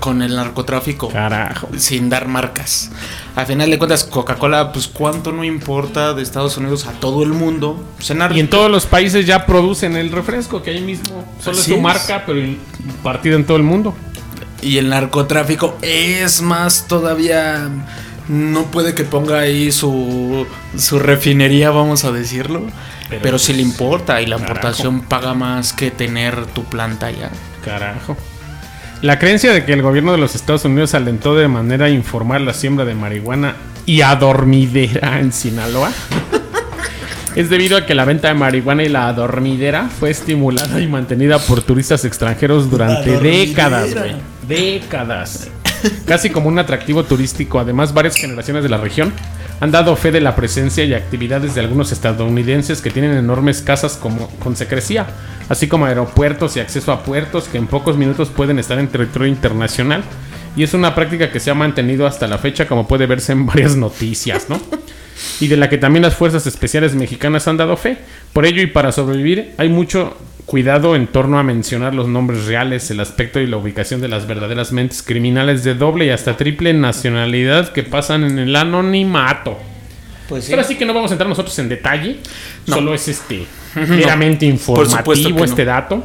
con 0.00 0.22
el 0.22 0.34
narcotráfico. 0.34 1.08
Carajo. 1.08 1.68
Sin 1.76 2.08
dar 2.08 2.26
marcas. 2.26 2.90
A 3.36 3.44
final 3.44 3.70
de 3.70 3.76
cuentas, 3.76 4.02
Coca-Cola, 4.02 4.72
pues 4.72 4.88
cuánto 4.88 5.30
no 5.30 5.44
importa 5.44 6.14
de 6.14 6.22
Estados 6.22 6.56
Unidos 6.56 6.86
a 6.86 6.92
todo 6.92 7.22
el 7.22 7.28
mundo. 7.28 7.84
Pues, 7.96 8.08
en 8.10 8.22
Y 8.34 8.40
en 8.40 8.48
todos 8.48 8.70
los 8.70 8.86
países 8.86 9.26
ya 9.26 9.44
producen 9.44 9.94
el 9.94 10.10
refresco, 10.10 10.62
que 10.62 10.70
ahí 10.70 10.80
mismo 10.80 11.22
solo 11.38 11.58
Así 11.58 11.72
es 11.72 11.76
su 11.76 11.82
marca, 11.82 12.24
pero 12.24 12.40
partido 13.02 13.36
en 13.36 13.44
todo 13.44 13.58
el 13.58 13.62
mundo. 13.62 13.94
Y 14.62 14.78
el 14.78 14.88
narcotráfico 14.88 15.76
es 15.82 16.40
más 16.40 16.88
todavía. 16.88 17.68
No 18.28 18.64
puede 18.64 18.94
que 18.94 19.04
ponga 19.04 19.40
ahí 19.40 19.70
su, 19.70 20.46
su 20.78 20.98
refinería, 20.98 21.68
vamos 21.70 22.04
a 22.06 22.12
decirlo. 22.12 22.62
Pero, 23.10 23.20
Pero, 23.22 23.38
sí 23.38 23.52
le 23.52 23.62
pues, 23.62 23.72
importa 23.72 24.22
y 24.22 24.26
la 24.26 24.36
carajo. 24.36 24.52
importación 24.54 25.00
paga 25.02 25.34
más 25.34 25.74
que 25.74 25.90
tener 25.90 26.46
tu 26.46 26.64
planta 26.64 27.06
allá. 27.08 27.30
Carajo. 27.62 28.16
La 29.06 29.20
creencia 29.20 29.52
de 29.52 29.64
que 29.64 29.72
el 29.72 29.82
gobierno 29.82 30.10
de 30.10 30.18
los 30.18 30.34
Estados 30.34 30.64
Unidos 30.64 30.92
alentó 30.94 31.36
de 31.36 31.46
manera 31.46 31.88
informal 31.88 32.44
la 32.44 32.52
siembra 32.52 32.84
de 32.84 32.96
marihuana 32.96 33.54
y 33.86 34.00
adormidera 34.00 35.20
en 35.20 35.32
Sinaloa 35.32 35.92
es 37.36 37.48
debido 37.48 37.76
a 37.76 37.86
que 37.86 37.94
la 37.94 38.04
venta 38.04 38.26
de 38.26 38.34
marihuana 38.34 38.82
y 38.82 38.88
la 38.88 39.06
adormidera 39.06 39.88
fue 39.88 40.10
estimulada 40.10 40.80
y 40.80 40.88
mantenida 40.88 41.38
por 41.38 41.62
turistas 41.62 42.04
extranjeros 42.04 42.68
durante 42.68 43.16
décadas, 43.20 43.94
güey. 43.94 44.16
Décadas. 44.48 45.50
Casi 46.06 46.30
como 46.30 46.48
un 46.48 46.58
atractivo 46.58 47.04
turístico. 47.04 47.58
Además, 47.58 47.94
varias 47.94 48.16
generaciones 48.16 48.62
de 48.62 48.68
la 48.68 48.78
región 48.78 49.12
han 49.60 49.70
dado 49.70 49.96
fe 49.96 50.12
de 50.12 50.20
la 50.20 50.36
presencia 50.36 50.84
y 50.84 50.94
actividades 50.94 51.54
de 51.54 51.60
algunos 51.60 51.92
estadounidenses 51.92 52.82
que 52.82 52.90
tienen 52.90 53.16
enormes 53.16 53.62
casas 53.62 53.96
como, 53.96 54.28
con 54.38 54.54
secrecía, 54.54 55.06
así 55.48 55.66
como 55.66 55.86
aeropuertos 55.86 56.56
y 56.56 56.60
acceso 56.60 56.92
a 56.92 57.02
puertos 57.02 57.48
que 57.48 57.56
en 57.56 57.66
pocos 57.66 57.96
minutos 57.96 58.28
pueden 58.28 58.58
estar 58.58 58.78
en 58.78 58.88
territorio 58.88 59.28
internacional. 59.28 60.02
Y 60.56 60.62
es 60.62 60.74
una 60.74 60.94
práctica 60.94 61.30
que 61.30 61.40
se 61.40 61.50
ha 61.50 61.54
mantenido 61.54 62.06
hasta 62.06 62.26
la 62.26 62.38
fecha, 62.38 62.66
como 62.66 62.88
puede 62.88 63.06
verse 63.06 63.32
en 63.32 63.46
varias 63.46 63.76
noticias, 63.76 64.48
¿no? 64.48 64.60
y 65.40 65.48
de 65.48 65.56
la 65.56 65.68
que 65.68 65.78
también 65.78 66.02
las 66.02 66.14
fuerzas 66.14 66.46
especiales 66.46 66.94
mexicanas 66.94 67.48
han 67.48 67.56
dado 67.56 67.76
fe. 67.76 67.98
Por 68.32 68.46
ello 68.46 68.62
y 68.62 68.66
para 68.66 68.92
sobrevivir 68.92 69.54
hay 69.58 69.68
mucho 69.68 70.16
cuidado 70.46 70.94
en 70.94 71.08
torno 71.08 71.38
a 71.38 71.42
mencionar 71.42 71.94
los 71.94 72.06
nombres 72.08 72.46
reales, 72.46 72.90
el 72.90 73.00
aspecto 73.00 73.40
y 73.40 73.46
la 73.48 73.56
ubicación 73.56 74.00
de 74.00 74.08
las 74.08 74.26
verdaderas 74.26 74.72
mentes 74.72 75.02
criminales 75.02 75.64
de 75.64 75.74
doble 75.74 76.06
y 76.06 76.10
hasta 76.10 76.36
triple 76.36 76.72
nacionalidad 76.72 77.72
que 77.72 77.82
pasan 77.82 78.24
en 78.24 78.38
el 78.38 78.54
anonimato. 78.54 79.58
Pues 80.28 80.46
Pero 80.48 80.62
así 80.62 80.76
que 80.76 80.84
no 80.84 80.94
vamos 80.94 81.10
a 81.10 81.14
entrar 81.14 81.28
nosotros 81.28 81.56
en 81.58 81.68
detalle, 81.68 82.18
No. 82.66 82.76
solo 82.76 82.94
es 82.94 83.08
este 83.08 83.46
meramente 83.74 84.46
informativo 84.46 85.44
este 85.44 85.64
no. 85.64 85.70
dato. 85.70 86.04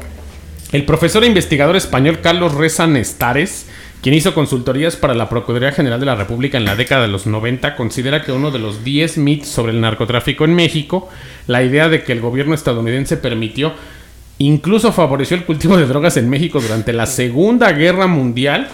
El 0.72 0.86
profesor 0.86 1.24
e 1.24 1.28
investigador 1.28 1.76
español 1.76 2.20
Carlos 2.22 2.54
Reza 2.54 2.88
Nestares, 2.88 3.68
quien 4.02 4.16
hizo 4.16 4.34
consultorías 4.34 4.96
para 4.96 5.14
la 5.14 5.30
Procuraduría 5.30 5.72
General 5.72 6.00
de 6.00 6.06
la 6.06 6.16
República 6.16 6.58
en 6.58 6.66
la 6.66 6.76
década 6.76 7.04
de 7.04 7.08
los 7.10 7.28
90, 7.28 7.76
considera 7.76 8.24
que 8.24 8.32
uno 8.32 8.52
de 8.52 8.60
los 8.60 8.84
10 8.84 9.18
mitos 9.18 9.50
sobre 9.50 9.74
el 9.74 9.82
narcotráfico 9.82 10.46
en 10.46 10.56
México, 10.56 11.10
la 11.48 11.62
idea 11.62 11.90
de 11.90 12.04
que 12.04 12.12
el 12.14 12.22
gobierno 12.22 12.56
estadounidense 12.56 13.18
permitió, 13.18 13.74
incluso 14.46 14.92
favoreció 14.92 15.38
el 15.38 15.46
cultivo 15.46 15.78
de 15.78 15.86
drogas 15.86 16.18
en 16.18 16.30
México 16.30 16.60
durante 16.60 16.94
la 16.94 17.06
Segunda 17.06 17.72
Guerra 17.72 18.08
Mundial, 18.08 18.70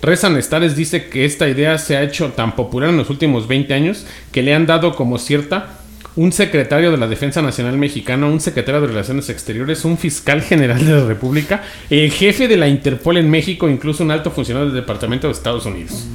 Reza 0.00 0.28
Nestares 0.28 0.76
dice 0.76 1.08
que 1.08 1.24
esta 1.24 1.48
idea 1.48 1.76
se 1.78 1.96
ha 1.96 2.02
hecho 2.02 2.28
tan 2.28 2.54
popular 2.54 2.90
en 2.90 2.96
los 2.96 3.10
últimos 3.10 3.48
20 3.48 3.74
años 3.74 4.06
que 4.30 4.42
le 4.42 4.54
han 4.54 4.66
dado 4.66 4.94
como 4.94 5.18
cierta 5.18 5.78
un 6.14 6.32
secretario 6.32 6.90
de 6.90 6.96
la 6.96 7.06
Defensa 7.06 7.42
Nacional 7.42 7.78
Mexicana, 7.78 8.26
un 8.26 8.40
secretario 8.40 8.80
de 8.80 8.88
Relaciones 8.88 9.28
Exteriores, 9.28 9.84
un 9.84 9.98
fiscal 9.98 10.42
general 10.42 10.84
de 10.84 10.92
la 10.92 11.04
República, 11.04 11.62
el 11.90 12.10
jefe 12.10 12.48
de 12.48 12.56
la 12.56 12.66
Interpol 12.66 13.18
en 13.18 13.30
México, 13.30 13.68
incluso 13.68 14.02
un 14.02 14.10
alto 14.10 14.30
funcionario 14.30 14.66
del 14.66 14.80
Departamento 14.80 15.28
de 15.28 15.32
Estados 15.32 15.64
Unidos. 15.66 16.06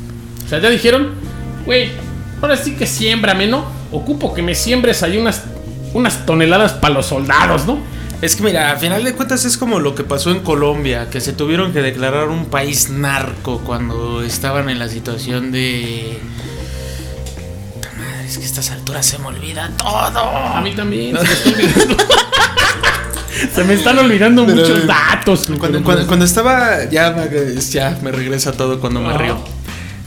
O 0.46 0.50
sea, 0.50 0.60
ya 0.60 0.70
dijeron, 0.70 1.12
güey, 1.66 1.90
ahora 2.42 2.58
sí 2.58 2.76
que 2.76 2.86
siémbrame, 2.86 3.48
¿no? 3.48 3.66
Ocupo 3.92 4.34
que 4.34 4.42
me 4.42 4.56
siembres 4.56 5.04
ahí 5.04 5.18
unas, 5.18 5.46
unas 5.94 6.26
toneladas 6.26 6.74
para 6.74 6.96
los 6.96 7.06
soldados, 7.06 7.66
¿no? 7.66 7.80
Es 8.24 8.36
que 8.38 8.44
mira, 8.44 8.72
a 8.72 8.78
final 8.78 9.04
de 9.04 9.14
cuentas 9.14 9.44
es 9.44 9.58
como 9.58 9.80
lo 9.82 9.96
que 9.96 10.04
pasó 10.06 10.32
en 10.32 10.40
Colombia, 10.40 11.10
que 11.10 11.20
se 11.20 11.34
tuvieron 11.34 11.74
que 11.74 11.82
declarar 11.82 12.30
un 12.30 12.46
país 12.46 12.90
narco 12.90 13.60
cuando 13.60 14.24
estaban 14.24 14.70
en 14.70 14.80
la 14.80 14.88
situación 14.88 15.52
de... 15.52 16.20
Madre, 17.98 18.26
Es 18.26 18.38
que 18.38 18.44
a 18.44 18.46
estas 18.46 18.72
alturas 18.72 19.06
se 19.06 19.18
me 19.20 19.28
olvida 19.28 19.70
todo. 19.78 20.20
A 20.20 20.62
mí 20.62 20.72
también. 20.74 21.18
Se 23.54 23.64
me. 23.64 23.68
Se 23.68 23.74
están 23.74 23.98
olvidando 24.00 24.46
Pero- 24.46 24.58
muchos 24.62 24.88
datos. 24.88 25.50
Cuando, 25.60 25.84
cuando- 25.84 26.08
cuando 26.08 26.24
estaba, 26.24 26.86
ya, 26.90 27.12
me- 27.12 27.60
ya 27.62 27.98
me 28.02 28.12
regresa 28.12 28.54
todo 28.54 28.80
cuando 28.80 29.02
me 29.02 29.18
río. 29.18 29.38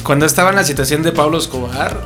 Cuando 0.04 0.24
estaba 0.24 0.50
en 0.50 0.56
la 0.56 0.64
situación 0.64 1.02
de 1.02 1.12
Pablo 1.12 1.36
Escobar, 1.36 2.02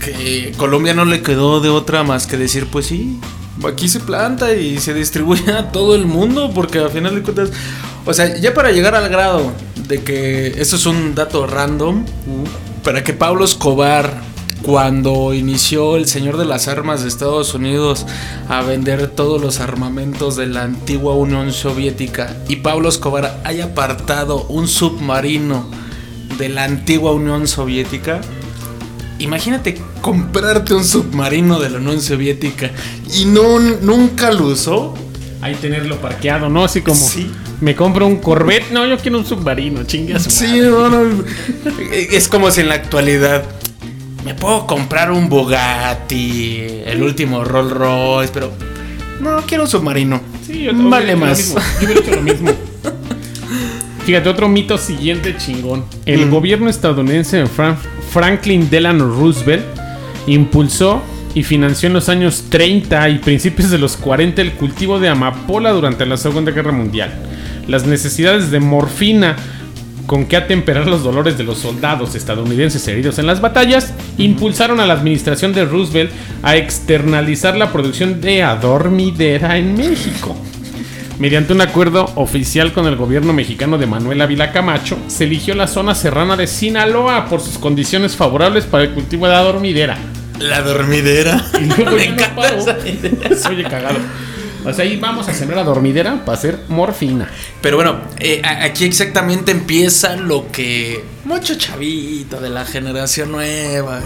que 0.00 0.52
Colombia 0.56 0.92
no 0.94 1.04
le 1.04 1.22
quedó 1.22 1.60
de 1.60 1.68
otra 1.68 2.02
más 2.02 2.26
que 2.26 2.36
decir, 2.36 2.66
pues 2.66 2.86
sí, 2.86 3.20
aquí 3.66 3.88
se 3.88 4.00
planta 4.00 4.54
y 4.54 4.78
se 4.78 4.94
distribuye 4.94 5.52
a 5.52 5.70
todo 5.70 5.94
el 5.94 6.06
mundo, 6.06 6.50
porque 6.54 6.78
al 6.78 6.90
final 6.90 7.14
de 7.14 7.22
cuentas, 7.22 7.50
o 8.04 8.14
sea, 8.14 8.36
ya 8.38 8.54
para 8.54 8.72
llegar 8.72 8.94
al 8.94 9.08
grado 9.08 9.52
de 9.88 10.02
que 10.02 10.48
eso 10.60 10.76
es 10.76 10.86
un 10.86 11.14
dato 11.14 11.46
random, 11.46 12.04
para 12.82 13.04
que 13.04 13.12
Pablo 13.12 13.44
Escobar 13.44 14.32
cuando 14.62 15.34
inició 15.34 15.96
el 15.96 16.06
señor 16.06 16.36
de 16.36 16.44
las 16.44 16.68
armas 16.68 17.02
de 17.02 17.08
Estados 17.08 17.52
Unidos 17.54 18.06
a 18.48 18.62
vender 18.62 19.08
todos 19.08 19.40
los 19.40 19.60
armamentos 19.60 20.36
de 20.36 20.46
la 20.46 20.62
antigua 20.62 21.14
Unión 21.14 21.52
Soviética 21.52 22.36
y 22.48 22.56
Pablo 22.56 22.88
Escobar 22.88 23.40
haya 23.44 23.66
apartado 23.66 24.44
un 24.44 24.68
submarino 24.68 25.66
de 26.38 26.48
la 26.48 26.64
antigua 26.64 27.12
Unión 27.12 27.48
Soviética, 27.48 28.20
imagínate 29.22 29.76
comprarte 30.00 30.74
un 30.74 30.84
submarino 30.84 31.58
de 31.60 31.70
la 31.70 31.78
Unión 31.78 32.00
Soviética 32.00 32.70
y 33.14 33.24
no 33.24 33.58
nunca 33.58 34.30
lo 34.32 34.46
usó. 34.46 34.94
Ahí 35.40 35.54
tenerlo 35.56 35.96
parqueado, 36.00 36.48
¿no? 36.48 36.64
Así 36.64 36.82
como 36.82 37.00
Sí. 37.00 37.30
me 37.60 37.74
compro 37.74 38.06
un 38.06 38.16
Corvette. 38.16 38.70
No, 38.70 38.86
yo 38.86 38.96
quiero 38.98 39.18
un 39.18 39.26
submarino, 39.26 39.80
su 39.88 40.30
Sí, 40.30 40.60
no, 40.60 40.88
no. 40.88 41.24
Es 41.90 42.28
como 42.28 42.50
si 42.50 42.60
en 42.60 42.68
la 42.68 42.74
actualidad 42.76 43.42
me 44.24 44.34
puedo 44.34 44.66
comprar 44.68 45.10
un 45.10 45.28
Bugatti, 45.28 46.60
el 46.86 47.02
último 47.02 47.42
Rolls 47.44 47.72
Royce, 47.72 48.30
pero 48.32 48.52
no 49.20 49.42
quiero 49.46 49.64
un 49.64 49.70
submarino. 49.70 50.20
Sí, 50.46 50.62
yo 50.62 50.72
vale 50.74 51.16
más. 51.16 51.54
Yo 51.54 51.86
hubiera 51.86 52.00
hecho 52.00 52.10
lo 52.12 52.22
mismo. 52.22 52.50
Fíjate, 54.04 54.28
otro 54.28 54.48
mito 54.48 54.78
siguiente 54.78 55.36
chingón. 55.36 55.84
El 56.06 56.26
Mm. 56.26 56.30
gobierno 56.30 56.68
estadounidense 56.68 57.36
de 57.38 57.46
Fran- 57.46 57.76
Franklin 58.10 58.68
Delano 58.68 59.06
Roosevelt 59.06 59.64
impulsó 60.26 61.02
y 61.34 61.44
financió 61.44 61.86
en 61.86 61.92
los 61.94 62.08
años 62.08 62.44
30 62.50 63.08
y 63.08 63.18
principios 63.18 63.70
de 63.70 63.78
los 63.78 63.96
40 63.96 64.42
el 64.42 64.52
cultivo 64.52 64.98
de 64.98 65.08
amapola 65.08 65.70
durante 65.70 66.04
la 66.04 66.16
Segunda 66.16 66.50
Guerra 66.50 66.72
Mundial. 66.72 67.10
Las 67.68 67.86
necesidades 67.86 68.50
de 68.50 68.60
morfina 68.60 69.36
con 70.06 70.26
que 70.26 70.36
atemperar 70.36 70.88
los 70.88 71.04
dolores 71.04 71.38
de 71.38 71.44
los 71.44 71.58
soldados 71.58 72.16
estadounidenses 72.16 72.86
heridos 72.88 73.18
en 73.20 73.26
las 73.26 73.40
batallas 73.40 73.94
impulsaron 74.18 74.80
a 74.80 74.86
la 74.86 74.94
administración 74.94 75.52
de 75.54 75.64
Roosevelt 75.64 76.10
a 76.42 76.56
externalizar 76.56 77.56
la 77.56 77.72
producción 77.72 78.20
de 78.20 78.42
adormidera 78.42 79.56
en 79.58 79.74
México. 79.76 80.36
Mediante 81.22 81.52
un 81.52 81.60
acuerdo 81.60 82.10
oficial 82.16 82.72
con 82.72 82.88
el 82.88 82.96
gobierno 82.96 83.32
mexicano 83.32 83.78
de 83.78 83.86
Manuel 83.86 84.20
Ávila 84.22 84.50
Camacho, 84.50 84.98
se 85.06 85.22
eligió 85.22 85.54
la 85.54 85.68
zona 85.68 85.94
serrana 85.94 86.34
de 86.34 86.48
Sinaloa 86.48 87.26
por 87.26 87.40
sus 87.40 87.58
condiciones 87.58 88.16
favorables 88.16 88.64
para 88.64 88.82
el 88.82 88.90
cultivo 88.90 89.28
de 89.28 89.36
adormidera. 89.36 89.96
La 90.40 90.62
dormidera. 90.62 91.40
Y 91.60 91.66
luego 91.66 91.92
Me 91.96 92.08
no 92.08 92.14
encanta 92.14 92.34
paró. 92.34 92.58
esa 92.58 92.76
idea. 92.88 93.12
Oye, 93.48 93.62
cagado. 93.62 94.00
O 94.64 94.72
sea, 94.72 94.84
ahí 94.84 94.96
vamos 94.96 95.28
a 95.28 95.32
sembrar 95.32 95.60
adormidera 95.60 96.24
para 96.24 96.36
hacer 96.36 96.58
morfina. 96.66 97.30
Pero 97.60 97.76
bueno, 97.76 98.00
eh, 98.18 98.42
aquí 98.44 98.84
exactamente 98.84 99.52
empieza 99.52 100.16
lo 100.16 100.50
que 100.50 101.04
mucho 101.24 101.54
chavito 101.54 102.40
de 102.40 102.50
la 102.50 102.64
generación 102.64 103.30
nueva, 103.30 104.00
eh, 104.00 104.02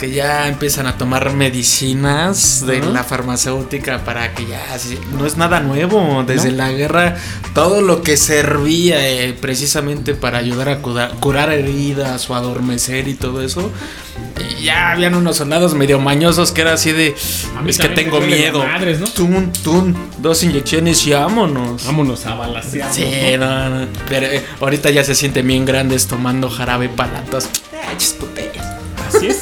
que 0.00 0.10
ya 0.10 0.48
empiezan 0.48 0.86
a 0.86 0.96
tomar 0.96 1.34
medicinas 1.34 2.64
de 2.66 2.80
la 2.80 3.04
farmacéutica 3.04 4.02
para 4.02 4.34
que 4.34 4.46
ya 4.46 4.64
no 5.12 5.26
es 5.26 5.36
nada 5.36 5.60
nuevo. 5.60 6.24
Desde 6.26 6.52
¿No? 6.52 6.56
la 6.56 6.72
guerra, 6.72 7.16
todo 7.54 7.82
lo 7.82 8.02
que 8.02 8.16
servía 8.16 9.06
eh, 9.06 9.34
precisamente 9.34 10.14
para 10.14 10.38
ayudar 10.38 10.70
a 10.70 10.78
curar, 10.78 11.12
curar 11.20 11.52
heridas 11.52 12.30
o 12.30 12.34
adormecer 12.34 13.08
y 13.08 13.14
todo 13.14 13.42
eso. 13.42 13.70
ya 14.62 14.92
habían 14.92 15.14
unos 15.14 15.36
soldados 15.36 15.74
medio 15.74 16.00
mañosos 16.00 16.50
que 16.52 16.62
era 16.62 16.72
así 16.72 16.92
de 16.92 17.14
es 17.66 17.78
que 17.78 17.88
tengo 17.90 18.22
miedo. 18.22 18.64
madres, 18.64 19.00
¿no? 19.00 19.06
Tun, 19.06 19.52
tun, 19.52 19.94
dos 20.16 20.42
inyecciones 20.42 21.06
y 21.06 21.10
vámonos. 21.10 21.84
Vámonos 21.84 22.24
a 22.24 22.36
balasear. 22.36 22.90
Sí, 22.90 23.04
no, 23.38 23.68
no. 23.68 23.86
Pero 24.08 24.28
eh, 24.28 24.42
ahorita 24.60 24.88
ya 24.88 25.04
se 25.04 25.14
sienten 25.14 25.46
bien 25.46 25.66
grandes 25.66 26.06
tomando 26.06 26.48
jarabe 26.48 26.90
chis 27.98 28.16
puterías. 28.18 28.66
Así 29.06 29.26
es. 29.26 29.40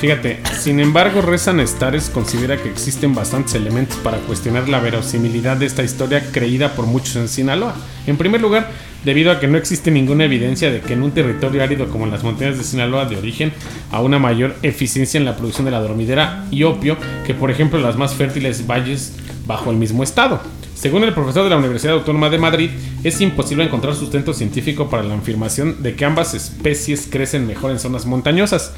Fíjate, 0.00 0.38
sin 0.56 0.78
embargo, 0.78 1.22
Rezan 1.22 1.58
Stares 1.66 2.08
considera 2.08 2.56
que 2.56 2.70
existen 2.70 3.16
bastantes 3.16 3.56
elementos 3.56 3.96
para 3.98 4.18
cuestionar 4.18 4.68
la 4.68 4.78
verosimilidad 4.78 5.56
de 5.56 5.66
esta 5.66 5.82
historia 5.82 6.22
creída 6.30 6.74
por 6.74 6.86
muchos 6.86 7.16
en 7.16 7.26
Sinaloa. 7.26 7.74
En 8.06 8.16
primer 8.16 8.40
lugar, 8.40 8.70
debido 9.04 9.32
a 9.32 9.40
que 9.40 9.48
no 9.48 9.58
existe 9.58 9.90
ninguna 9.90 10.24
evidencia 10.24 10.70
de 10.70 10.80
que 10.80 10.92
en 10.92 11.02
un 11.02 11.10
territorio 11.10 11.64
árido 11.64 11.88
como 11.88 12.06
las 12.06 12.22
montañas 12.22 12.58
de 12.58 12.64
Sinaloa 12.64 13.06
de 13.06 13.16
origen 13.16 13.52
a 13.90 14.00
una 14.00 14.20
mayor 14.20 14.54
eficiencia 14.62 15.18
en 15.18 15.24
la 15.24 15.36
producción 15.36 15.64
de 15.64 15.72
la 15.72 15.80
dormidera 15.80 16.46
y 16.50 16.62
opio 16.62 16.96
que 17.26 17.34
por 17.34 17.50
ejemplo 17.50 17.80
las 17.80 17.96
más 17.96 18.14
fértiles 18.14 18.66
valles 18.66 19.14
bajo 19.48 19.72
el 19.72 19.76
mismo 19.76 20.04
estado. 20.04 20.40
Según 20.76 21.02
el 21.02 21.12
profesor 21.12 21.42
de 21.42 21.50
la 21.50 21.56
Universidad 21.56 21.94
Autónoma 21.94 22.30
de 22.30 22.38
Madrid, 22.38 22.70
es 23.02 23.20
imposible 23.20 23.64
encontrar 23.64 23.96
sustento 23.96 24.32
científico 24.32 24.88
para 24.88 25.02
la 25.02 25.16
afirmación 25.16 25.82
de 25.82 25.96
que 25.96 26.04
ambas 26.04 26.34
especies 26.34 27.08
crecen 27.10 27.48
mejor 27.48 27.72
en 27.72 27.80
zonas 27.80 28.06
montañosas, 28.06 28.72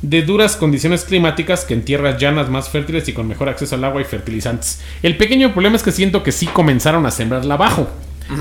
de 0.00 0.22
duras 0.22 0.56
condiciones 0.56 1.04
climáticas 1.04 1.64
que 1.64 1.74
en 1.74 1.84
tierras 1.84 2.18
llanas 2.20 2.48
más 2.48 2.68
fértiles 2.70 3.06
y 3.08 3.12
con 3.12 3.26
mejor 3.28 3.48
acceso 3.50 3.74
al 3.74 3.84
agua 3.84 4.00
y 4.00 4.04
fertilizantes. 4.04 4.80
El 5.02 5.16
pequeño 5.18 5.52
problema 5.52 5.76
es 5.76 5.82
que 5.82 5.92
siento 5.92 6.22
que 6.22 6.32
sí 6.32 6.46
comenzaron 6.46 7.04
a 7.04 7.10
sembrarla 7.10 7.54
abajo. 7.54 7.88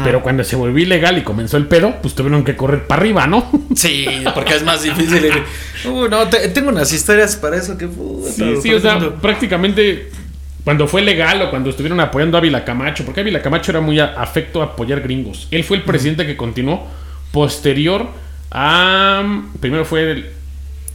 Pero 0.05 0.23
cuando 0.23 0.45
se 0.45 0.55
volvió 0.55 0.81
ilegal 0.81 1.17
y 1.17 1.23
comenzó 1.23 1.57
el 1.57 1.67
pedo, 1.67 1.95
pues 2.01 2.15
tuvieron 2.15 2.45
que 2.45 2.55
correr 2.55 2.87
para 2.87 3.01
arriba, 3.01 3.27
¿no? 3.27 3.51
Sí, 3.75 4.05
porque 4.33 4.55
es 4.55 4.63
más 4.63 4.81
difícil. 4.83 5.29
Uh, 5.85 6.07
no, 6.07 6.29
te- 6.29 6.47
tengo 6.47 6.69
unas 6.69 6.93
historias 6.93 7.35
para 7.35 7.57
eso 7.57 7.77
que 7.77 7.89
puta, 7.89 8.31
Sí, 8.31 8.55
sí, 8.61 8.73
o 8.73 8.79
sea, 8.79 8.97
prácticamente 9.19 10.09
cuando 10.63 10.87
fue 10.87 11.01
legal 11.01 11.41
o 11.41 11.49
cuando 11.49 11.69
estuvieron 11.69 11.99
apoyando 11.99 12.37
a 12.37 12.39
Ávila 12.39 12.63
Camacho, 12.63 13.03
porque 13.05 13.21
Ávila 13.21 13.41
Camacho 13.41 13.71
era 13.71 13.81
muy 13.81 13.99
a- 13.99 14.13
afecto 14.17 14.61
a 14.61 14.65
apoyar 14.65 15.01
gringos. 15.01 15.47
Él 15.51 15.63
fue 15.63 15.77
el 15.77 15.83
presidente 15.83 16.25
que 16.25 16.37
continuó 16.37 16.87
posterior 17.31 18.07
a. 18.51 19.23
Primero 19.59 19.85
fue 19.85 20.11
el 20.11 20.29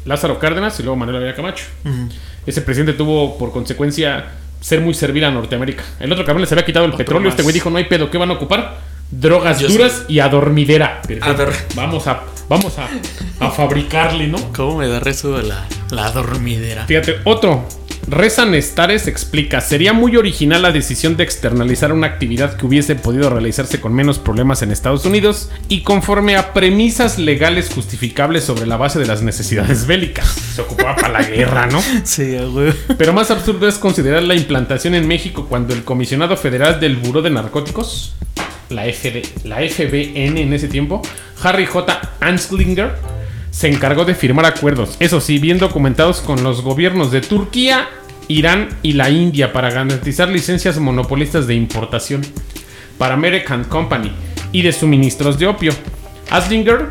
Lázaro 0.04 0.38
Cárdenas 0.38 0.78
y 0.81 0.83
luego 0.83 0.96
Manuel 0.96 1.18
Ávila 1.18 1.35
Camacho. 1.35 1.64
Ese 2.46 2.62
presidente 2.62 2.94
tuvo 2.94 3.37
por 3.37 3.52
consecuencia 3.52 4.24
ser 4.61 4.81
muy 4.81 4.94
servil 4.94 5.24
a 5.24 5.31
Norteamérica. 5.31 5.85
El 6.00 6.11
otro 6.12 6.24
cabrón 6.24 6.40
les 6.42 6.50
había 6.52 6.64
quitado 6.64 6.87
el 6.87 6.92
petróleo. 6.94 7.28
Este 7.28 7.42
güey 7.42 7.52
dijo: 7.52 7.68
No 7.70 7.76
hay 7.76 7.85
pedo, 7.85 8.11
¿qué 8.11 8.16
van 8.18 8.31
a 8.31 8.35
ocupar? 8.35 8.78
Drogas 9.11 9.59
Yo 9.61 9.68
duras 9.68 10.04
y 10.09 10.18
a 10.20 10.28
dormidera. 10.28 11.00
Perfecto. 11.02 11.44
dor- 11.44 11.54
Vamos 11.74 12.07
a, 12.07 12.20
vamos 12.48 12.78
a, 12.78 12.88
a 13.40 13.50
fabricarle, 13.50 14.28
¿no? 14.28 14.38
¿Cómo 14.54 14.78
me 14.78 14.88
da 14.88 15.00
rezo 15.00 15.37
de 15.38 15.44
la, 15.44 15.64
la 15.90 16.11
dormidera? 16.11 16.85
Fíjate, 16.87 17.16
otro. 17.24 17.66
Reza 18.11 18.47
Nestares 18.47 19.07
explica, 19.07 19.61
sería 19.61 19.92
muy 19.92 20.16
original 20.16 20.62
la 20.62 20.73
decisión 20.73 21.18
de 21.18 21.25
externalizar 21.25 21.92
una 21.92 22.07
actividad 22.07 22.57
que 22.57 22.64
hubiese 22.64 22.94
podido 22.94 23.29
realizarse 23.29 23.83
con 23.83 23.92
menos 23.92 24.18
problemas 24.18 24.62
en 24.62 24.71
Estados 24.71 25.05
Unidos 25.05 25.51
y 25.68 25.83
conforme 25.83 26.37
a 26.37 26.55
premisas 26.55 27.18
legales 27.18 27.68
justificables 27.68 28.44
sobre 28.44 28.64
la 28.64 28.79
base 28.79 28.99
de 28.99 29.05
las 29.05 29.21
necesidades 29.21 29.87
bélicas. 29.87 30.27
Se 30.27 30.62
ocupaba 30.62 30.97
para 30.97 31.21
la 31.21 31.23
guerra, 31.23 31.66
¿no? 31.66 31.83
Sí, 32.05 32.35
güey. 32.51 32.73
Pero 32.97 33.12
más 33.12 33.31
absurdo 33.31 33.68
es 33.68 33.77
considerar 33.77 34.23
la 34.23 34.35
implantación 34.35 34.94
en 34.94 35.07
México 35.07 35.47
cuando 35.47 35.75
el 35.75 35.85
comisionado 35.85 36.38
federal 36.38 36.81
del 36.81 36.97
Buró 36.97 37.21
de 37.21 37.29
Narcóticos, 37.29 38.14
la, 38.71 38.85
FD, 38.85 39.44
la 39.44 39.57
FBN 39.57 40.40
en 40.40 40.53
ese 40.55 40.68
tiempo, 40.68 41.03
Harry 41.42 41.66
J. 41.66 42.01
Anslinger, 42.21 42.94
se 43.51 43.68
encargó 43.68 44.05
de 44.05 44.14
firmar 44.14 44.47
acuerdos, 44.47 44.97
eso 45.01 45.21
sí, 45.21 45.38
bien 45.38 45.59
documentados 45.59 46.21
con 46.21 46.42
los 46.44 46.62
gobiernos 46.62 47.11
de 47.11 47.21
Turquía, 47.21 47.88
Irán 48.29 48.69
y 48.83 48.93
la 48.93 49.11
India 49.11 49.53
para 49.53 49.71
garantizar 49.71 50.29
licencias 50.29 50.79
monopolistas 50.79 51.47
de 51.47 51.55
importación 51.55 52.23
para 52.99 53.14
American 53.14 53.64
Company 53.64 54.12
y 54.53 54.62
de 54.62 54.73
suministros 54.73 55.38
de 55.38 55.47
opio. 55.47 55.73
Aslinger, 56.31 56.91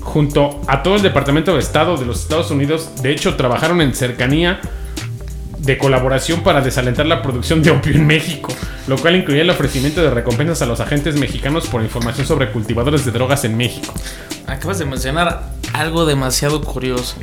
junto 0.00 0.62
a 0.66 0.82
todo 0.82 0.96
el 0.96 1.02
Departamento 1.02 1.52
de 1.52 1.60
Estado 1.60 1.96
de 1.96 2.06
los 2.06 2.22
Estados 2.22 2.50
Unidos, 2.50 3.02
de 3.02 3.12
hecho 3.12 3.36
trabajaron 3.36 3.80
en 3.82 3.94
cercanía 3.94 4.60
de 5.58 5.76
colaboración 5.76 6.42
para 6.42 6.62
desalentar 6.62 7.04
la 7.04 7.20
producción 7.20 7.62
de 7.62 7.70
opio 7.70 7.94
en 7.94 8.06
México, 8.06 8.54
lo 8.86 8.96
cual 8.96 9.16
incluía 9.16 9.42
el 9.42 9.50
ofrecimiento 9.50 10.02
de 10.02 10.10
recompensas 10.10 10.62
a 10.62 10.66
los 10.66 10.80
agentes 10.80 11.16
mexicanos 11.16 11.66
por 11.66 11.82
información 11.82 12.26
sobre 12.26 12.50
cultivadores 12.50 13.04
de 13.04 13.10
drogas 13.10 13.44
en 13.44 13.56
México. 13.56 13.92
Acabas 14.46 14.78
de 14.78 14.86
mencionar 14.86 15.50
algo 15.74 16.06
demasiado 16.06 16.62
curioso. 16.62 17.16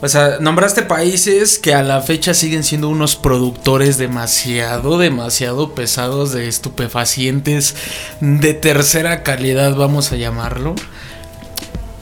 O 0.00 0.08
sea, 0.08 0.38
nombraste 0.40 0.82
países 0.82 1.58
que 1.58 1.74
a 1.74 1.82
la 1.82 2.00
fecha 2.00 2.32
siguen 2.32 2.62
siendo 2.62 2.88
unos 2.88 3.16
productores 3.16 3.98
demasiado, 3.98 4.96
demasiado 4.96 5.74
pesados 5.74 6.30
de 6.32 6.46
estupefacientes 6.48 7.74
de 8.20 8.54
tercera 8.54 9.24
calidad, 9.24 9.74
vamos 9.74 10.12
a 10.12 10.16
llamarlo. 10.16 10.76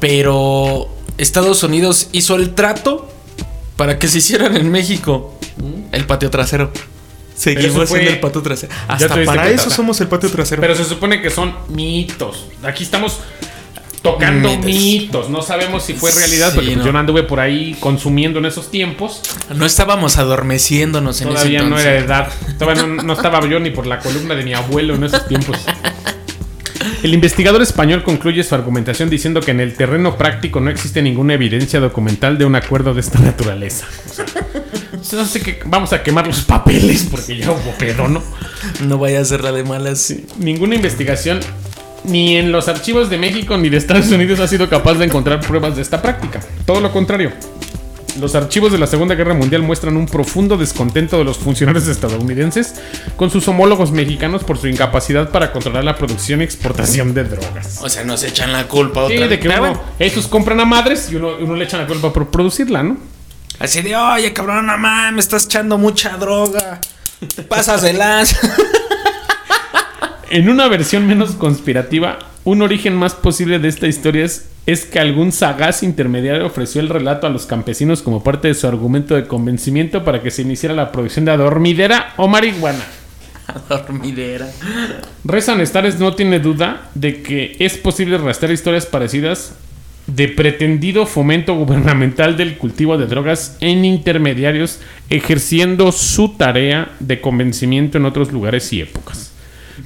Pero 0.00 0.88
Estados 1.18 1.62
Unidos 1.62 2.08
hizo 2.12 2.36
el 2.36 2.54
trato 2.54 3.08
para 3.76 3.98
que 3.98 4.08
se 4.08 4.18
hicieran 4.18 4.56
en 4.56 4.70
México 4.70 5.34
el 5.92 6.04
patio 6.06 6.30
trasero. 6.30 6.70
Seguimos 7.34 7.88
fue- 7.88 7.98
siendo 8.00 8.10
el 8.12 8.20
patio 8.20 8.42
trasero. 8.42 8.72
Hasta 8.88 9.24
para 9.24 9.50
eso 9.50 9.70
somos 9.70 10.00
el 10.00 10.08
patio 10.08 10.30
trasero. 10.30 10.60
Pero 10.60 10.74
se 10.74 10.84
supone 10.84 11.20
que 11.20 11.30
son 11.30 11.54
mitos. 11.68 12.46
Aquí 12.62 12.84
estamos 12.84 13.20
tocando 14.02 14.48
Mitos. 14.50 14.64
mitos. 14.66 15.30
No 15.30 15.42
sabemos 15.42 15.82
si 15.84 15.94
fue 15.94 16.10
realidad, 16.12 16.50
Sí, 16.50 16.54
porque 16.56 16.68
pues, 16.70 16.78
no. 16.78 16.84
yo 16.86 16.92
no 16.92 16.98
anduve 16.98 17.22
por 17.24 17.40
ahí 17.40 17.76
consumiendo 17.80 18.38
en 18.38 18.46
esos 18.46 18.70
tiempos. 18.70 19.20
no 19.54 19.66
estábamos 19.66 20.16
adormeciéndonos 20.18 21.20
en 21.20 21.28
Todavía 21.28 21.60
ese 21.60 21.68
no 21.68 21.78
era 21.78 21.94
edad. 21.96 22.28
Todavía 22.58 22.82
no, 22.86 23.02
no 23.02 23.12
estaba 23.12 23.46
yo 23.48 23.58
ni 23.60 23.70
por 23.70 23.86
la 23.86 23.98
columna 23.98 24.34
de 24.34 24.44
mi 24.44 24.54
abuelo 24.54 24.94
en 24.94 25.04
esos 25.04 25.26
tiempos. 25.26 25.58
El 27.02 27.14
investigador 27.14 27.62
español 27.62 28.02
concluye 28.02 28.42
su 28.42 28.54
argumentación 28.54 29.10
diciendo 29.10 29.40
que 29.40 29.50
en 29.50 29.60
el 29.60 29.74
terreno 29.74 30.16
práctico 30.16 30.60
no 30.60 30.70
existe 30.70 31.02
ninguna 31.02 31.34
evidencia 31.34 31.78
documental 31.78 32.38
de 32.38 32.44
un 32.44 32.54
acuerdo 32.56 32.94
de 32.94 33.00
esta 33.00 33.18
naturaleza. 33.18 33.86
O 35.00 35.04
sea, 35.04 35.18
no 35.20 35.24
sé 35.26 35.40
que 35.40 35.60
vamos 35.66 35.92
a 35.92 36.02
quemar 36.02 36.26
los 36.26 36.40
papeles 36.42 37.06
porque 37.10 37.36
ya 37.36 37.50
hubo 37.52 37.70
pedo, 37.78 38.08
¿no? 38.08 38.22
No 38.82 38.98
vaya 38.98 39.20
a 39.20 39.24
ser 39.24 39.44
la 39.44 39.52
de 39.52 39.62
malas. 39.62 40.12
Ninguna 40.38 40.74
investigación 40.74 41.40
ni 42.04 42.36
en 42.36 42.52
los 42.52 42.68
archivos 42.68 43.10
de 43.10 43.18
México 43.18 43.56
ni 43.56 43.68
de 43.68 43.76
Estados 43.76 44.08
Unidos 44.10 44.40
ha 44.40 44.48
sido 44.48 44.68
capaz 44.68 44.94
de 44.94 45.06
encontrar 45.06 45.40
pruebas 45.40 45.76
de 45.76 45.82
esta 45.82 46.00
práctica. 46.02 46.40
Todo 46.64 46.80
lo 46.80 46.92
contrario. 46.92 47.32
Los 48.20 48.34
archivos 48.34 48.72
de 48.72 48.78
la 48.78 48.86
Segunda 48.86 49.14
Guerra 49.14 49.34
Mundial 49.34 49.62
muestran 49.62 49.94
un 49.96 50.06
profundo 50.06 50.56
descontento 50.56 51.18
de 51.18 51.24
los 51.24 51.36
funcionarios 51.36 51.86
estadounidenses 51.86 52.76
con 53.16 53.30
sus 53.30 53.46
homólogos 53.46 53.92
mexicanos 53.92 54.42
por 54.42 54.56
su 54.56 54.68
incapacidad 54.68 55.30
para 55.30 55.52
controlar 55.52 55.84
la 55.84 55.96
producción 55.96 56.40
y 56.40 56.44
exportación 56.44 57.12
de 57.12 57.24
drogas. 57.24 57.78
O 57.82 57.90
sea, 57.90 58.04
nos 58.04 58.22
echan 58.22 58.52
la 58.52 58.66
culpa 58.68 59.06
Sí, 59.08 59.14
otra 59.14 59.28
de 59.28 59.38
que 59.38 59.48
uno, 59.48 59.82
esos 59.98 60.28
compran 60.28 60.60
a 60.60 60.64
madres 60.64 61.10
y 61.12 61.16
uno, 61.16 61.32
uno 61.38 61.56
le 61.56 61.64
echan 61.64 61.80
la 61.80 61.86
culpa 61.86 62.10
por 62.10 62.30
producirla, 62.30 62.82
¿no? 62.82 62.96
Así 63.58 63.82
de, 63.82 63.94
oye, 63.94 64.32
cabrón, 64.32 64.66
mames, 64.66 65.12
me 65.12 65.20
estás 65.20 65.44
echando 65.44 65.76
mucha 65.76 66.16
droga. 66.16 66.80
Te 67.34 67.42
pasas 67.42 67.82
de 67.82 67.92
lanza. 67.92 68.38
En 70.30 70.48
una 70.48 70.66
versión 70.66 71.06
menos 71.06 71.36
conspirativa, 71.36 72.18
un 72.42 72.60
origen 72.60 72.96
más 72.96 73.14
posible 73.14 73.60
de 73.60 73.68
esta 73.68 73.86
historia 73.86 74.24
es, 74.24 74.48
es 74.66 74.84
que 74.84 74.98
algún 74.98 75.30
sagaz 75.30 75.84
intermediario 75.84 76.46
ofreció 76.46 76.80
el 76.80 76.88
relato 76.88 77.28
a 77.28 77.30
los 77.30 77.46
campesinos 77.46 78.02
como 78.02 78.24
parte 78.24 78.48
de 78.48 78.54
su 78.54 78.66
argumento 78.66 79.14
de 79.14 79.26
convencimiento 79.26 80.04
para 80.04 80.22
que 80.22 80.32
se 80.32 80.42
iniciara 80.42 80.74
la 80.74 80.90
producción 80.90 81.26
de 81.26 81.30
adormidera 81.30 82.12
o 82.16 82.26
marihuana. 82.26 82.84
Dormidera. 83.68 84.50
Rezan 85.24 85.64
Stares 85.64 86.00
no 86.00 86.14
tiene 86.16 86.40
duda 86.40 86.90
de 86.94 87.22
que 87.22 87.54
es 87.60 87.76
posible 87.76 88.18
rastrear 88.18 88.52
historias 88.52 88.86
parecidas 88.86 89.54
de 90.08 90.26
pretendido 90.26 91.06
fomento 91.06 91.54
gubernamental 91.54 92.36
del 92.36 92.58
cultivo 92.58 92.98
de 92.98 93.06
drogas 93.06 93.56
en 93.60 93.84
intermediarios 93.84 94.80
ejerciendo 95.08 95.92
su 95.92 96.30
tarea 96.36 96.90
de 96.98 97.20
convencimiento 97.20 97.98
en 97.98 98.06
otros 98.06 98.32
lugares 98.32 98.72
y 98.72 98.80
épocas. 98.80 99.35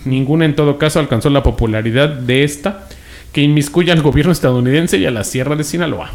Ninguna 0.05 0.45
en 0.45 0.55
todo 0.57 0.79
caso 0.79 0.99
alcanzó 1.01 1.31
la 1.31 1.43
popularidad 1.43 2.09
de 2.09 2.45
esta 2.45 2.87
que 3.33 3.41
inmiscuye 3.43 3.93
al 3.93 4.03
gobierno 4.03 4.33
estadounidense 4.33 4.99
y 4.99 5.07
a 5.07 5.11
la 5.11 5.25
Sierra 5.25 5.57
de 5.57 5.65
Sinaloa. 5.65 6.11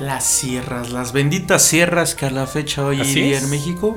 Las 0.00 0.24
sierras, 0.26 0.90
las 0.90 1.12
benditas 1.12 1.62
sierras 1.62 2.14
que 2.14 2.26
a 2.26 2.30
la 2.30 2.46
fecha 2.46 2.84
hoy 2.84 3.00
Así 3.00 3.20
día 3.22 3.36
es. 3.38 3.44
en 3.44 3.50
México. 3.50 3.96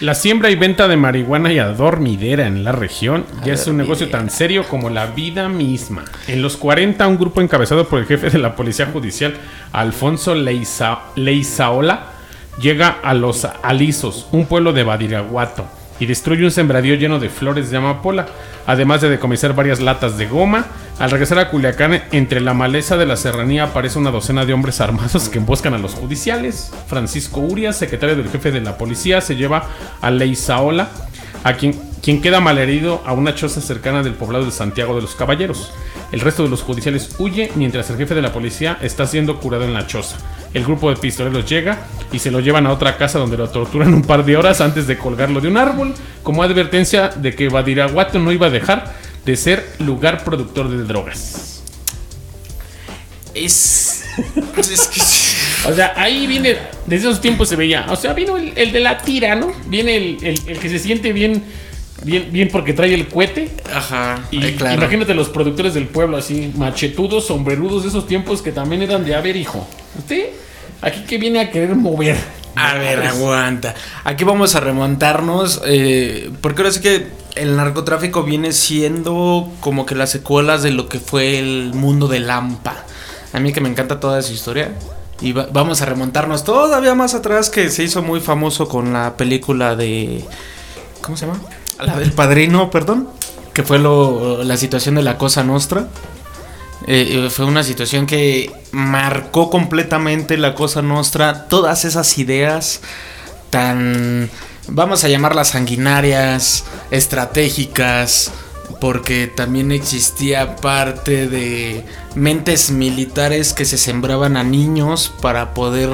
La 0.00 0.14
siembra 0.14 0.48
y 0.50 0.54
venta 0.56 0.86
de 0.86 0.96
marihuana 0.96 1.52
y 1.52 1.58
adormidera 1.58 2.46
en 2.46 2.62
la 2.62 2.70
región 2.70 3.24
ya 3.44 3.54
es 3.54 3.66
un 3.66 3.76
negocio 3.76 4.08
tan 4.08 4.30
serio 4.30 4.64
como 4.68 4.90
la 4.90 5.06
vida 5.06 5.48
misma. 5.48 6.04
En 6.28 6.40
los 6.40 6.56
40, 6.56 7.06
un 7.08 7.18
grupo 7.18 7.40
encabezado 7.40 7.88
por 7.88 7.98
el 7.98 8.06
jefe 8.06 8.30
de 8.30 8.38
la 8.38 8.54
Policía 8.54 8.86
Judicial, 8.92 9.34
Alfonso 9.72 10.36
Leiza- 10.36 11.00
Leizaola, 11.16 12.12
llega 12.60 12.98
a 13.02 13.12
Los 13.12 13.44
Alisos, 13.44 14.28
un 14.30 14.46
pueblo 14.46 14.72
de 14.72 14.84
Badiraguato, 14.84 15.66
y 16.00 16.06
destruye 16.06 16.44
un 16.44 16.50
sembradío 16.50 16.94
lleno 16.94 17.18
de 17.18 17.28
flores 17.28 17.70
de 17.70 17.76
amapola, 17.76 18.26
además 18.66 19.00
de 19.00 19.10
decomisar 19.10 19.54
varias 19.54 19.80
latas 19.80 20.18
de 20.18 20.26
goma. 20.26 20.66
Al 20.98 21.10
regresar 21.10 21.38
a 21.38 21.50
Culiacán, 21.50 22.02
entre 22.12 22.40
la 22.40 22.54
maleza 22.54 22.96
de 22.96 23.06
la 23.06 23.16
serranía 23.16 23.64
aparece 23.64 23.98
una 23.98 24.10
docena 24.10 24.44
de 24.44 24.52
hombres 24.52 24.80
armados 24.80 25.28
que 25.28 25.38
emboscan 25.38 25.74
a 25.74 25.78
los 25.78 25.94
judiciales. 25.94 26.72
Francisco 26.86 27.40
Urias, 27.40 27.76
secretario 27.76 28.16
del 28.16 28.28
jefe 28.28 28.50
de 28.50 28.60
la 28.60 28.78
policía, 28.78 29.20
se 29.20 29.36
lleva 29.36 29.68
a 30.00 30.10
Leizaola, 30.10 30.88
a 31.44 31.54
quien, 31.54 31.78
quien 32.02 32.20
queda 32.20 32.40
malherido 32.40 33.02
a 33.06 33.12
una 33.12 33.34
choza 33.34 33.60
cercana 33.60 34.02
del 34.02 34.14
poblado 34.14 34.44
de 34.44 34.50
Santiago 34.50 34.94
de 34.96 35.02
los 35.02 35.14
Caballeros. 35.14 35.72
El 36.10 36.20
resto 36.20 36.42
de 36.42 36.48
los 36.48 36.62
judiciales 36.62 37.10
huye 37.18 37.50
mientras 37.54 37.90
el 37.90 37.98
jefe 37.98 38.14
de 38.14 38.22
la 38.22 38.32
policía 38.32 38.78
está 38.80 39.06
siendo 39.06 39.38
curado 39.40 39.64
en 39.64 39.74
la 39.74 39.86
choza. 39.86 40.16
El 40.54 40.64
grupo 40.64 40.88
de 40.88 40.96
pistoleros 40.96 41.44
llega 41.48 41.86
y 42.12 42.18
se 42.18 42.30
lo 42.30 42.40
llevan 42.40 42.66
a 42.66 42.72
otra 42.72 42.96
casa 42.96 43.18
donde 43.18 43.36
lo 43.36 43.48
torturan 43.50 43.92
un 43.92 44.02
par 44.02 44.24
de 44.24 44.36
horas 44.38 44.62
antes 44.62 44.86
de 44.86 44.96
colgarlo 44.96 45.40
de 45.42 45.48
un 45.48 45.58
árbol 45.58 45.94
como 46.22 46.42
advertencia 46.42 47.08
de 47.08 47.34
que 47.34 47.50
Badiraguato 47.50 48.18
no 48.18 48.32
iba 48.32 48.46
a 48.46 48.50
dejar 48.50 48.94
de 49.26 49.36
ser 49.36 49.66
lugar 49.80 50.24
productor 50.24 50.70
de 50.70 50.84
drogas. 50.84 51.62
Es. 53.34 54.04
es 54.56 54.88
que. 54.88 55.70
O 55.70 55.74
sea, 55.74 55.92
ahí 55.96 56.26
viene, 56.26 56.56
desde 56.86 57.08
esos 57.08 57.20
tiempos 57.20 57.48
se 57.48 57.56
veía, 57.56 57.86
o 57.90 57.96
sea, 57.96 58.12
vino 58.14 58.36
el, 58.36 58.52
el 58.56 58.72
de 58.72 58.80
la 58.80 58.98
tira, 58.98 59.34
¿no? 59.34 59.52
Viene 59.66 59.96
el, 59.96 60.18
el- 60.24 60.40
el 60.46 60.58
que 60.58 60.68
se 60.68 60.78
siente 60.78 61.12
bien, 61.12 61.42
bien, 62.04 62.28
bien 62.30 62.48
porque 62.52 62.72
trae 62.72 62.94
el 62.94 63.08
cohete. 63.08 63.50
Ajá. 63.72 64.20
Y 64.30 64.44
eh, 64.44 64.56
claro. 64.56 64.76
imagínate 64.82 65.14
los 65.14 65.28
productores 65.28 65.74
del 65.74 65.86
pueblo 65.88 66.16
así, 66.16 66.52
machetudos, 66.56 67.26
sombrerudos 67.26 67.82
de 67.82 67.88
esos 67.90 68.06
tiempos 68.06 68.42
que 68.42 68.52
también 68.52 68.82
eran 68.82 69.04
de, 69.04 69.14
a 69.14 69.20
ver, 69.20 69.36
hijo, 69.36 69.66
usted 69.98 70.30
aquí 70.80 71.02
que 71.04 71.18
viene 71.18 71.40
a 71.40 71.50
querer 71.50 71.74
mover. 71.74 72.16
A 72.56 72.74
ver, 72.74 73.00
aguanta. 73.04 73.74
Aquí 74.04 74.24
vamos 74.24 74.54
a 74.56 74.60
remontarnos. 74.60 75.60
eh, 75.64 76.30
porque 76.40 76.62
ahora 76.62 76.72
sí 76.72 76.80
que 76.80 77.06
el 77.36 77.56
narcotráfico 77.56 78.24
viene 78.24 78.50
siendo 78.52 79.48
como 79.60 79.86
que 79.86 79.94
las 79.94 80.10
secuelas 80.10 80.64
de 80.64 80.72
lo 80.72 80.88
que 80.88 80.98
fue 80.98 81.38
el 81.38 81.72
mundo 81.74 82.08
de 82.08 82.18
Lampa. 82.18 82.84
A 83.32 83.38
mí 83.38 83.52
que 83.52 83.60
me 83.60 83.68
encanta 83.68 84.00
toda 84.00 84.18
esa 84.18 84.32
historia. 84.32 84.72
Y 85.20 85.32
va- 85.32 85.48
vamos 85.52 85.82
a 85.82 85.84
remontarnos 85.86 86.42
todavía 86.42 86.94
más 86.96 87.14
atrás 87.14 87.48
que 87.50 87.68
se 87.70 87.84
hizo 87.84 88.02
muy 88.02 88.18
famoso 88.20 88.68
con 88.68 88.92
la 88.92 89.16
película 89.16 89.76
de... 89.76 90.24
¿Cómo 91.00 91.16
se 91.16 91.26
llama? 91.26 91.40
La 91.78 91.98
del 91.98 92.12
padrino, 92.12 92.70
perdón. 92.70 93.08
Que 93.52 93.62
fue 93.62 93.78
lo, 93.78 94.44
la 94.44 94.56
situación 94.56 94.94
de 94.94 95.02
la 95.02 95.18
Cosa 95.18 95.42
Nostra. 95.44 95.88
Eh, 96.86 97.26
eh, 97.26 97.30
fue 97.30 97.44
una 97.44 97.64
situación 97.64 98.06
que 98.06 98.50
marcó 98.70 99.50
completamente 99.50 100.36
la 100.36 100.54
cosa 100.54 100.80
nostra, 100.80 101.48
todas 101.48 101.84
esas 101.84 102.16
ideas 102.18 102.80
tan, 103.50 104.30
vamos 104.68 105.04
a 105.04 105.08
llamarlas 105.08 105.48
sanguinarias, 105.48 106.64
estratégicas, 106.90 108.30
porque 108.80 109.26
también 109.26 109.72
existía 109.72 110.56
parte 110.56 111.26
de 111.26 111.84
mentes 112.14 112.70
militares 112.70 113.52
que 113.52 113.64
se 113.64 113.76
sembraban 113.76 114.36
a 114.36 114.44
niños 114.44 115.12
para 115.20 115.52
poder 115.52 115.90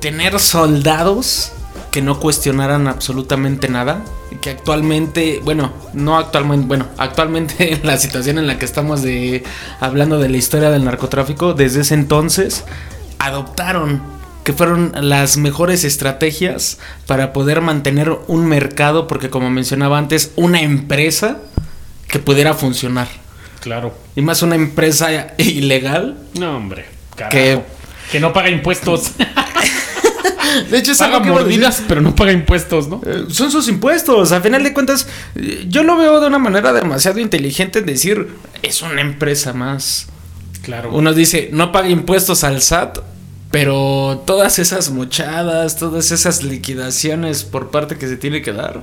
tener 0.00 0.38
soldados 0.38 1.52
que 1.90 2.02
no 2.02 2.20
cuestionaran 2.20 2.86
absolutamente 2.88 3.68
nada. 3.68 4.02
Que 4.40 4.50
actualmente, 4.50 5.40
bueno, 5.44 5.72
no 5.92 6.16
actualmente, 6.18 6.66
bueno, 6.66 6.86
actualmente 6.98 7.72
en 7.74 7.86
la 7.86 7.96
situación 7.98 8.38
en 8.38 8.46
la 8.46 8.58
que 8.58 8.64
estamos 8.64 9.02
de 9.02 9.42
hablando 9.80 10.18
de 10.18 10.28
la 10.28 10.36
historia 10.36 10.70
del 10.70 10.84
narcotráfico, 10.84 11.52
desde 11.52 11.80
ese 11.80 11.94
entonces 11.94 12.64
adoptaron 13.18 14.02
que 14.44 14.52
fueron 14.54 14.92
las 15.00 15.36
mejores 15.36 15.84
estrategias 15.84 16.78
para 17.06 17.32
poder 17.32 17.60
mantener 17.60 18.10
un 18.26 18.46
mercado, 18.46 19.06
porque 19.06 19.28
como 19.28 19.50
mencionaba 19.50 19.98
antes, 19.98 20.32
una 20.36 20.62
empresa 20.62 21.38
que 22.08 22.18
pudiera 22.20 22.54
funcionar. 22.54 23.08
Claro. 23.60 23.94
Y 24.16 24.22
más 24.22 24.42
una 24.42 24.54
empresa 24.54 25.34
ilegal. 25.36 26.16
No, 26.38 26.56
hombre. 26.56 26.86
Carajo. 27.14 27.30
Que- 27.36 27.62
Que 28.10 28.18
no 28.20 28.32
paga 28.32 28.48
impuestos. 28.48 29.12
De 30.70 30.78
hecho, 30.78 30.92
es 30.92 30.98
paga 30.98 31.16
algo 31.16 31.24
que 31.24 31.30
mordidas, 31.30 31.82
pero 31.86 32.00
no 32.00 32.14
paga 32.14 32.32
impuestos, 32.32 32.88
¿no? 32.88 33.00
Eh, 33.06 33.26
son 33.30 33.50
sus 33.50 33.68
impuestos. 33.68 34.32
A 34.32 34.40
final 34.40 34.62
de 34.62 34.72
cuentas, 34.72 35.06
eh, 35.34 35.66
yo 35.68 35.82
lo 35.82 35.96
veo 35.96 36.20
de 36.20 36.26
una 36.26 36.38
manera 36.38 36.72
demasiado 36.72 37.20
inteligente 37.20 37.80
en 37.80 37.86
decir, 37.86 38.28
es 38.62 38.82
una 38.82 39.00
empresa 39.00 39.52
más. 39.52 40.06
Claro. 40.62 40.92
Uno 40.92 41.14
dice, 41.14 41.50
no 41.52 41.72
paga 41.72 41.88
impuestos 41.88 42.44
al 42.44 42.60
SAT, 42.60 42.98
pero 43.50 44.22
todas 44.26 44.58
esas 44.58 44.90
mochadas, 44.90 45.76
todas 45.76 46.10
esas 46.12 46.42
liquidaciones 46.42 47.44
por 47.44 47.70
parte 47.70 47.96
que 47.96 48.08
se 48.08 48.16
tiene 48.16 48.42
que 48.42 48.52
dar, 48.52 48.82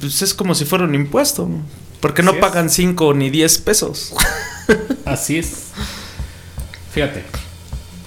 pues 0.00 0.22
es 0.22 0.34
como 0.34 0.54
si 0.54 0.64
fuera 0.64 0.84
un 0.84 0.94
impuesto. 0.94 1.48
Porque 2.00 2.22
no 2.22 2.30
Así 2.30 2.38
es. 2.38 2.46
pagan 2.46 2.70
5 2.70 3.14
ni 3.14 3.30
10 3.30 3.58
pesos. 3.58 4.14
Así 5.04 5.38
es. 5.38 5.68
Fíjate. 6.92 7.24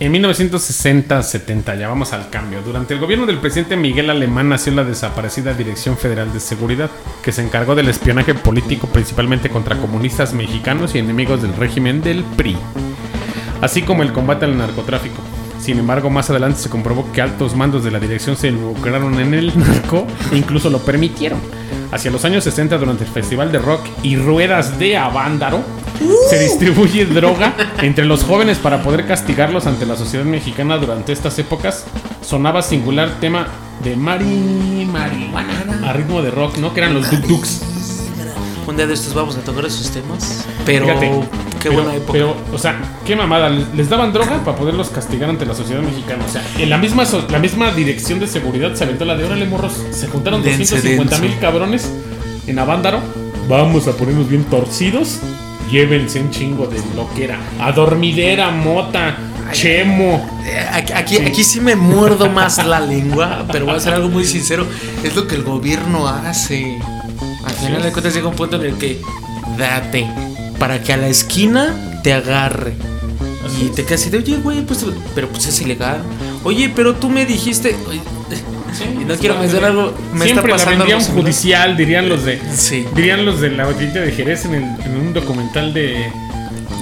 En 0.01 0.11
1960-70, 0.13 1.77
ya 1.77 1.87
vamos 1.87 2.11
al 2.11 2.31
cambio. 2.31 2.63
Durante 2.63 2.95
el 2.95 2.99
gobierno 2.99 3.27
del 3.27 3.37
presidente 3.37 3.77
Miguel 3.77 4.09
Alemán 4.09 4.49
nació 4.49 4.73
la 4.73 4.83
desaparecida 4.83 5.53
Dirección 5.53 5.95
Federal 5.95 6.33
de 6.33 6.39
Seguridad, 6.39 6.89
que 7.21 7.31
se 7.31 7.43
encargó 7.43 7.75
del 7.75 7.87
espionaje 7.87 8.33
político 8.33 8.87
principalmente 8.87 9.51
contra 9.51 9.77
comunistas 9.77 10.33
mexicanos 10.33 10.95
y 10.95 10.97
enemigos 10.97 11.43
del 11.43 11.55
régimen 11.55 12.01
del 12.01 12.23
PRI, 12.23 12.57
así 13.61 13.83
como 13.83 14.01
el 14.01 14.11
combate 14.11 14.45
al 14.45 14.57
narcotráfico. 14.57 15.21
Sin 15.61 15.77
embargo, 15.77 16.09
más 16.09 16.29
adelante 16.29 16.59
se 16.59 16.69
comprobó 16.69 17.11
que 17.11 17.21
altos 17.21 17.55
mandos 17.55 17.83
de 17.83 17.91
la 17.91 17.99
dirección 17.99 18.35
se 18.35 18.47
involucraron 18.47 19.19
en 19.19 19.33
el 19.35 19.57
narco 19.57 20.07
e 20.31 20.37
incluso 20.37 20.69
lo 20.71 20.79
permitieron. 20.79 21.39
Hacia 21.91 22.09
los 22.09 22.25
años 22.25 22.43
60, 22.45 22.77
durante 22.77 23.03
el 23.03 23.09
Festival 23.09 23.51
de 23.51 23.59
Rock 23.59 23.81
y 24.01 24.15
Ruedas 24.15 24.79
de 24.79 24.97
Avándaro, 24.97 25.61
se 26.29 26.39
distribuye 26.39 27.05
droga 27.05 27.53
entre 27.81 28.05
los 28.05 28.23
jóvenes 28.23 28.57
para 28.57 28.81
poder 28.81 29.05
castigarlos 29.05 29.67
ante 29.67 29.85
la 29.85 29.95
sociedad 29.95 30.25
mexicana 30.25 30.77
durante 30.77 31.11
estas 31.11 31.37
épocas. 31.37 31.85
Sonaba 32.21 32.61
singular 32.61 33.19
tema 33.19 33.47
de 33.83 33.95
Mari 33.95 34.87
Marihuana 34.91 35.89
a 35.89 35.93
ritmo 35.93 36.21
de 36.21 36.31
rock, 36.31 36.57
¿no? 36.57 36.73
Que 36.73 36.79
eran 36.79 36.93
los 36.93 37.11
Duk 37.11 37.21
Duks. 37.21 37.61
Un 38.67 38.77
día 38.77 38.87
de 38.87 38.93
estos 38.93 39.13
vamos 39.13 39.35
a 39.35 39.41
tocar 39.41 39.65
esos 39.65 39.91
temas. 39.91 40.45
Pero, 40.65 40.85
Fíjate, 40.85 41.11
qué 41.61 41.69
pero- 41.69 41.83
buena 41.83 41.95
época. 41.97 42.11
Pero, 42.13 42.35
o 42.53 42.57
sea, 42.57 42.75
qué 43.05 43.15
mamada. 43.15 43.49
Les 43.49 43.89
daban 43.89 44.11
droga 44.13 44.43
para 44.43 44.57
poderlos 44.57 44.89
castigar 44.89 45.29
ante 45.29 45.45
la 45.45 45.53
sociedad 45.55 45.81
mexicana. 45.81 46.23
O 46.27 46.31
sea, 46.31 46.43
en 46.57 46.69
la 46.69 46.77
misma, 46.77 47.05
so- 47.05 47.25
la 47.29 47.39
misma 47.39 47.71
dirección 47.71 48.19
de 48.19 48.27
seguridad 48.27 48.73
se 48.75 48.83
aventó 48.83 49.05
la 49.05 49.15
de 49.15 49.23
órale, 49.25 49.45
morros. 49.45 49.73
Se 49.91 50.07
juntaron 50.07 50.41
Dense, 50.43 50.75
250 50.75 51.17
mil 51.19 51.37
cabrones 51.39 51.91
en 52.47 52.59
Avándaro. 52.59 52.99
Vamos 53.47 53.87
a 53.87 53.91
ponernos 53.93 54.27
bien 54.29 54.43
torcidos. 54.45 55.19
Llévense 55.69 56.19
un 56.19 56.31
chingo 56.31 56.67
de 56.67 56.77
lo 56.95 57.09
que 57.13 57.23
era. 57.25 57.37
Mota, 58.51 59.15
chemo. 59.53 60.29
Eh, 60.45 60.65
Aquí, 60.73 60.93
aquí, 60.93 61.17
aquí 61.17 61.43
sí 61.43 61.61
me 61.61 61.75
muerdo 61.75 62.29
más 62.29 62.63
la 62.65 62.79
lengua, 62.93 63.45
pero 63.51 63.65
voy 63.65 63.75
a 63.75 63.77
hacer 63.77 63.93
algo 63.93 64.09
muy 64.09 64.25
sincero. 64.25 64.65
Es 65.03 65.15
lo 65.15 65.27
que 65.27 65.35
el 65.35 65.43
gobierno 65.43 66.07
hace. 66.07 66.77
Al 67.45 67.53
final 67.53 67.81
de 67.83 67.91
cuentas 67.91 68.13
llega 68.13 68.27
un 68.27 68.35
punto 68.35 68.57
en 68.57 68.63
el 68.63 68.75
que 68.75 68.99
date 69.57 70.07
para 70.59 70.81
que 70.81 70.93
a 70.93 70.97
la 70.97 71.07
esquina 71.07 71.99
te 72.03 72.13
agarre. 72.13 72.73
Y 73.61 73.65
te 73.69 73.83
quedas 73.83 74.01
así 74.01 74.09
de, 74.09 74.19
oye, 74.19 74.37
güey, 74.37 74.61
pues, 74.65 74.85
pero 75.13 75.27
pues 75.29 75.45
es 75.47 75.61
ilegal. 75.61 76.01
Oye, 76.43 76.71
pero 76.75 76.95
tú 76.95 77.09
me 77.09 77.25
dijiste. 77.25 77.75
oye, 77.89 78.01
y 79.01 79.05
no 79.05 79.15
quiero 79.15 79.37
mencionar 79.37 79.71
algo. 79.71 79.93
Me 80.13 80.25
Siempre 80.25 80.29
está 80.29 80.41
la 80.47 80.53
pasando 80.53 80.69
vendía 80.79 80.95
algo 80.95 80.97
un 80.97 81.03
similar. 81.05 81.23
judicial, 81.23 81.77
dirían 81.77 82.09
los 82.09 82.23
de. 82.25 82.41
Sí. 82.55 82.85
Dirían 82.95 83.25
los 83.25 83.39
de 83.41 83.51
la 83.51 83.65
botellita 83.65 83.99
de 83.99 84.11
Jerez 84.11 84.45
en, 84.45 84.55
el- 84.55 84.81
en 84.85 84.97
un 84.97 85.13
documental 85.13 85.73
de, 85.73 86.09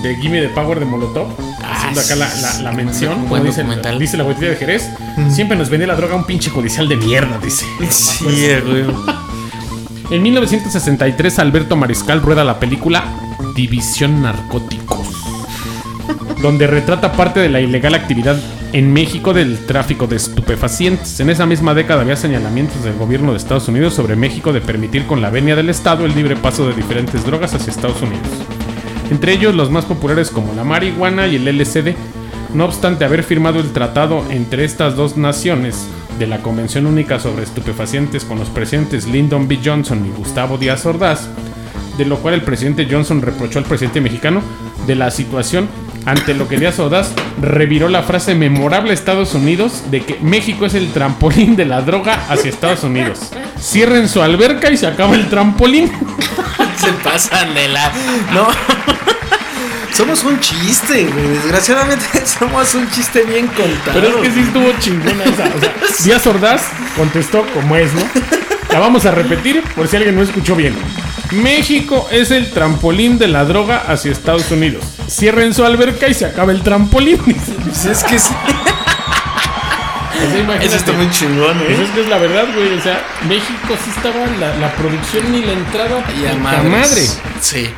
de 0.04 0.16
Gimme 0.22 0.42
the 0.42 0.50
Power 0.50 0.80
de 0.80 0.86
Molotov. 0.86 1.28
Haciendo 1.64 2.02
acá 2.02 2.16
la, 2.16 2.34
la- 2.42 2.62
la 2.62 2.72
mención. 2.72 3.14
Como 3.16 3.28
buen 3.28 3.44
dice, 3.44 3.62
documental. 3.62 3.98
dice 4.00 4.18
la 4.18 4.24
botella 4.24 4.50
de 4.52 4.56
Jerez. 4.58 4.90
Siempre 5.32 5.58
nos 5.58 5.70
vendía 5.70 5.88
la 5.88 5.96
droga 5.96 6.16
un 6.16 6.26
pinche 6.26 6.50
judicial 6.50 6.88
de 6.88 6.96
mierda, 6.98 7.40
dice. 7.44 7.66
Sí, 7.90 8.24
güey. 8.26 8.86
En 10.12 10.24
1963, 10.24 11.40
Alberto 11.40 11.76
Mariscal 11.76 12.22
rueda 12.22 12.44
la 12.44 12.60
película 12.60 13.04
División 13.56 14.22
Narcóticos, 14.22 15.08
donde 16.42 16.68
retrata 16.68 17.14
parte 17.14 17.40
de 17.40 17.50
la 17.50 17.62
ilegal 17.62 17.96
actividad 17.96 18.38
en 18.74 18.94
México 18.94 19.34
del 19.34 19.66
tráfico 19.66 20.08
de 20.08 20.18
estupefacientes. 20.18 21.20
En 21.20 21.30
esa 21.30 21.46
misma 21.46 21.74
década 21.74 22.02
había 22.02 22.16
señalamientos 22.16 22.84
del 22.84 22.98
gobierno 22.98 23.32
de 23.32 23.38
Estados 23.38 23.68
Unidos 23.68 23.94
sobre 23.94 24.16
México 24.16 24.54
de 24.54 24.62
permitir 24.62 25.08
con 25.08 25.22
la 25.22 25.30
venia 25.30 25.56
del 25.56 25.70
Estado 25.70 26.06
el 26.06 26.16
libre 26.16 26.36
paso 26.36 26.68
de 26.68 26.76
diferentes 26.76 27.26
drogas 27.26 27.54
hacia 27.54 27.72
Estados 27.72 28.02
Unidos. 28.02 28.28
Entre 29.10 29.34
ellos 29.34 29.56
los 29.56 29.72
más 29.72 29.86
populares 29.86 30.30
como 30.30 30.54
la 30.54 30.64
marihuana 30.64 31.28
y 31.28 31.36
el 31.36 31.48
LSD. 31.48 31.96
No 32.54 32.66
obstante 32.66 33.06
haber 33.06 33.24
firmado 33.24 33.60
el 33.60 33.72
tratado 33.72 34.24
entre 34.32 34.66
estas 34.66 34.96
dos 34.96 35.18
naciones 35.18 35.88
de 36.18 36.28
la 36.28 36.40
Convención 36.40 36.88
Única 36.88 37.20
sobre 37.20 37.44
Estupefacientes 37.44 38.26
con 38.26 38.40
los 38.40 38.50
presidentes 38.50 39.08
Lyndon 39.08 39.48
B. 39.48 39.60
Johnson 39.64 40.06
y 40.06 40.18
Gustavo 40.18 40.58
Díaz 40.58 40.86
Ordaz, 40.86 41.30
de 42.00 42.06
lo 42.06 42.18
cual 42.20 42.34
el 42.34 42.42
presidente 42.42 42.88
Johnson 42.90 43.22
reprochó 43.22 43.60
al 43.60 43.66
presidente 43.66 44.00
mexicano 44.00 44.42
de 44.88 44.96
la 44.96 45.12
situación, 45.12 45.68
ante 46.06 46.34
lo 46.34 46.48
que 46.48 46.58
Díaz 46.58 46.80
Ordaz 46.80 47.12
reviró 47.42 47.90
la 47.90 48.04
frase 48.04 48.36
memorable 48.36 48.92
a 48.92 48.94
Estados 48.94 49.36
Unidos 49.36 49.84
de 49.92 50.02
que 50.06 50.18
México 50.22 50.66
es 50.66 50.76
el 50.76 50.94
trampolín 50.94 51.58
de 51.58 51.66
la 51.66 51.82
droga 51.82 52.26
hacia 52.30 52.50
Estados 52.50 52.86
Unidos. 52.86 53.20
Cierren 53.60 54.08
su 54.08 54.22
alberca 54.22 54.72
y 54.72 54.78
se 54.78 54.88
acaba 54.88 55.14
el 55.14 55.28
trampolín. 55.28 55.92
Se 56.78 56.94
pasan 57.04 57.54
de 57.54 57.68
la. 57.68 57.92
No. 58.34 58.48
Somos 59.94 60.24
un 60.24 60.40
chiste, 60.40 61.04
güey. 61.04 61.28
Desgraciadamente 61.28 62.06
somos 62.26 62.74
un 62.74 62.90
chiste 62.90 63.24
bien 63.24 63.48
contado. 63.48 63.92
Pero 64.00 64.08
es 64.08 64.16
que 64.16 64.32
sí 64.32 64.40
estuvo 64.40 64.72
chingona 64.80 65.26
esa. 65.26 65.52
O 65.54 65.60
sea, 65.60 65.74
Díaz 66.06 66.26
Ordaz 66.26 66.70
contestó 66.96 67.46
como 67.54 67.76
es, 67.76 67.94
¿no? 67.94 68.02
La 68.72 68.80
vamos 68.80 69.06
a 69.06 69.12
repetir 69.12 69.62
por 69.76 69.90
si 69.90 69.98
alguien 69.98 70.16
no 70.16 70.22
escuchó 70.22 70.56
bien. 70.56 70.74
México 71.32 72.08
es 72.12 72.32
el 72.32 72.50
trampolín 72.52 73.18
de 73.20 73.28
la 73.28 73.46
droga 73.46 73.84
hacia 73.88 74.12
Estados 74.12 74.50
Unidos. 74.52 74.84
Cierren 75.08 75.54
su 75.54 75.64
alberca 75.64 76.08
y 76.08 76.14
se 76.14 76.26
acaba 76.26 76.52
el 76.52 76.62
trampolín. 76.62 77.18
Pues 77.18 77.86
es 77.86 78.04
que 78.04 78.18
sí. 78.20 78.34
Eso 80.62 80.76
está 80.76 80.92
muy 80.92 81.10
chingón, 81.12 81.58
Pues 81.60 81.80
¿eh? 81.80 81.84
es 81.84 81.90
que 81.92 82.02
es 82.02 82.10
la 82.10 82.18
verdad, 82.18 82.46
güey. 82.54 82.74
O 82.74 82.82
sea, 82.82 83.02
México 83.28 83.76
sí 83.84 83.90
estaba 83.96 84.26
la, 84.40 84.56
la 84.58 84.76
producción 84.76 85.32
ni 85.32 85.44
la 85.44 85.54
entrada. 85.54 86.04
Y 86.22 86.26
a 86.26 86.36
madres. 86.36 86.70
madre. 86.70 87.02
Sí. 87.42 87.70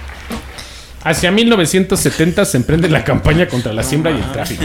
Hacia 1.03 1.31
1970 1.31 2.45
se 2.45 2.57
emprende 2.57 2.89
la 2.89 3.03
campaña 3.03 3.47
contra 3.47 3.73
la 3.73 3.83
siembra 3.83 4.11
y 4.11 4.15
el 4.15 4.31
tráfico. 4.31 4.63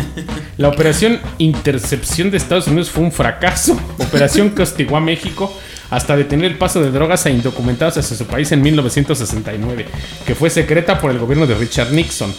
La 0.58 0.68
operación 0.68 1.20
Intercepción 1.38 2.30
de 2.30 2.36
Estados 2.36 2.66
Unidos 2.66 2.90
fue 2.90 3.04
un 3.04 3.12
fracaso. 3.12 3.78
Operación 3.98 4.50
que 4.50 4.62
hostigó 4.62 4.96
a 4.96 5.00
México 5.00 5.54
hasta 5.90 6.16
detener 6.16 6.46
el 6.46 6.58
paso 6.58 6.82
de 6.82 6.90
drogas 6.90 7.26
a 7.26 7.30
indocumentados 7.30 7.96
hacia 7.98 8.16
su 8.16 8.26
país 8.26 8.50
en 8.52 8.62
1969, 8.62 9.86
que 10.26 10.34
fue 10.34 10.50
secreta 10.50 11.00
por 11.00 11.10
el 11.10 11.18
gobierno 11.18 11.46
de 11.46 11.54
Richard 11.54 11.92
Nixon. 11.92 12.32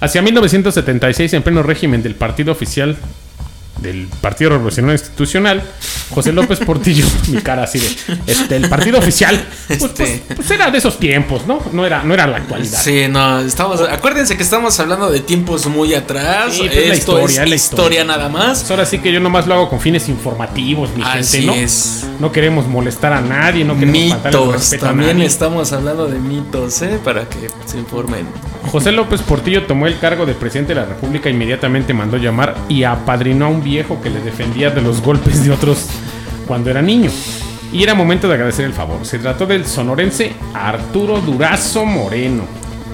Hacia 0.00 0.22
1976, 0.22 1.32
en 1.34 1.42
pleno 1.42 1.62
régimen 1.62 2.02
del 2.02 2.14
partido 2.14 2.52
oficial 2.52 2.96
del 3.82 4.08
Partido 4.20 4.50
Revolucionario 4.50 4.94
Institucional, 4.94 5.62
José 6.10 6.32
López 6.32 6.58
Portillo, 6.60 7.04
mi 7.28 7.40
cara 7.42 7.64
así 7.64 7.78
de, 7.78 7.86
este, 8.26 8.56
el 8.56 8.68
partido 8.68 8.98
oficial, 8.98 9.46
pues, 9.66 9.82
Este. 9.82 10.22
pues- 10.26 10.36
pues 10.38 10.50
era 10.50 10.70
de 10.70 10.78
esos 10.78 10.98
tiempos, 10.98 11.46
¿no? 11.46 11.60
No 11.72 11.84
era, 11.86 12.02
no 12.02 12.14
era 12.14 12.26
la 12.26 12.38
actualidad. 12.38 12.80
Sí, 12.80 13.06
no, 13.08 13.40
estamos. 13.40 13.80
Acuérdense 13.80 14.36
que 14.36 14.42
estamos 14.42 14.78
hablando 14.80 15.10
de 15.10 15.20
tiempos 15.20 15.66
muy 15.66 15.94
atrás. 15.94 16.54
Sí, 16.54 16.62
pues, 16.66 16.88
la 16.88 16.94
historia, 16.94 17.42
es 17.44 17.48
la 17.50 17.54
historia, 17.56 18.04
nada 18.04 18.28
más. 18.28 18.60
Pues 18.60 18.70
ahora 18.70 18.86
sí 18.86 18.98
que 18.98 19.12
yo 19.12 19.20
nomás 19.20 19.46
lo 19.46 19.54
hago 19.54 19.68
con 19.68 19.80
fines 19.80 20.08
informativos, 20.08 20.90
mi 20.96 21.02
Así 21.02 21.38
gente, 21.38 21.46
¿no? 21.46 21.54
es. 21.54 22.06
No 22.20 22.32
queremos 22.32 22.66
molestar 22.66 23.12
a 23.12 23.20
nadie, 23.20 23.64
no 23.64 23.74
queremos 23.78 23.92
Mitos. 24.24 24.52
respeto 24.52 24.86
a 24.86 24.88
También 24.88 25.16
nadie. 25.18 25.26
estamos 25.26 25.72
hablando 25.72 26.06
de 26.06 26.18
mitos, 26.18 26.82
¿eh? 26.82 26.98
Para 27.04 27.28
que 27.28 27.48
se 27.66 27.78
informen. 27.78 28.26
José 28.70 28.92
López 28.92 29.20
Portillo 29.22 29.64
tomó 29.66 29.86
el 29.86 29.98
cargo 29.98 30.26
de 30.26 30.34
presidente 30.34 30.74
de 30.74 30.80
la 30.80 30.86
República, 30.86 31.30
inmediatamente 31.30 31.94
mandó 31.94 32.16
llamar 32.16 32.54
y 32.68 32.82
apadrinó 32.84 33.46
a 33.46 33.48
un 33.48 33.62
viejo 33.62 34.00
que 34.02 34.10
le 34.10 34.20
defendía 34.20 34.70
de 34.70 34.82
los 34.82 35.00
golpes 35.00 35.42
de 35.44 35.50
otros 35.52 35.86
cuando 36.48 36.70
era 36.70 36.82
niño. 36.82 37.10
Y 37.72 37.82
era 37.82 37.94
momento 37.94 38.26
de 38.26 38.34
agradecer 38.34 38.64
el 38.64 38.72
favor. 38.72 39.04
Se 39.04 39.18
trató 39.18 39.46
del 39.46 39.66
sonorense 39.66 40.32
Arturo 40.54 41.20
Durazo 41.20 41.84
Moreno, 41.84 42.44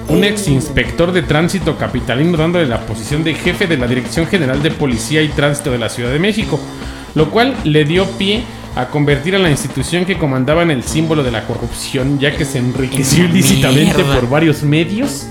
un 0.09 0.23
ex 0.25 0.49
inspector 0.49 1.13
de 1.13 1.23
tránsito 1.23 1.77
capitalino 1.77 2.37
dándole 2.37 2.67
la 2.67 2.85
posición 2.85 3.23
de 3.23 3.33
jefe 3.33 3.67
de 3.67 3.77
la 3.77 3.87
Dirección 3.87 4.27
General 4.27 4.61
de 4.61 4.71
Policía 4.71 5.21
y 5.21 5.29
Tránsito 5.29 5.71
de 5.71 5.77
la 5.77 5.89
Ciudad 5.89 6.11
de 6.11 6.19
México, 6.19 6.59
lo 7.15 7.31
cual 7.31 7.55
le 7.63 7.85
dio 7.85 8.05
pie 8.17 8.43
a 8.75 8.87
convertir 8.87 9.35
a 9.35 9.39
la 9.39 9.49
institución 9.49 10.03
que 10.03 10.17
comandaba 10.17 10.61
en 10.61 10.71
el 10.71 10.83
símbolo 10.83 11.23
de 11.23 11.31
la 11.31 11.47
corrupción, 11.47 12.19
ya 12.19 12.35
que 12.35 12.43
se 12.43 12.57
enriqueció 12.57 13.23
ilícitamente 13.23 14.03
por 14.03 14.29
varios 14.29 14.63
medios, 14.63 15.27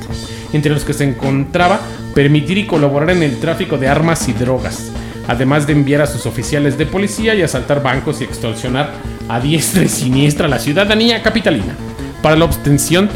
entre 0.54 0.72
los 0.72 0.84
que 0.84 0.94
se 0.94 1.04
encontraba 1.04 1.80
permitir 2.14 2.56
y 2.56 2.66
colaborar 2.66 3.10
en 3.10 3.22
el 3.22 3.38
tráfico 3.40 3.76
de 3.76 3.88
armas 3.88 4.28
y 4.28 4.32
drogas, 4.32 4.92
además 5.28 5.66
de 5.66 5.72
enviar 5.72 6.02
a 6.02 6.06
sus 6.06 6.26
oficiales 6.26 6.76
de 6.78 6.86
policía 6.86 7.34
y 7.34 7.42
asaltar 7.42 7.82
bancos 7.82 8.20
y 8.20 8.24
extorsionar 8.24 8.90
a 9.28 9.40
diestra 9.40 9.82
y 9.84 9.88
siniestra 9.88 10.46
a 10.46 10.50
la 10.50 10.58
ciudadanía 10.58 11.22
capitalina, 11.22 11.74
para 12.22 12.36
la 12.36 12.44
obtención 12.44 13.08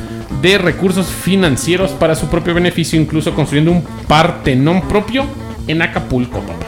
de 0.42 0.56
recursos 0.59 1.06
financieros 1.06 1.90
para 1.92 2.14
su 2.14 2.28
propio 2.28 2.54
beneficio, 2.54 3.00
incluso 3.00 3.34
construyendo 3.34 3.72
un 3.72 3.82
partenón 4.06 4.82
propio 4.82 5.24
en 5.66 5.82
Acapulco, 5.82 6.40
papá. 6.40 6.66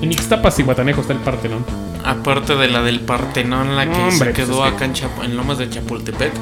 En 0.00 0.10
Ixtapas 0.10 0.58
y 0.58 0.62
Guatanejo 0.62 1.00
está 1.02 1.12
el 1.12 1.20
partenón. 1.20 1.64
Aparte 2.04 2.56
de 2.56 2.66
la 2.66 2.82
del 2.82 2.98
Partenón, 3.00 3.76
la 3.76 3.84
que 3.86 3.92
Hombre, 3.92 4.10
se 4.18 4.32
quedó 4.32 4.56
pues 4.56 4.66
es 4.66 4.70
que- 4.70 4.76
acá 4.76 4.84
en, 4.86 4.92
Chap- 4.94 5.24
en 5.24 5.36
Lomas 5.36 5.58
de 5.58 5.70
Chapultepec. 5.70 6.32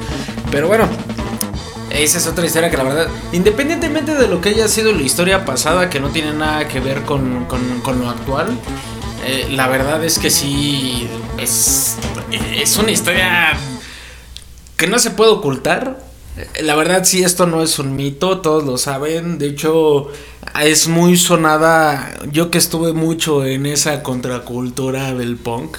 Pero 0.49 0.67
bueno, 0.67 0.85
esa 1.93 2.17
es 2.17 2.27
otra 2.27 2.45
historia 2.45 2.69
que 2.69 2.77
la 2.77 2.83
verdad, 2.83 3.07
independientemente 3.33 4.15
de 4.15 4.27
lo 4.27 4.41
que 4.41 4.49
haya 4.49 4.67
sido 4.67 4.91
la 4.91 5.01
historia 5.01 5.45
pasada, 5.45 5.89
que 5.89 5.99
no 5.99 6.09
tiene 6.09 6.33
nada 6.33 6.67
que 6.67 6.79
ver 6.79 7.01
con, 7.03 7.45
con- 7.45 7.99
lo 7.99 8.09
actual, 8.09 8.57
eh, 9.25 9.47
la 9.51 9.67
verdad 9.67 10.03
es 10.03 10.17
que 10.19 10.29
sí, 10.29 11.07
es, 11.37 11.95
es 12.55 12.77
una 12.77 12.91
historia 12.91 13.53
que 14.77 14.87
no 14.87 14.97
se 14.99 15.11
puede 15.11 15.31
ocultar. 15.31 15.99
La 16.61 16.75
verdad 16.75 17.03
sí, 17.03 17.23
esto 17.23 17.45
no 17.45 17.61
es 17.61 17.77
un 17.77 17.95
mito, 17.95 18.39
todos 18.39 18.63
lo 18.63 18.77
saben. 18.77 19.37
De 19.37 19.47
hecho, 19.47 20.07
es 20.63 20.87
muy 20.87 21.17
sonada. 21.17 22.13
Yo 22.31 22.49
que 22.49 22.57
estuve 22.57 22.93
mucho 22.93 23.45
en 23.45 23.65
esa 23.65 24.01
contracultura 24.01 25.13
del 25.13 25.35
punk, 25.35 25.77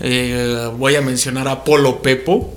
eh, 0.00 0.70
voy 0.76 0.96
a 0.96 1.00
mencionar 1.00 1.48
a 1.48 1.64
Polo 1.64 2.02
Pepo, 2.02 2.52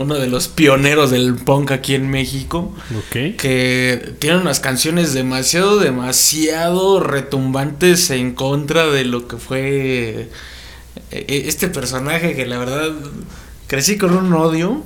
uno 0.00 0.14
de 0.14 0.28
los 0.28 0.48
pioneros 0.48 1.10
del 1.10 1.34
punk 1.34 1.70
aquí 1.72 1.94
en 1.94 2.08
México 2.10 2.72
Ok. 2.96 3.36
que 3.36 4.14
tiene 4.18 4.38
unas 4.38 4.58
canciones 4.60 5.12
demasiado, 5.12 5.78
demasiado 5.78 7.00
retumbantes 7.00 8.10
en 8.10 8.32
contra 8.34 8.86
de 8.86 9.04
lo 9.04 9.28
que 9.28 9.36
fue 9.36 10.28
eh, 11.10 11.42
este 11.46 11.68
personaje 11.68 12.34
que 12.34 12.46
la 12.46 12.58
verdad 12.58 12.88
crecí 13.66 13.98
con 13.98 14.16
un 14.16 14.32
odio. 14.32 14.82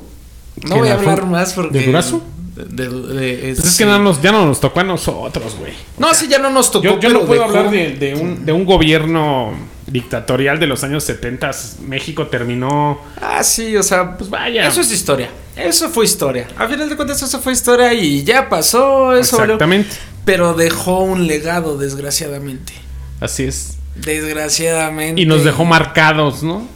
No 0.57 0.61
¿Quién, 0.63 0.79
voy 0.81 0.89
a 0.89 0.95
hablar 0.95 1.27
más 1.27 1.53
porque... 1.53 1.79
¿De 1.79 1.87
Durazo? 1.87 2.23
De, 2.57 2.65
de- 2.89 2.89
de- 2.89 3.55
Pues 3.55 3.67
es 3.67 3.77
que 3.79 3.85
no 3.85 3.99
nos- 3.99 4.21
ya 4.23 4.31
no 4.33 4.47
nos 4.47 4.61
tocó 4.61 4.81
a 4.81 4.85
nosotros, 4.85 5.57
güey. 5.59 5.73
No, 5.99 6.13
sí, 6.15 6.29
ya 6.29 6.39
no 6.39 6.51
nos 6.51 6.71
tocó. 6.71 6.85
Yo, 6.85 7.01
yo 7.01 7.09
no 7.11 7.21
puedo 7.23 7.43
hablar 7.45 7.71
de, 7.71 7.91
de 7.95 8.15
un, 8.15 8.45
de 8.47 8.53
un 8.53 8.65
gobierno 8.65 9.53
dictatorial 9.95 10.59
de 10.59 10.67
los 10.67 10.83
años 10.83 11.05
70. 11.05 11.53
México 11.87 12.27
terminó. 12.27 13.01
Ah, 13.23 13.45
sí, 13.45 13.77
o 13.77 13.83
sea, 13.83 14.17
Pues 14.19 14.29
vaya. 14.29 14.67
Eso 14.67 14.81
es 14.81 14.91
historia. 14.91 15.31
Eso 15.55 15.89
fue 15.89 16.05
historia. 16.05 16.49
A 16.59 16.67
final 16.67 16.89
de 16.89 16.97
cuentas, 16.97 17.23
eso 17.23 17.41
fue 17.41 17.53
historia 17.53 17.95
y 17.95 18.25
ya 18.25 18.49
pasó. 18.49 19.15
Eso 19.15 19.39
valió. 19.39 19.55
Exactamente. 19.55 19.95
Pero 20.25 20.55
dejó 20.55 20.99
un 20.99 21.29
legado, 21.29 21.79
desgraciadamente. 21.79 22.73
Así 23.21 23.45
es. 23.45 23.77
Desgraciadamente. 23.95 25.23
Y 25.23 25.27
nos 25.27 25.45
dejó 25.45 25.65
marcados, 25.65 26.43
¿no? 26.43 26.67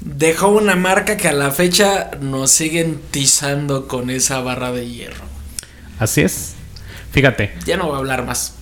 Dejó 0.00 0.48
una 0.48 0.76
marca 0.76 1.16
que 1.16 1.28
a 1.28 1.32
la 1.32 1.50
fecha 1.50 2.10
nos 2.20 2.50
siguen 2.50 3.00
tizando 3.10 3.88
con 3.88 4.10
esa 4.10 4.40
barra 4.40 4.72
de 4.72 4.90
hierro. 4.90 5.24
Así 5.98 6.20
es. 6.20 6.52
Fíjate. 7.12 7.54
Ya 7.64 7.78
no 7.78 7.86
voy 7.86 7.94
a 7.94 7.98
hablar 7.98 8.26
más. 8.26 8.57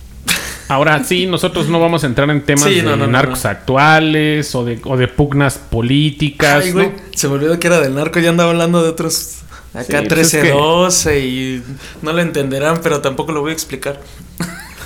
Ahora 0.69 1.03
sí, 1.03 1.25
nosotros 1.27 1.69
no 1.69 1.79
vamos 1.79 2.03
a 2.03 2.07
entrar 2.07 2.29
en 2.29 2.41
temas 2.43 2.65
Sí, 2.65 2.75
de 2.75 2.83
no, 2.83 2.91
no, 2.91 3.05
no, 3.05 3.07
narcos 3.07 3.45
actuales 3.45 4.53
o 4.53 4.65
de, 4.65 4.79
o 4.83 4.97
de 4.97 5.07
pugnas 5.07 5.57
políticas. 5.57 6.63
Ay, 6.65 6.69
¿no? 6.73 6.75
güey, 6.75 6.91
se 7.15 7.27
me 7.29 7.35
olvidó 7.35 7.57
que 7.59 7.67
era 7.67 7.79
del 7.79 7.95
narco, 7.95 8.19
ya 8.19 8.29
andaba 8.29 8.51
hablando 8.51 8.83
de 8.83 8.89
otros. 8.89 9.39
Acá 9.73 10.01
Sí, 10.01 10.07
pues 10.09 10.33
es 10.33 10.41
que- 10.41 10.53
13-12 10.53 11.19
y 11.21 11.63
no 12.01 12.11
lo 12.13 12.21
entenderán, 12.21 12.79
pero 12.81 12.99
tampoco 13.01 13.31
lo 13.31 13.41
voy 13.41 13.51
a 13.51 13.53
explicar. 13.53 14.01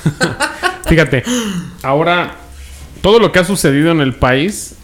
Fíjate, 0.86 1.24
ahora 1.84 2.36
todo 3.02 3.20
lo 3.20 3.32
que 3.32 3.40
ha 3.40 3.44
sucedido 3.46 3.92
en 3.92 4.02
el 4.02 4.14
país, 4.16 4.76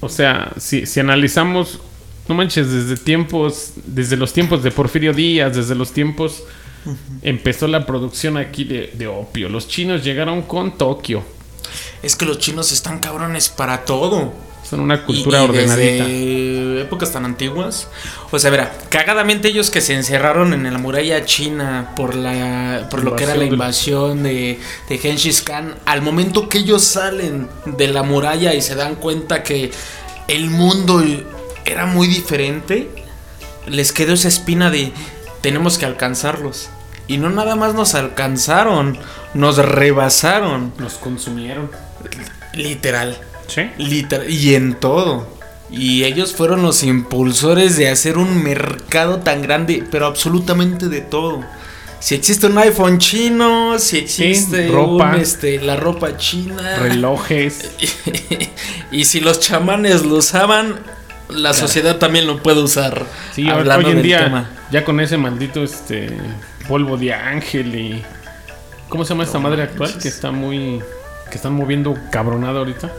o 0.00 0.08
sea, 0.08 0.52
si, 0.58 0.86
si 0.86 1.00
analizamos, 1.00 1.80
no 2.28 2.34
manches, 2.34 2.70
desde 2.70 2.96
tiempos, 3.02 3.72
desde 3.86 4.16
los 4.16 4.32
tiempos 4.32 4.62
de 4.62 4.70
Porfirio 4.70 5.12
Díaz, 5.12 5.56
desde 5.56 5.74
los 5.74 5.92
tiempos, 5.92 6.44
empezó 7.22 7.68
la 7.68 7.86
producción 7.86 8.36
aquí 8.36 8.64
de, 8.64 8.90
de 8.94 9.06
opio. 9.06 9.48
Los 9.48 9.68
chinos 9.68 10.02
llegaron 10.04 10.42
con 10.42 10.76
Tokio. 10.78 11.22
Es 12.02 12.16
que 12.16 12.24
los 12.26 12.38
chinos 12.38 12.72
están 12.72 12.98
cabrones 12.98 13.48
para 13.48 13.84
todo. 13.84 14.32
Son 14.68 14.80
una 14.80 15.04
cultura 15.04 15.38
Y- 15.38 15.42
y 15.42 15.44
ordenadita. 15.48 16.04
Desde 16.04 16.80
épocas 16.82 17.12
tan 17.12 17.24
antiguas. 17.24 17.88
O 18.30 18.38
sea, 18.38 18.50
verá, 18.50 18.76
cagadamente 18.88 19.48
ellos 19.48 19.70
que 19.70 19.80
se 19.80 19.94
encerraron 19.94 20.52
en 20.54 20.72
la 20.72 20.78
muralla 20.78 21.24
china 21.24 21.92
por 21.94 22.14
la 22.14 22.88
por 22.90 23.04
lo 23.04 23.14
que 23.14 23.24
era 23.24 23.34
la 23.36 23.44
invasión 23.44 24.22
de, 24.22 24.58
de 24.88 24.98
Genghis 24.98 25.42
Khan, 25.42 25.74
al 25.84 26.00
momento 26.02 26.48
que 26.48 26.58
ellos 26.58 26.82
salen 26.84 27.48
de 27.66 27.88
la 27.88 28.02
muralla 28.02 28.54
y 28.54 28.62
se 28.62 28.74
dan 28.74 28.94
cuenta 28.96 29.42
que 29.42 29.70
el 30.28 30.48
mundo 30.50 31.04
era 31.64 31.86
muy 31.86 32.06
diferente, 32.08 32.88
les 33.66 33.92
quedó 33.92 34.14
esa 34.14 34.28
espina 34.28 34.70
de 34.70 34.92
tenemos 35.42 35.76
que 35.78 35.84
alcanzarlos. 35.86 36.70
Y 37.08 37.18
no 37.18 37.28
nada 37.30 37.56
más 37.56 37.74
nos 37.74 37.94
alcanzaron, 37.94 38.96
nos 39.34 39.58
rebasaron, 39.58 40.72
Nos 40.78 40.94
consumieron. 40.94 41.70
literal. 42.54 43.18
¿Sí? 43.48 43.62
Literal, 43.76 44.30
y 44.30 44.54
en 44.54 44.74
todo. 44.74 45.26
Y 45.70 46.04
ellos 46.04 46.34
fueron 46.34 46.62
los 46.62 46.82
impulsores 46.82 47.76
de 47.76 47.88
hacer 47.88 48.18
un 48.18 48.42
mercado 48.42 49.18
tan 49.18 49.42
grande, 49.42 49.84
pero 49.90 50.06
absolutamente 50.06 50.88
de 50.88 51.00
todo. 51.00 51.40
Si 51.98 52.14
existe 52.14 52.46
un 52.46 52.58
iPhone 52.58 52.98
chino, 52.98 53.78
si 53.78 53.98
existe 53.98 54.68
ropa. 54.68 55.14
un, 55.14 55.20
este, 55.20 55.60
la 55.60 55.76
ropa 55.76 56.16
china. 56.16 56.78
Relojes. 56.78 57.70
y 58.90 59.04
si 59.04 59.20
los 59.20 59.40
chamanes 59.40 60.04
lo 60.04 60.16
usaban, 60.16 60.80
la 61.28 61.52
sociedad 61.52 61.96
también 61.96 62.26
lo 62.26 62.42
puede 62.42 62.62
usar. 62.62 63.06
Sí, 63.32 63.48
hablando 63.48 63.86
hoy 63.86 63.92
en 63.92 63.96
del 63.98 64.06
día, 64.06 64.24
tema. 64.24 64.50
ya 64.70 64.84
con 64.84 65.00
ese 65.00 65.16
maldito 65.16 65.62
este 65.62 66.16
polvo 66.68 66.96
de 66.96 67.12
ángel 67.12 67.74
y. 67.74 68.02
¿Cómo 68.88 69.04
se 69.04 69.10
llama 69.10 69.24
esta 69.24 69.38
madre 69.38 69.62
actual? 69.62 69.96
Que 69.98 70.08
está 70.08 70.30
muy. 70.30 70.82
que 71.30 71.36
están 71.36 71.54
moviendo 71.54 71.96
cabronada 72.10 72.58
ahorita. 72.58 72.90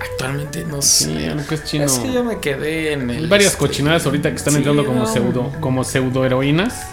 Actualmente 0.00 0.64
no 0.64 0.82
sé. 0.82 1.04
Sí, 1.04 1.28
aunque 1.30 1.54
es 1.54 1.64
chino. 1.64 1.84
Es 1.84 1.98
que 1.98 2.12
yo 2.12 2.24
me 2.24 2.40
quedé 2.40 2.92
en 2.92 3.10
el. 3.10 3.24
Hay 3.24 3.26
varias 3.26 3.52
este, 3.52 3.66
cochinadas 3.66 4.04
ahorita 4.06 4.30
que 4.30 4.36
están 4.36 4.54
sí, 4.54 4.58
entrando 4.58 4.84
como 4.84 5.00
no. 5.00 5.06
pseudo, 5.06 5.52
como 5.60 5.84
pseudo 5.84 6.24
heroínas. 6.24 6.88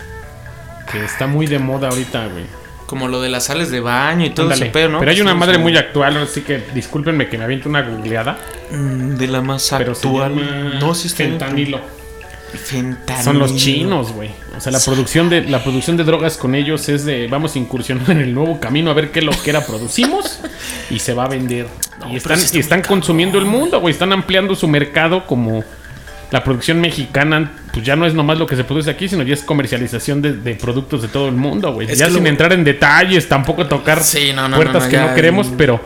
Que 0.92 1.04
está 1.04 1.26
muy 1.26 1.48
de 1.48 1.58
moda 1.60 1.90
ahorita, 1.90 2.28
güey. 2.28 2.46
Como 2.86 3.08
lo 3.08 3.22
de 3.22 3.30
las 3.30 3.46
sales 3.46 3.72
de 3.72 3.80
baño 3.80 4.26
y 4.26 4.30
todo 4.30 4.46
Ándale. 4.48 4.66
ese 4.66 4.72
pedo, 4.72 4.90
¿no? 4.90 5.00
Pero 5.00 5.10
hay 5.10 5.22
una 5.22 5.34
madre 5.34 5.58
muy 5.58 5.76
actual, 5.76 6.18
así 6.18 6.42
que 6.42 6.64
discúlpenme 6.76 7.30
que 7.30 7.38
me 7.38 7.46
aviente 7.46 7.68
una 7.68 7.82
googleada. 7.82 8.38
Mm, 8.78 9.16
De 9.18 9.28
la 9.28 9.42
más 9.42 9.74
Pero 9.78 9.94
se 9.96 10.08
actual. 10.08 10.36
llama 10.36 10.74
No, 10.80 10.96
sí 10.96 11.08
está 11.08 11.18
fentanilo. 11.24 11.80
Fentanilo. 12.54 13.24
Son 13.24 13.40
los 13.40 13.56
chinos, 13.56 14.12
güey. 14.12 14.30
O 14.56 14.60
sea, 14.62 14.72
la 14.72 14.80
producción 14.80 15.30
de 15.30 15.42
la 15.42 15.64
producción 15.64 15.98
de 15.98 16.04
drogas 16.04 16.38
con 16.38 16.54
ellos 16.56 16.88
es 16.90 17.04
de 17.06 17.28
vamos 17.28 17.56
a 17.56 17.60
incursionar 17.60 18.10
en 18.12 18.20
el 18.20 18.34
nuevo 18.34 18.60
camino 18.60 18.92
a 18.92 18.94
ver 18.94 19.12
qué 19.12 19.22
lo 19.22 19.32
que 19.32 19.50
era 19.50 19.66
producimos 19.66 20.40
y 20.92 21.00
se 21.00 21.14
va 21.14 21.26
a 21.26 21.28
vender. 21.30 21.66
No, 22.00 22.12
y 22.12 22.18
están, 22.18 22.40
y 22.52 22.60
están 22.60 22.82
consumiendo 22.84 23.40
el 23.40 23.46
mundo, 23.46 23.80
güey. 23.80 23.92
Están 23.94 24.14
ampliando 24.14 24.56
su 24.56 24.68
mercado 24.68 25.26
como 25.26 25.64
la 26.30 26.44
producción 26.44 26.80
mexicana, 26.82 27.52
pues 27.72 27.86
ya 27.86 27.96
no 27.96 28.06
es 28.08 28.14
nomás 28.16 28.38
lo 28.40 28.46
que 28.48 28.56
se 28.56 28.64
produce 28.64 28.90
aquí, 28.90 29.08
sino 29.08 29.22
ya 29.24 29.34
es 29.36 29.44
comercialización 29.44 30.22
de, 30.22 30.34
de 30.34 30.56
productos 30.56 31.02
de 31.04 31.08
todo 31.08 31.28
el 31.30 31.36
mundo, 31.36 31.74
güey. 31.74 31.88
Ya 31.88 32.08
sin 32.10 32.24
lo- 32.24 32.30
entrar 32.30 32.54
en 32.54 32.64
detalles, 32.64 33.28
tampoco 33.30 33.68
tocar 33.68 34.02
Sí, 34.04 34.32
no, 34.36 34.48
no, 34.50 34.56
puertas 34.58 34.84
no, 34.86 34.90
que 34.90 34.98
no 34.98 35.14
queremos, 35.16 35.52
pero 35.58 35.80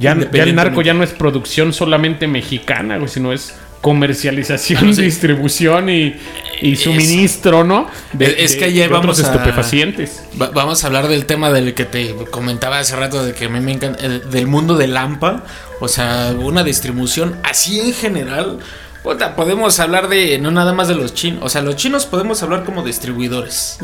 ya, 0.00 0.16
ya 0.32 0.42
el 0.42 0.54
narco 0.54 0.82
ya 0.82 0.94
no 0.94 1.04
es 1.04 1.10
producción 1.10 1.72
solamente 1.72 2.26
mexicana, 2.26 2.96
güey, 2.96 3.08
sino 3.08 3.32
es 3.32 3.54
comercialización, 3.80 4.94
sí. 4.94 5.02
distribución 5.02 5.88
y, 5.88 6.14
y 6.60 6.76
suministro, 6.76 7.64
¿no? 7.64 7.86
Es- 8.18 8.34
es 8.38 8.56
que 8.56 8.72
ya 8.72 8.82
de 8.82 8.94
otros 8.94 9.00
vamos 9.00 9.18
a- 9.20 9.22
estupefacientes. 9.22 10.22
Va- 10.40 10.50
vamos 10.50 10.82
a 10.82 10.86
hablar 10.88 11.08
del 11.08 11.24
tema 11.26 11.50
del 11.50 11.72
que 11.74 11.84
te 11.84 12.14
comentaba 12.30 12.78
hace 12.78 12.96
rato, 12.96 13.24
de 13.24 13.32
que 13.32 13.46
a 13.46 13.48
mí 13.48 13.60
me 13.60 13.72
encanta, 13.72 14.06
del 14.08 14.46
mundo 14.46 14.76
del 14.76 14.94
Lampa. 14.94 15.44
O 15.80 15.88
sea, 15.88 16.34
una 16.38 16.62
distribución 16.64 17.36
así 17.42 17.80
en 17.80 17.94
general. 17.94 18.58
puta, 19.02 19.34
podemos 19.34 19.80
hablar 19.80 20.08
de, 20.08 20.38
no 20.38 20.50
nada 20.50 20.74
más 20.74 20.88
de 20.88 20.94
los 20.94 21.14
chinos. 21.14 21.40
O 21.42 21.48
sea, 21.48 21.62
los 21.62 21.76
chinos 21.76 22.04
podemos 22.04 22.42
hablar 22.42 22.64
como 22.64 22.82
distribuidores. 22.82 23.78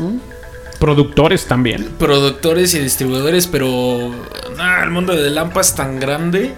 Productores 0.79 1.45
también. 1.45 1.89
Productores 1.97 2.73
y 2.73 2.79
distribuidores, 2.79 3.47
pero 3.47 4.13
nah, 4.55 4.83
el 4.83 4.91
mundo 4.91 5.15
del 5.15 5.33
Lampa 5.35 5.61
es 5.61 5.73
tan 5.75 5.99
grande 5.99 6.53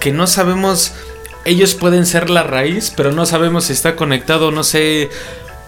que 0.00 0.12
no 0.12 0.26
sabemos. 0.26 0.92
Ellos 1.44 1.74
pueden 1.74 2.06
ser 2.06 2.28
la 2.30 2.42
raíz, 2.42 2.92
pero 2.96 3.12
no 3.12 3.24
sabemos 3.26 3.64
si 3.64 3.72
está 3.72 3.94
conectado, 3.96 4.50
no 4.50 4.64
sé. 4.64 5.10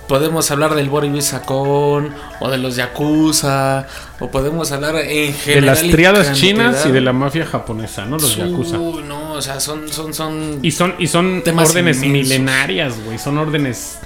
Podemos 0.08 0.50
hablar 0.50 0.74
del 0.74 0.88
Boris 0.88 1.26
Sacón 1.26 2.14
o 2.40 2.48
de 2.50 2.56
los 2.56 2.76
Yakuza, 2.76 3.86
o 4.18 4.30
podemos 4.30 4.72
hablar 4.72 4.96
en 4.96 5.26
De 5.26 5.32
general. 5.34 5.66
las 5.66 5.82
y 5.84 5.90
triadas 5.90 6.32
chinas 6.32 6.86
y 6.86 6.92
de 6.92 7.02
la 7.02 7.12
mafia 7.12 7.44
japonesa, 7.44 8.06
¿no? 8.06 8.16
Los 8.16 8.34
yakuza. 8.36 8.78
Uy, 8.78 9.02
no, 9.02 9.32
o 9.34 9.42
sea, 9.42 9.60
son, 9.60 9.86
son, 9.92 10.14
son. 10.14 10.60
Y 10.62 10.70
son, 10.70 10.94
y 10.98 11.08
son 11.08 11.42
órdenes 11.46 12.02
inmensos. 12.02 12.06
milenarias, 12.30 12.94
güey. 13.04 13.18
Son 13.18 13.36
órdenes 13.36 13.98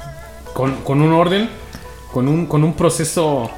con, 0.52 0.82
con 0.82 1.02
un 1.02 1.12
orden, 1.12 1.48
con 2.12 2.28
un, 2.28 2.46
con 2.46 2.62
un 2.62 2.74
proceso, 2.74 3.50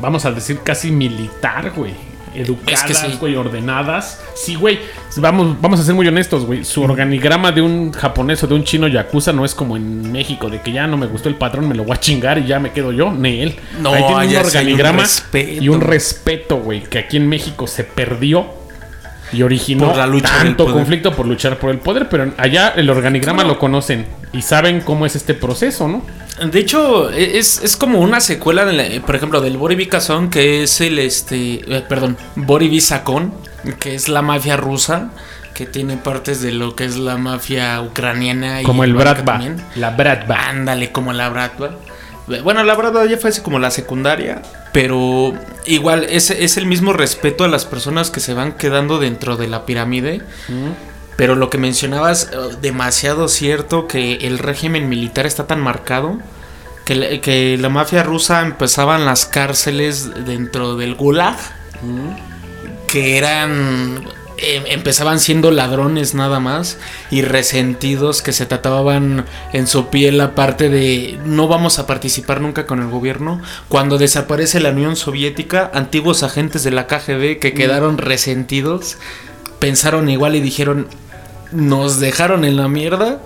vamos 0.00 0.24
a 0.24 0.32
decir, 0.32 0.60
casi 0.62 0.90
militar, 0.90 1.72
güey. 1.74 1.94
Educadas, 2.34 2.82
Es 2.82 2.86
que 2.86 2.94
sí. 2.94 3.16
güey, 3.18 3.34
ordenadas. 3.34 4.20
Sí, 4.34 4.56
güey. 4.56 4.78
Vamos, 5.16 5.56
vamos 5.58 5.80
a 5.80 5.84
ser 5.84 5.94
muy 5.94 6.06
honestos, 6.06 6.44
güey. 6.44 6.64
Su 6.66 6.82
organigrama 6.82 7.50
de 7.50 7.62
un 7.62 7.92
japonés 7.92 8.42
o 8.42 8.46
de 8.46 8.54
un 8.54 8.62
chino 8.62 8.88
yakuza 8.88 9.32
no 9.32 9.46
es 9.46 9.54
como 9.54 9.74
en 9.78 10.12
México, 10.12 10.50
de 10.50 10.60
que 10.60 10.70
ya 10.70 10.86
no 10.86 10.98
me 10.98 11.06
gustó 11.06 11.30
el 11.30 11.36
patrón, 11.36 11.66
me 11.66 11.74
lo 11.74 11.84
voy 11.84 11.96
a 11.96 12.00
chingar 12.00 12.36
y 12.36 12.46
ya 12.46 12.58
me 12.58 12.72
quedo 12.72 12.92
yo. 12.92 13.10
Ni 13.10 13.40
él. 13.40 13.56
No, 13.80 13.94
Ahí 13.94 14.04
tiene 14.06 14.14
un 14.14 14.20
sí 14.20 14.26
hay 14.26 14.36
un 14.36 14.44
organigrama 14.44 15.04
y 15.32 15.68
un 15.70 15.80
respeto, 15.80 16.58
güey, 16.58 16.82
que 16.82 16.98
aquí 16.98 17.16
en 17.16 17.26
México 17.26 17.66
se 17.66 17.84
perdió 17.84 18.46
y 19.32 19.42
originó 19.42 19.88
Por 19.88 19.96
la 19.96 20.06
lucha 20.06 20.32
del 20.34 20.48
tanto 20.48 20.70
conflicto 20.70 21.12
por 21.14 21.26
luchar 21.26 21.58
por 21.58 21.70
el 21.70 21.78
poder, 21.78 22.08
pero 22.08 22.32
allá 22.36 22.74
el 22.76 22.88
organigrama 22.90 23.44
lo 23.44 23.58
conocen 23.58 24.06
y 24.32 24.42
saben 24.42 24.80
cómo 24.80 25.06
es 25.06 25.16
este 25.16 25.32
proceso, 25.34 25.88
¿no? 25.88 26.02
De 26.44 26.58
hecho, 26.60 27.10
e, 27.10 27.38
es, 27.38 27.62
es 27.62 27.76
como 27.76 28.00
una 28.00 28.20
secuela, 28.20 28.64
de 28.66 28.72
la- 28.72 29.06
por 29.06 29.16
ejemplo, 29.16 29.40
del 29.40 29.56
Boribikazón, 29.56 30.28
que 30.30 30.62
es 30.62 30.80
el, 30.80 30.98
este, 30.98 31.54
eh, 31.76 31.84
perdón, 31.88 32.16
Boribisakon, 32.36 33.32
que 33.80 33.94
es 33.94 34.08
la 34.08 34.22
mafia 34.22 34.56
rusa, 34.56 35.10
que 35.54 35.64
tiene 35.66 35.96
partes 35.96 36.42
de 36.42 36.52
lo 36.52 36.76
que 36.76 36.84
es 36.84 36.96
la 36.96 37.16
mafia 37.16 37.80
ucraniana. 37.80 38.60
y 38.60 38.64
Como 38.64 38.84
el 38.84 38.92
blanca 38.92 39.22
Bratva. 39.22 39.38
La 39.76 39.90
Bratva. 39.90 40.48
Ándale, 40.50 40.92
como 40.92 41.12
la 41.14 41.30
Bratva. 41.30 41.70
Bueno, 42.42 42.62
la 42.64 42.74
Bratva 42.74 43.06
ya 43.06 43.16
fue 43.18 43.30
así 43.30 43.40
como 43.40 43.58
la 43.60 43.70
secundaria, 43.70 44.42
pero 44.72 45.32
igual 45.64 46.04
es, 46.10 46.30
es 46.30 46.56
el 46.56 46.66
mismo 46.66 46.92
respeto 46.92 47.44
a 47.44 47.48
las 47.48 47.64
personas 47.64 48.10
que 48.10 48.18
se 48.20 48.34
van 48.34 48.52
quedando 48.52 48.98
dentro 48.98 49.36
de 49.36 49.46
la 49.48 49.64
pirámide. 49.64 50.20
Pero 51.16 51.34
lo 51.34 51.48
que 51.50 51.58
mencionabas, 51.58 52.30
eh, 52.32 52.36
demasiado 52.60 53.28
cierto 53.28 53.86
que 53.86 54.14
el 54.26 54.38
régimen 54.38 54.88
militar 54.88 55.26
está 55.26 55.46
tan 55.46 55.60
marcado 55.60 56.18
que, 56.84 56.94
la- 56.94 57.20
que 57.20 57.56
la 57.58 57.68
mafia 57.68 58.02
rusa 58.02 58.42
empezaba 58.42 58.96
en 58.96 59.04
las 59.06 59.26
cárceles 59.26 60.10
dentro 60.26 60.76
del 60.76 60.94
gulag, 60.94 61.36
que 62.86 63.18
eran... 63.18 64.04
eh, 64.38 64.62
empezaban 64.68 65.18
siendo 65.18 65.50
ladrones 65.50 66.14
nada 66.14 66.40
más 66.40 66.76
y 67.10 67.22
resentidos 67.22 68.20
que 68.20 68.32
se 68.32 68.44
tatuaban 68.46 69.24
en 69.54 69.66
su 69.66 69.88
piel 69.88 70.18
la 70.18 70.34
parte 70.34 70.68
de 70.68 71.18
no 71.24 71.48
vamos 71.48 71.78
a 71.78 71.86
participar 71.86 72.40
nunca 72.42 72.66
con 72.66 72.80
el 72.80 72.88
gobierno. 72.88 73.40
Cuando 73.68 73.96
desaparece 73.98 74.60
la 74.60 74.70
Unión 74.70 74.94
Soviética, 74.96 75.70
antiguos 75.72 76.22
agentes 76.22 76.62
de 76.64 76.70
la 76.70 76.86
KGB 76.86 77.38
que 77.40 77.54
quedaron 77.54 77.96
resentidos 77.98 78.98
pensaron 79.58 80.10
igual 80.10 80.36
y 80.36 80.40
dijeron 80.40 80.86
nos 81.52 82.00
dejaron 82.00 82.44
en 82.44 82.56
la 82.56 82.68
mierda. 82.68 83.20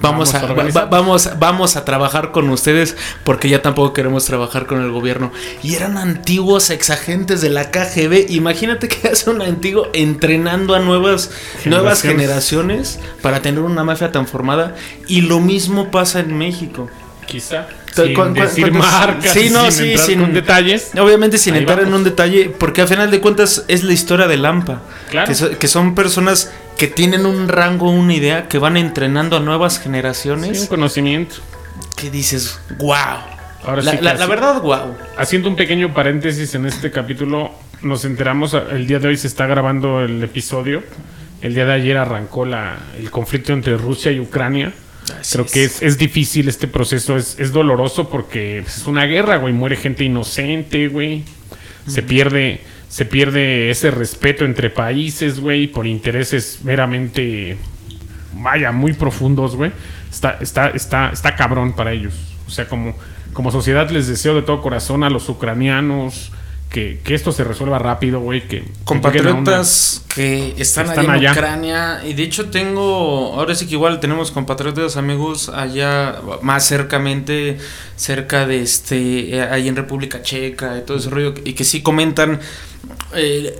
Vamos, 0.00 0.32
Vamos 0.32 0.34
a, 0.34 0.52
va- 0.52 0.64
va- 0.64 0.84
vamos, 0.86 1.30
vamos 1.38 1.76
a 1.76 1.84
trabajar 1.84 2.32
con 2.32 2.50
ustedes 2.50 2.96
porque 3.22 3.48
ya 3.48 3.62
tampoco 3.62 3.92
queremos 3.92 4.24
trabajar 4.24 4.66
con 4.66 4.82
el 4.82 4.90
gobierno. 4.90 5.30
Y 5.62 5.76
eran 5.76 5.96
antiguos 5.96 6.70
exagentes 6.70 7.40
de 7.40 7.50
la 7.50 7.70
KGB. 7.70 8.26
Imagínate 8.30 8.88
que 8.88 9.06
hace 9.12 9.30
un 9.30 9.40
antiguo 9.42 9.86
entrenando 9.92 10.74
a 10.74 10.80
nuevas, 10.80 11.30
nuevas 11.64 12.02
Generaciones. 12.02 12.02
generaciones 12.02 12.98
para 13.22 13.40
tener 13.42 13.60
una 13.60 13.84
mafia 13.84 14.10
tan 14.10 14.26
formada. 14.26 14.74
Y 15.06 15.20
lo 15.20 15.38
mismo 15.38 15.90
pasa 15.92 16.18
en 16.18 16.36
México. 16.36 16.90
Quizá. 17.26 17.68
¿Cu- 17.94 18.02
Sin 18.02 18.14
cu- 18.14 18.34
decir 18.34 18.72
marcas, 18.72 19.32
Sí, 19.32 19.50
no, 19.50 19.62
sin 19.70 19.72
sí, 19.72 19.90
entrar 19.92 20.06
sin- 20.06 20.20
con 20.20 20.34
detalles. 20.34 20.90
Obviamente 21.00 21.38
sin 21.38 21.54
entrar 21.54 21.78
en 21.80 21.94
un 21.94 22.02
detalle, 22.02 22.50
porque 22.50 22.82
a 22.82 22.86
final 22.88 23.10
de 23.12 23.20
cuentas 23.20 23.64
es 23.68 23.84
la 23.84 23.92
historia 23.92 24.26
de 24.26 24.36
Lampa. 24.36 24.82
Claro. 25.10 25.28
Que, 25.28 25.34
so- 25.36 25.56
que 25.58 25.68
son 25.68 25.94
personas 25.94 26.50
que 26.76 26.86
tienen 26.88 27.26
un 27.26 27.48
rango, 27.48 27.90
una 27.90 28.14
idea, 28.14 28.48
que 28.48 28.58
van 28.58 28.76
entrenando 28.76 29.36
a 29.36 29.40
nuevas 29.40 29.78
generaciones. 29.80 30.56
Sí, 30.56 30.62
un 30.62 30.66
conocimiento. 30.68 31.36
que 31.96 32.10
dices, 32.10 32.58
wow. 32.78 32.94
Ahora 33.64 33.82
la, 33.82 33.92
sí 33.92 33.98
la- 34.02 34.10
así- 34.12 34.20
la 34.20 34.26
verdad, 34.26 34.60
wow. 34.62 34.94
Haciendo 35.16 35.48
un 35.48 35.56
pequeño 35.56 35.92
paréntesis 35.94 36.54
en 36.54 36.66
este 36.66 36.90
capítulo, 36.90 37.52
nos 37.82 38.04
enteramos, 38.04 38.54
el 38.54 38.86
día 38.86 38.98
de 38.98 39.08
hoy 39.08 39.16
se 39.16 39.26
está 39.26 39.46
grabando 39.46 40.02
el 40.02 40.22
episodio. 40.22 40.82
El 41.42 41.54
día 41.54 41.64
de 41.66 41.72
ayer 41.72 41.96
arrancó 41.96 42.44
la, 42.44 42.76
el 42.98 43.10
conflicto 43.10 43.52
entre 43.52 43.76
Rusia 43.76 44.12
y 44.12 44.20
Ucrania. 44.20 44.72
Creo 45.30 45.46
que 45.46 45.64
es, 45.64 45.82
es 45.82 45.96
difícil 45.98 46.48
este 46.48 46.66
proceso, 46.66 47.16
es, 47.16 47.36
es 47.38 47.52
doloroso 47.52 48.08
porque 48.08 48.60
pues, 48.64 48.78
es 48.78 48.86
una 48.86 49.04
guerra, 49.04 49.36
güey. 49.36 49.52
Muere 49.52 49.76
gente 49.76 50.02
inocente, 50.04 50.88
güey. 50.88 51.24
Se 51.86 52.02
pierde, 52.02 52.60
se 52.88 53.04
pierde 53.04 53.70
ese 53.70 53.90
respeto 53.90 54.44
entre 54.44 54.70
países, 54.70 55.40
güey, 55.40 55.66
por 55.66 55.86
intereses 55.86 56.60
meramente, 56.62 57.56
vaya, 58.34 58.72
muy 58.72 58.92
profundos, 58.92 59.56
güey. 59.56 59.72
Está, 60.10 60.38
está, 60.40 60.68
está, 60.68 61.10
está 61.10 61.36
cabrón 61.36 61.74
para 61.74 61.92
ellos. 61.92 62.14
O 62.46 62.50
sea, 62.50 62.68
como, 62.68 62.94
como 63.32 63.50
sociedad 63.50 63.90
les 63.90 64.06
deseo 64.06 64.34
de 64.34 64.42
todo 64.42 64.62
corazón 64.62 65.04
a 65.04 65.10
los 65.10 65.28
ucranianos 65.28 66.32
que, 66.70 67.00
que 67.04 67.14
esto 67.14 67.32
se 67.32 67.44
resuelva 67.44 67.78
rápido, 67.78 68.20
güey. 68.20 68.46
Que, 68.46 68.64
Compatriotas 68.84 70.04
que 70.14 70.54
están, 70.58 70.86
Están 70.86 70.98
allá 70.98 71.02
en 71.02 71.10
allá. 71.10 71.32
Ucrania. 71.32 72.00
Y 72.04 72.14
de 72.14 72.22
hecho 72.22 72.50
tengo, 72.50 73.34
ahora 73.34 73.54
sí 73.54 73.66
que 73.66 73.72
igual 73.72 74.00
tenemos 74.00 74.30
compatriotas 74.30 74.96
amigos 74.96 75.48
allá 75.48 76.20
más 76.42 76.66
cercamente, 76.66 77.58
cerca 77.96 78.46
de 78.46 78.62
este, 78.62 79.36
eh, 79.36 79.42
ahí 79.42 79.68
en 79.68 79.76
República 79.76 80.22
Checa 80.22 80.78
y 80.78 80.82
todo 80.82 80.98
ese 80.98 81.08
rollo. 81.10 81.34
Y 81.44 81.52
que 81.54 81.64
sí 81.64 81.82
comentan, 81.82 82.40
eh, 83.14 83.58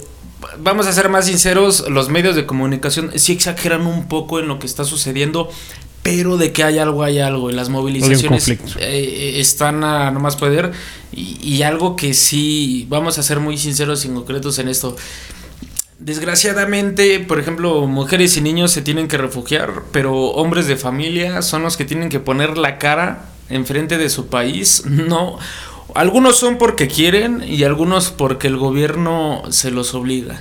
vamos 0.58 0.86
a 0.86 0.92
ser 0.92 1.08
más 1.08 1.26
sinceros, 1.26 1.88
los 1.88 2.08
medios 2.08 2.36
de 2.36 2.46
comunicación 2.46 3.10
sí 3.16 3.32
exageran 3.32 3.86
un 3.86 4.08
poco 4.08 4.40
en 4.40 4.48
lo 4.48 4.58
que 4.58 4.66
está 4.66 4.84
sucediendo. 4.84 5.48
Pero 6.02 6.36
de 6.36 6.52
que 6.52 6.62
hay 6.62 6.78
algo, 6.78 7.02
hay 7.02 7.18
algo. 7.18 7.50
Y 7.50 7.52
las 7.52 7.68
movilizaciones 7.68 8.28
conflicto. 8.28 8.78
eh, 8.78 9.40
están 9.40 9.82
a 9.82 10.12
no 10.12 10.20
más 10.20 10.36
poder. 10.36 10.70
Y, 11.12 11.36
y 11.42 11.62
algo 11.64 11.96
que 11.96 12.14
sí, 12.14 12.86
vamos 12.88 13.18
a 13.18 13.24
ser 13.24 13.40
muy 13.40 13.58
sinceros 13.58 14.04
y 14.04 14.08
concretos 14.08 14.60
en 14.60 14.68
esto. 14.68 14.94
Desgraciadamente, 15.98 17.20
por 17.20 17.40
ejemplo, 17.40 17.86
mujeres 17.86 18.36
y 18.36 18.40
niños 18.40 18.70
se 18.70 18.82
tienen 18.82 19.08
que 19.08 19.18
refugiar, 19.18 19.82
pero 19.92 20.14
hombres 20.14 20.66
de 20.66 20.76
familia 20.76 21.42
son 21.42 21.62
los 21.62 21.76
que 21.76 21.84
tienen 21.84 22.10
que 22.10 22.20
poner 22.20 22.58
la 22.58 22.78
cara 22.78 23.30
enfrente 23.48 23.98
de 23.98 24.08
su 24.10 24.26
país. 24.28 24.84
No, 24.86 25.38
algunos 25.96 26.36
son 26.38 26.58
porque 26.58 26.88
quieren 26.88 27.42
y 27.46 27.64
algunos 27.64 28.10
porque 28.10 28.46
el 28.48 28.56
gobierno 28.56 29.42
se 29.50 29.70
los 29.70 29.94
obliga. 29.94 30.40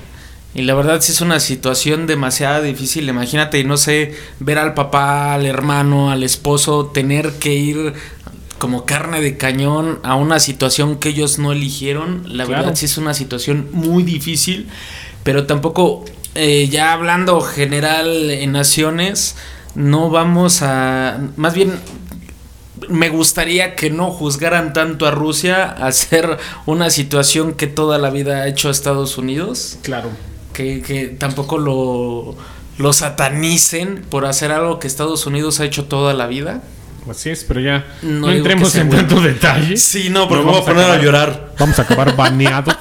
Y 0.54 0.62
la 0.62 0.74
verdad 0.74 1.02
sí 1.02 1.12
es 1.12 1.20
una 1.20 1.40
situación 1.42 2.08
demasiado 2.08 2.64
difícil. 2.64 3.10
Imagínate, 3.10 3.62
no 3.66 3.76
sé, 3.76 4.16
ver 4.40 4.58
al 4.58 4.74
papá, 4.74 5.34
al 5.34 5.46
hermano, 5.46 6.12
al 6.12 6.24
esposo, 6.24 6.86
tener 6.94 7.34
que 7.34 7.54
ir 7.56 7.94
como 8.58 8.86
carne 8.86 9.20
de 9.20 9.36
cañón 9.36 10.00
a 10.04 10.16
una 10.16 10.40
situación 10.40 10.96
que 10.98 11.10
ellos 11.10 11.40
no 11.40 11.52
eligieron. 11.52 12.24
La 12.26 12.46
Claro. 12.46 12.62
verdad 12.64 12.76
sí 12.78 12.86
es 12.86 12.98
una 12.98 13.14
situación 13.14 13.68
muy 13.74 14.04
difícil. 14.04 14.68
Pero 15.24 15.46
tampoco, 15.46 16.06
eh, 16.36 16.70
ya 16.70 16.94
hablando 16.94 17.42
general 17.42 18.30
en 18.32 18.54
naciones, 18.54 19.36
no 19.76 20.10
vamos 20.10 20.62
a... 20.62 21.20
Más 21.36 21.54
bien, 21.54 21.74
me 22.90 23.10
gustaría 23.10 23.76
que 23.76 23.90
no 23.90 24.12
juzgaran 24.12 24.74
tanto 24.74 25.06
a 25.08 25.12
Rusia 25.12 25.66
a 25.66 25.92
ser 25.92 26.38
una 26.66 26.90
situación 26.90 27.54
que 27.54 27.68
toda 27.68 27.98
la 27.98 28.10
vida 28.10 28.38
ha 28.42 28.48
hecho 28.48 28.70
Estados 28.70 29.18
Unidos. 29.18 29.80
Claro. 29.84 30.10
Que, 30.54 30.82
que 30.82 31.08
tampoco 31.08 31.58
lo, 31.58 32.36
lo 32.78 32.94
satanicen 32.94 34.06
por 34.10 34.26
hacer 34.26 34.52
algo 34.52 34.80
que 34.80 34.88
Estados 34.88 35.26
Unidos 35.26 35.60
ha 35.60 35.66
hecho 35.66 35.86
toda 35.86 36.14
la 36.14 36.28
vida. 36.28 36.62
Así 37.10 37.30
es, 37.30 37.44
pero 37.44 37.60
ya 37.60 37.86
No 38.02 38.32
entremos 38.32 38.74
en 38.76 38.90
tanto 38.90 39.22
detalle. 39.22 39.78
Sí, 39.78 40.10
no, 40.10 40.28
porque 40.28 40.44
me 40.44 40.52
voy 40.52 40.62
a 40.62 40.66
poner 40.66 40.90
a 40.90 41.02
llorar. 41.02 41.54
Vamos 41.60 41.78
a 41.78 41.84
acabar 41.84 42.16
baneados. 42.16 42.76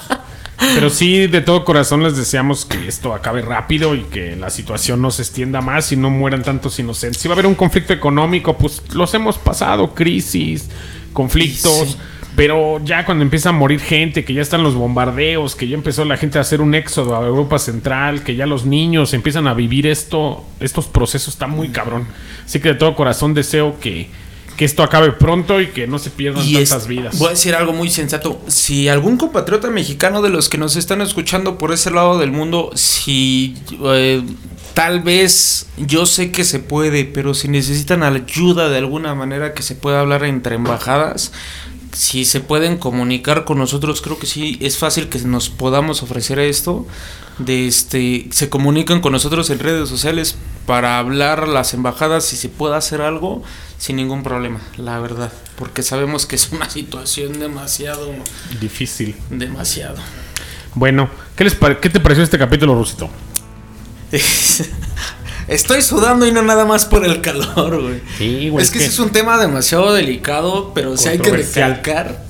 Pero 0.75 0.91
sí, 0.91 1.27
de 1.27 1.41
todo 1.41 1.65
corazón 1.65 2.03
les 2.03 2.17
deseamos 2.17 2.65
que 2.65 2.89
esto 2.89 3.15
acabe 3.15 3.43
rápido 3.43 3.95
y 3.95 4.03
que 4.03 4.37
la 4.37 4.51
situación 4.51 5.03
no 5.03 5.11
se 5.11 5.23
extienda 5.23 5.61
más 5.61 5.93
y 5.93 5.97
no 5.97 6.11
mueran 6.11 6.43
tantos 6.43 6.79
inocentes. 6.79 7.21
Si 7.21 7.29
va 7.29 7.33
a 7.33 7.37
haber 7.37 7.47
un 7.47 7.55
conflicto 7.55 7.93
económico, 7.93 8.57
pues 8.57 8.83
los 8.95 9.13
hemos 9.15 9.39
pasado, 9.39 9.95
crisis, 9.95 10.71
conflictos. 11.13 11.91
Sí. 11.91 11.97
Pero 12.37 12.81
ya 12.85 13.05
cuando 13.05 13.23
empieza 13.23 13.51
a 13.51 13.53
morir 13.53 13.79
gente, 13.81 14.25
que 14.25 14.35
ya 14.35 14.43
están 14.43 14.65
los 14.65 14.75
bombardeos, 14.75 15.55
que 15.55 15.69
ya 15.69 15.77
empezó 15.77 16.05
la 16.05 16.17
gente 16.17 16.39
a 16.39 16.41
hacer 16.41 16.61
un 16.61 16.75
éxodo 16.75 17.17
a 17.17 17.25
Europa 17.25 17.61
Central, 17.61 18.25
que 18.25 18.35
ya 18.35 18.47
los 18.47 18.67
niños 18.67 19.15
empiezan 19.15 19.47
a 19.47 19.55
vivir 19.55 19.87
esto, 19.87 20.45
estos 20.59 20.87
procesos, 20.87 21.35
está 21.35 21.47
muy 21.47 21.69
cabrón. 21.69 22.09
Así 22.45 22.59
que 22.59 22.71
de 22.71 22.75
todo 22.75 22.97
corazón 22.97 23.35
deseo 23.35 23.79
que, 23.79 24.11
que 24.57 24.65
esto 24.65 24.83
acabe 24.83 25.13
pronto 25.13 25.61
y 25.61 25.69
que 25.69 25.87
no 25.87 25.99
se 25.99 26.11
pierdan 26.11 26.45
Y 26.47 26.55
tantas 26.55 26.83
es- 26.83 26.89
vidas. 26.89 27.19
Voy 27.19 27.29
a 27.29 27.31
decir 27.31 27.55
algo 27.55 27.73
muy 27.73 27.91
sensato. 27.91 28.41
Si 28.47 28.89
algún 28.89 29.17
compatriota 29.17 29.69
mexicano 29.71 30.23
de 30.23 30.29
los 30.31 30.49
que 30.49 30.59
nos 30.59 30.77
están 30.77 31.01
escuchando 31.01 31.59
por 31.59 31.73
ese 31.73 31.91
lado 31.91 32.19
del 32.19 32.31
mundo, 32.31 32.71
si 32.75 33.55
eh, 33.85 34.23
tal 34.75 35.01
vez 35.01 35.67
yo 35.77 36.07
sé 36.07 36.31
que 36.31 36.45
se 36.45 36.59
puede, 36.61 37.05
pero 37.05 37.35
si 37.35 37.49
necesitan 37.49 38.03
ayuda 38.03 38.69
de 38.69 38.79
alguna 38.79 39.15
manera 39.15 39.55
que 39.55 39.63
se 39.63 39.75
pueda 39.75 40.01
hablar 40.01 40.25
entre 40.25 40.55
embajadas, 40.57 41.33
si 41.93 42.25
se 42.25 42.41
pueden 42.41 42.77
comunicar 42.79 43.45
con 43.45 43.59
nosotros, 43.59 44.01
creo 44.03 44.19
que 44.19 44.27
sí 44.27 44.59
es 44.61 44.77
fácil 44.79 45.09
que 45.09 45.19
nos 45.21 45.49
podamos 45.49 46.03
ofrecer 46.03 46.39
esto. 46.41 46.87
De 47.39 47.67
este, 47.67 48.29
se 48.31 48.49
comunican 48.49 49.01
con 49.01 49.13
nosotros 49.13 49.51
en 49.51 49.59
redes 49.59 49.89
sociales 49.89 50.37
para 50.67 50.99
hablar 50.99 51.41
a 51.41 51.47
las 51.47 51.75
embajadas 51.75 52.25
si 52.25 52.37
se 52.37 52.49
puede 52.49 52.77
hacer 52.77 53.01
algo 53.01 53.43
sin 53.77 53.97
ningún 53.97 54.23
problema, 54.23 54.61
la 54.77 54.99
verdad, 55.01 55.33
porque 55.57 55.83
sabemos 55.83 56.27
que 56.27 56.37
es 56.37 56.53
una 56.53 56.71
situación 56.71 57.39
demasiado, 57.41 58.09
Difícil. 58.61 59.17
demasiado. 59.31 59.97
Bueno, 60.75 61.11
¿qué, 61.37 61.45
les 61.45 61.55
¿qué 61.81 61.91
te 61.91 62.01
pareció 62.01 62.25
este 62.25 62.39
capítulo, 62.39 62.75
Rusito? 62.75 63.11
Estoy 65.49 65.83
sudando 65.83 66.27
y 66.27 66.33
no 66.33 66.43
nada 66.43 66.65
más 66.65 66.87
por 66.87 67.05
el 67.05 67.21
calor, 67.21 67.83
güey. 67.83 68.01
Sí, 68.17 68.49
güey, 68.49 68.65
Es 68.65 68.71
que 68.71 68.79
que- 68.79 68.87
es 68.87 68.99
un 68.99 69.11
tema 69.11 69.37
demasiado 69.39 69.93
delicado, 69.93 70.73
pero 70.75 70.97
sí 70.97 71.09
hay 71.09 71.19
que 71.19 71.31
recalcar 71.31 72.25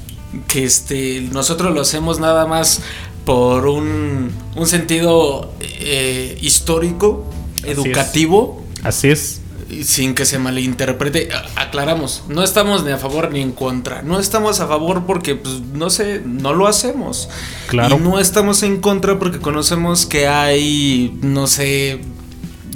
que 0.49 0.65
este 0.65 1.21
nosotros 1.33 1.73
lo 1.73 1.81
hacemos 1.81 2.19
nada 2.19 2.47
más 2.47 2.81
por 3.25 3.67
un, 3.67 4.31
un 4.55 4.67
sentido 4.67 5.53
eh, 5.61 6.37
histórico, 6.41 7.27
educativo, 7.65 8.63
Así 8.83 9.09
es. 9.09 9.41
sin 9.83 10.15
que 10.15 10.27
se 10.27 10.39
malinterprete. 10.39 11.29
Aclaramos, 11.57 12.25
no 12.29 12.45
estamos 12.45 12.85
ni 12.85 12.93
a 12.93 12.99
favor 12.99 13.33
ni 13.33 13.41
en 13.41 13.53
contra. 13.53 14.03
No 14.03 14.21
estamos 14.21 14.61
a 14.61 14.67
favor 14.67 15.05
porque, 15.07 15.35
pues, 15.35 15.61
no 15.73 15.91
sé, 15.91 16.21
no 16.25 16.53
lo 16.53 16.67
hacemos. 16.67 17.29
Claro. 17.69 17.97
Y 17.97 17.99
no 18.01 18.19
estamos 18.19 18.63
en 18.63 18.81
contra 18.81 19.19
porque 19.19 19.39
conocemos 19.39 20.05
que 20.07 20.29
hay, 20.29 21.19
no 21.23 21.47
sé, 21.47 22.01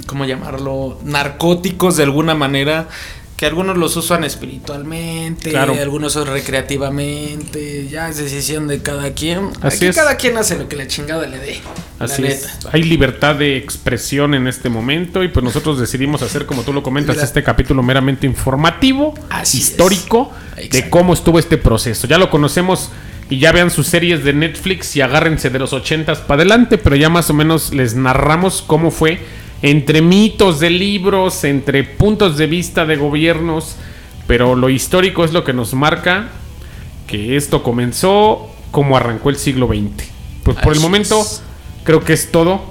¿cómo 0.07 0.25
llamarlo? 0.25 0.99
Narcóticos 1.03 1.95
de 1.97 2.03
alguna 2.03 2.33
manera. 2.33 2.87
Que 3.39 3.45
algunos 3.45 3.77
los 3.77 3.95
usan 3.95 4.25
espiritualmente, 4.25 5.51
Claro. 5.51 5.73
algunos 5.79 6.13
recreativamente, 6.27 7.87
ya 7.89 8.09
es 8.09 8.17
decisión 8.17 8.67
de 8.67 8.81
cada 8.81 9.13
quien. 9.13 9.49
Así 9.61 9.77
Aquí 9.77 9.85
es. 9.87 9.95
cada 9.95 10.17
quien 10.17 10.37
hace 10.37 10.57
lo 10.57 10.67
que 10.67 10.75
la 10.75 10.87
chingada 10.87 11.25
le 11.25 11.37
dé. 11.39 11.61
Así 11.99 12.21
la 12.21 12.27
es. 12.29 12.43
neta. 12.57 12.69
Hay 12.73 12.83
libertad 12.83 13.35
de 13.35 13.55
expresión 13.55 14.33
en 14.33 14.47
este 14.47 14.67
momento 14.67 15.23
y 15.23 15.29
pues 15.29 15.41
nosotros 15.43 15.79
decidimos 15.79 16.21
hacer, 16.21 16.45
como 16.45 16.63
tú 16.63 16.73
lo 16.73 16.83
comentas, 16.83 17.15
Mira. 17.15 17.25
este 17.25 17.41
capítulo 17.43 17.81
meramente 17.81 18.25
informativo, 18.27 19.13
Así 19.29 19.59
histórico, 19.59 20.31
de 20.69 20.89
cómo 20.89 21.13
estuvo 21.13 21.39
este 21.39 21.57
proceso. 21.57 22.07
Ya 22.07 22.17
lo 22.17 22.29
conocemos 22.29 22.89
y 23.29 23.39
ya 23.39 23.51
vean 23.53 23.71
sus 23.71 23.87
series 23.87 24.23
de 24.23 24.33
Netflix 24.33 24.95
y 24.97 25.01
agárrense 25.01 25.49
de 25.49 25.59
los 25.59 25.71
ochentas 25.71 26.19
para 26.19 26.41
adelante, 26.41 26.77
pero 26.77 26.97
ya 26.97 27.07
más 27.09 27.29
o 27.29 27.33
menos 27.33 27.73
les 27.73 27.95
narramos 27.95 28.61
cómo 28.61 28.91
fue 28.91 29.19
entre 29.61 30.01
mitos 30.01 30.59
de 30.59 30.69
libros, 30.69 31.43
entre 31.43 31.83
puntos 31.83 32.37
de 32.37 32.47
vista 32.47 32.85
de 32.85 32.95
gobiernos, 32.95 33.75
pero 34.27 34.55
lo 34.55 34.69
histórico 34.69 35.23
es 35.23 35.33
lo 35.33 35.43
que 35.43 35.53
nos 35.53 35.73
marca 35.73 36.29
que 37.07 37.35
esto 37.35 37.63
comenzó 37.63 38.47
como 38.71 38.95
arrancó 38.95 39.29
el 39.29 39.35
siglo 39.35 39.67
XX. 39.67 40.07
Pues 40.43 40.57
por 40.57 40.73
el 40.73 40.79
momento 40.79 41.19
es. 41.19 41.41
creo 41.83 42.03
que 42.03 42.13
es 42.13 42.31
todo. 42.31 42.61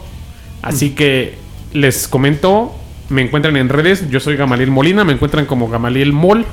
Así 0.63 0.91
que 0.91 1.37
les 1.73 2.09
comento, 2.09 2.75
me 3.09 3.23
encuentran 3.23 3.57
en 3.57 3.69
redes, 3.69 4.09
yo 4.11 4.21
soy 4.21 4.37
Gamaliel 4.37 4.71
Molina, 4.71 5.05
me 5.05 5.13
encuentran 5.13 5.47
como 5.47 5.69
Gamaliel 5.69 6.13
Mol, 6.13 6.47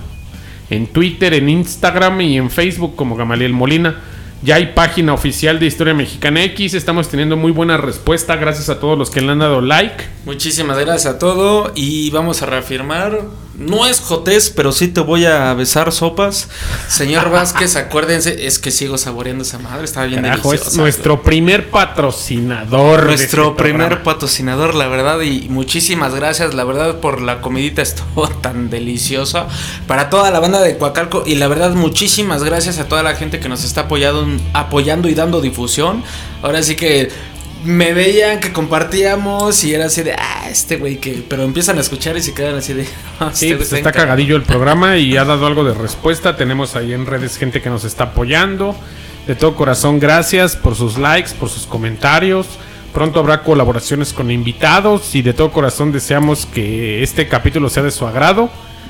en 0.70 0.88
Twitter, 0.88 1.34
en 1.34 1.50
Instagram 1.50 2.22
y 2.22 2.38
en 2.38 2.50
Facebook 2.50 2.96
como 2.96 3.16
Gamaliel 3.16 3.54
Molina. 3.54 4.02
Ya 4.46 4.56
hay 4.58 4.74
página 4.74 5.12
oficial 5.12 5.58
de 5.58 5.66
Historia 5.66 5.96
Mexicana 5.96 6.44
X, 6.44 6.76
estamos 6.76 7.10
teniendo 7.10 7.36
muy 7.36 7.52
buena 7.52 7.78
respuesta, 7.78 8.36
gracias 8.36 8.70
a 8.70 8.80
todos 8.80 8.96
los 8.96 9.10
que 9.10 9.20
le 9.22 9.32
han 9.32 9.40
dado 9.40 9.60
like. 9.60 10.06
Muchísimas 10.26 10.78
gracias 10.78 11.16
a 11.16 11.18
todo 11.18 11.72
y 11.74 12.12
vamos 12.12 12.44
a 12.44 12.46
reafirmar. 12.46 13.22
No 13.58 13.86
es 13.86 14.02
jotés, 14.02 14.50
pero 14.50 14.72
sí 14.74 14.90
te 14.90 15.00
voy 15.00 15.26
a 15.26 15.54
besar 15.54 15.92
sopas. 15.94 16.50
Señor 16.90 17.32
Vázquez, 17.32 17.76
acuérdense, 17.78 18.46
es 18.46 18.60
que 18.60 18.70
sigo 18.70 18.98
saboreando 18.98 19.44
esa 19.44 19.60
madre, 19.60 19.86
estaba 19.86 20.06
bien 20.08 20.24
Carajo, 20.24 20.50
deliciosa. 20.52 20.72
es 20.72 20.78
nuestro 20.78 21.24
primer 21.24 21.70
patrocinador. 21.70 23.06
nuestro 23.06 23.52
este 23.52 23.64
primer 23.64 23.88
programa. 23.88 24.04
patrocinador, 24.04 24.76
la 24.76 24.88
verdad, 24.90 25.22
y 25.22 25.48
muchísimas 25.50 26.14
gracias, 26.14 26.54
la 26.54 26.66
verdad, 26.66 27.00
por 27.00 27.22
la 27.22 27.40
comidita 27.42 27.82
estuvo 27.82 28.28
tan 28.42 28.70
deliciosa 28.70 29.48
para 29.88 30.10
toda 30.10 30.32
la 30.32 30.40
banda 30.40 30.62
de 30.62 30.78
Coacalco 30.78 31.24
y 31.26 31.36
la 31.36 31.48
verdad, 31.48 31.72
muchísimas 31.76 32.44
gracias 32.44 32.78
a 32.80 32.90
toda 32.90 33.04
la 33.04 33.16
gente 33.16 33.40
que 33.40 33.48
nos 33.48 33.64
está 33.64 33.82
apoyando, 33.82 34.28
apoyando 34.54 35.08
y 35.10 35.14
dando 35.14 35.42
difusión. 35.42 36.04
Ahora 36.42 36.62
sí 36.64 36.76
que 36.76 37.10
me 37.64 37.94
veían 37.94 38.40
que 38.40 38.54
compartíamos 38.54 39.64
y 39.64 39.74
era 39.74 39.86
así 39.86 40.04
de, 40.04 40.14
ah, 40.14 40.48
este 40.50 40.78
güey 40.78 40.98
que, 40.98 41.24
pero 41.28 41.44
empiezan 41.44 41.78
a 41.78 41.82
escuchar 41.82 42.16
y 42.16 42.22
se 42.22 42.34
quedan 42.34 42.56
así 42.56 42.74
de, 42.74 42.86
"Ah, 43.20 43.30
este 43.34 43.38
Sí, 43.40 43.46
güey 43.48 43.58
pues 43.58 43.68
está 43.68 43.78
está 43.78 43.90
encargado". 43.90 44.08
cagadillo 44.10 44.36
el 44.36 44.44
programa 44.44 44.98
y 44.98 45.18
ha 45.18 45.26
dado 45.26 45.48
algo 45.48 45.64
de 45.64 45.74
respuesta. 45.74 46.36
Tenemos 46.36 46.76
ahí 46.76 46.94
en 46.94 47.06
redes 47.06 47.38
gente 47.38 47.62
que 47.62 47.70
nos 47.70 47.84
está 47.84 48.06
apoyando. 48.06 48.76
De 49.28 49.34
todo 49.36 49.56
corazón, 49.56 50.00
gracias 50.00 50.56
por 50.56 50.76
sus 50.76 50.98
likes, 51.00 51.32
por 51.40 51.50
sus 51.50 51.66
comentarios. 51.66 52.46
Pronto 52.94 53.20
habrá 53.20 53.42
colaboraciones 53.44 54.14
con 54.14 54.30
invitados 54.32 55.16
y 55.16 55.22
de 55.24 55.34
todo 55.34 55.52
corazón 55.52 55.92
deseamos 55.92 56.46
que 56.46 57.02
este 57.04 57.28
capítulo 57.28 57.70
sea 57.70 57.82
de 57.84 57.92
su 57.92 58.06
agrado. 58.06 58.50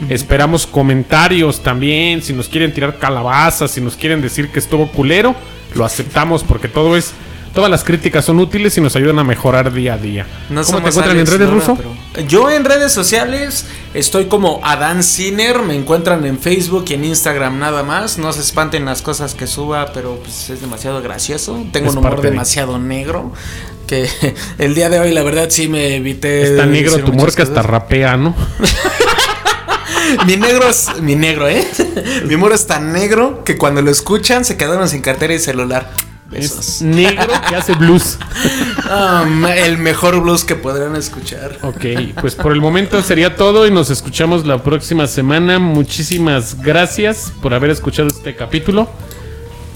Esperamos 0.09 0.67
comentarios 0.67 1.61
también, 1.61 2.21
si 2.21 2.33
nos 2.33 2.47
quieren 2.49 2.73
tirar 2.73 2.97
calabazas, 2.99 3.71
si 3.71 3.81
nos 3.81 3.95
quieren 3.95 4.21
decir 4.21 4.49
que 4.49 4.59
estuvo 4.59 4.87
culero, 4.91 5.35
lo 5.73 5.85
aceptamos 5.85 6.43
porque 6.43 6.67
todo 6.67 6.95
es 6.97 7.11
todas 7.53 7.71
las 7.71 7.85
críticas 7.85 8.25
son 8.25 8.37
útiles 8.39 8.77
y 8.77 8.81
nos 8.81 8.97
ayudan 8.97 9.17
a 9.19 9.23
mejorar 9.23 9.71
día 9.71 9.93
a 9.93 9.97
día. 9.97 10.25
No 10.49 10.61
¿Cómo 10.65 10.81
te 10.81 10.89
encuentran 10.89 11.17
en 11.17 11.25
redes, 11.25 11.49
Ruso? 11.49 11.77
pero- 11.77 12.27
Yo 12.27 12.51
en 12.51 12.65
redes 12.65 12.91
sociales 12.91 13.65
estoy 13.93 14.25
como 14.25 14.59
Adán 14.61 15.03
Ciner, 15.03 15.59
me 15.61 15.73
encuentran 15.73 16.25
en 16.25 16.37
Facebook 16.37 16.83
y 16.89 16.95
en 16.95 17.05
Instagram 17.05 17.57
nada 17.57 17.81
más. 17.83 18.17
No 18.17 18.33
se 18.33 18.41
espanten 18.41 18.83
las 18.83 19.01
cosas 19.01 19.35
que 19.35 19.47
suba, 19.47 19.93
pero 19.93 20.19
pues 20.21 20.49
es 20.49 20.59
demasiado 20.59 21.01
gracioso. 21.01 21.65
Tengo 21.71 21.87
Es 21.87 21.93
un 21.93 21.99
humor 21.99 22.19
de- 22.21 22.31
demasiado 22.31 22.77
negro 22.77 23.31
que 23.87 24.09
el 24.57 24.75
día 24.75 24.89
de 24.89 24.99
hoy 24.99 25.11
la 25.13 25.23
verdad 25.23 25.47
sí 25.49 25.69
me 25.69 25.95
evité. 25.95 26.43
Está 26.43 26.65
negro 26.65 26.99
tu 26.99 27.11
humor 27.13 27.33
que 27.33 27.41
hasta 27.43 27.61
rapea, 27.61 28.17
¿no? 28.17 28.35
Mi 30.25 30.37
negro 30.37 30.67
es 30.69 30.87
mi 31.01 31.15
negro, 31.15 31.47
¿eh? 31.47 31.65
mi 32.25 32.35
humor 32.35 32.53
es 32.53 32.67
tan 32.67 32.91
negro 32.93 33.43
que 33.43 33.57
cuando 33.57 33.81
lo 33.81 33.91
escuchan 33.91 34.45
se 34.45 34.57
quedaron 34.57 34.87
sin 34.89 35.01
cartera 35.01 35.33
y 35.33 35.39
celular. 35.39 35.91
Es 36.31 36.55
Besos. 36.57 36.81
negro 36.81 37.31
que 37.47 37.55
hace 37.55 37.73
blues. 37.73 38.17
Ah, 38.89 39.25
el 39.57 39.77
mejor 39.77 40.19
blues 40.21 40.43
que 40.43 40.55
podrán 40.55 40.95
escuchar. 40.95 41.59
Ok, 41.61 41.85
pues 42.19 42.35
por 42.35 42.51
el 42.51 42.61
momento 42.61 43.01
sería 43.01 43.35
todo 43.35 43.67
y 43.67 43.71
nos 43.71 43.89
escuchamos 43.89 44.45
la 44.45 44.61
próxima 44.61 45.07
semana. 45.07 45.59
Muchísimas 45.59 46.61
gracias 46.61 47.31
por 47.41 47.53
haber 47.53 47.69
escuchado 47.69 48.07
este 48.07 48.35
capítulo. 48.35 48.89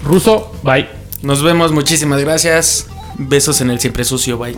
Ruso, 0.03 0.51
bye. 0.63 0.87
Nos 1.21 1.43
vemos, 1.43 1.71
muchísimas 1.71 2.19
gracias. 2.21 2.87
Besos 3.17 3.61
en 3.61 3.69
el 3.69 3.79
siempre 3.79 4.03
sucio, 4.03 4.37
bye. 4.37 4.57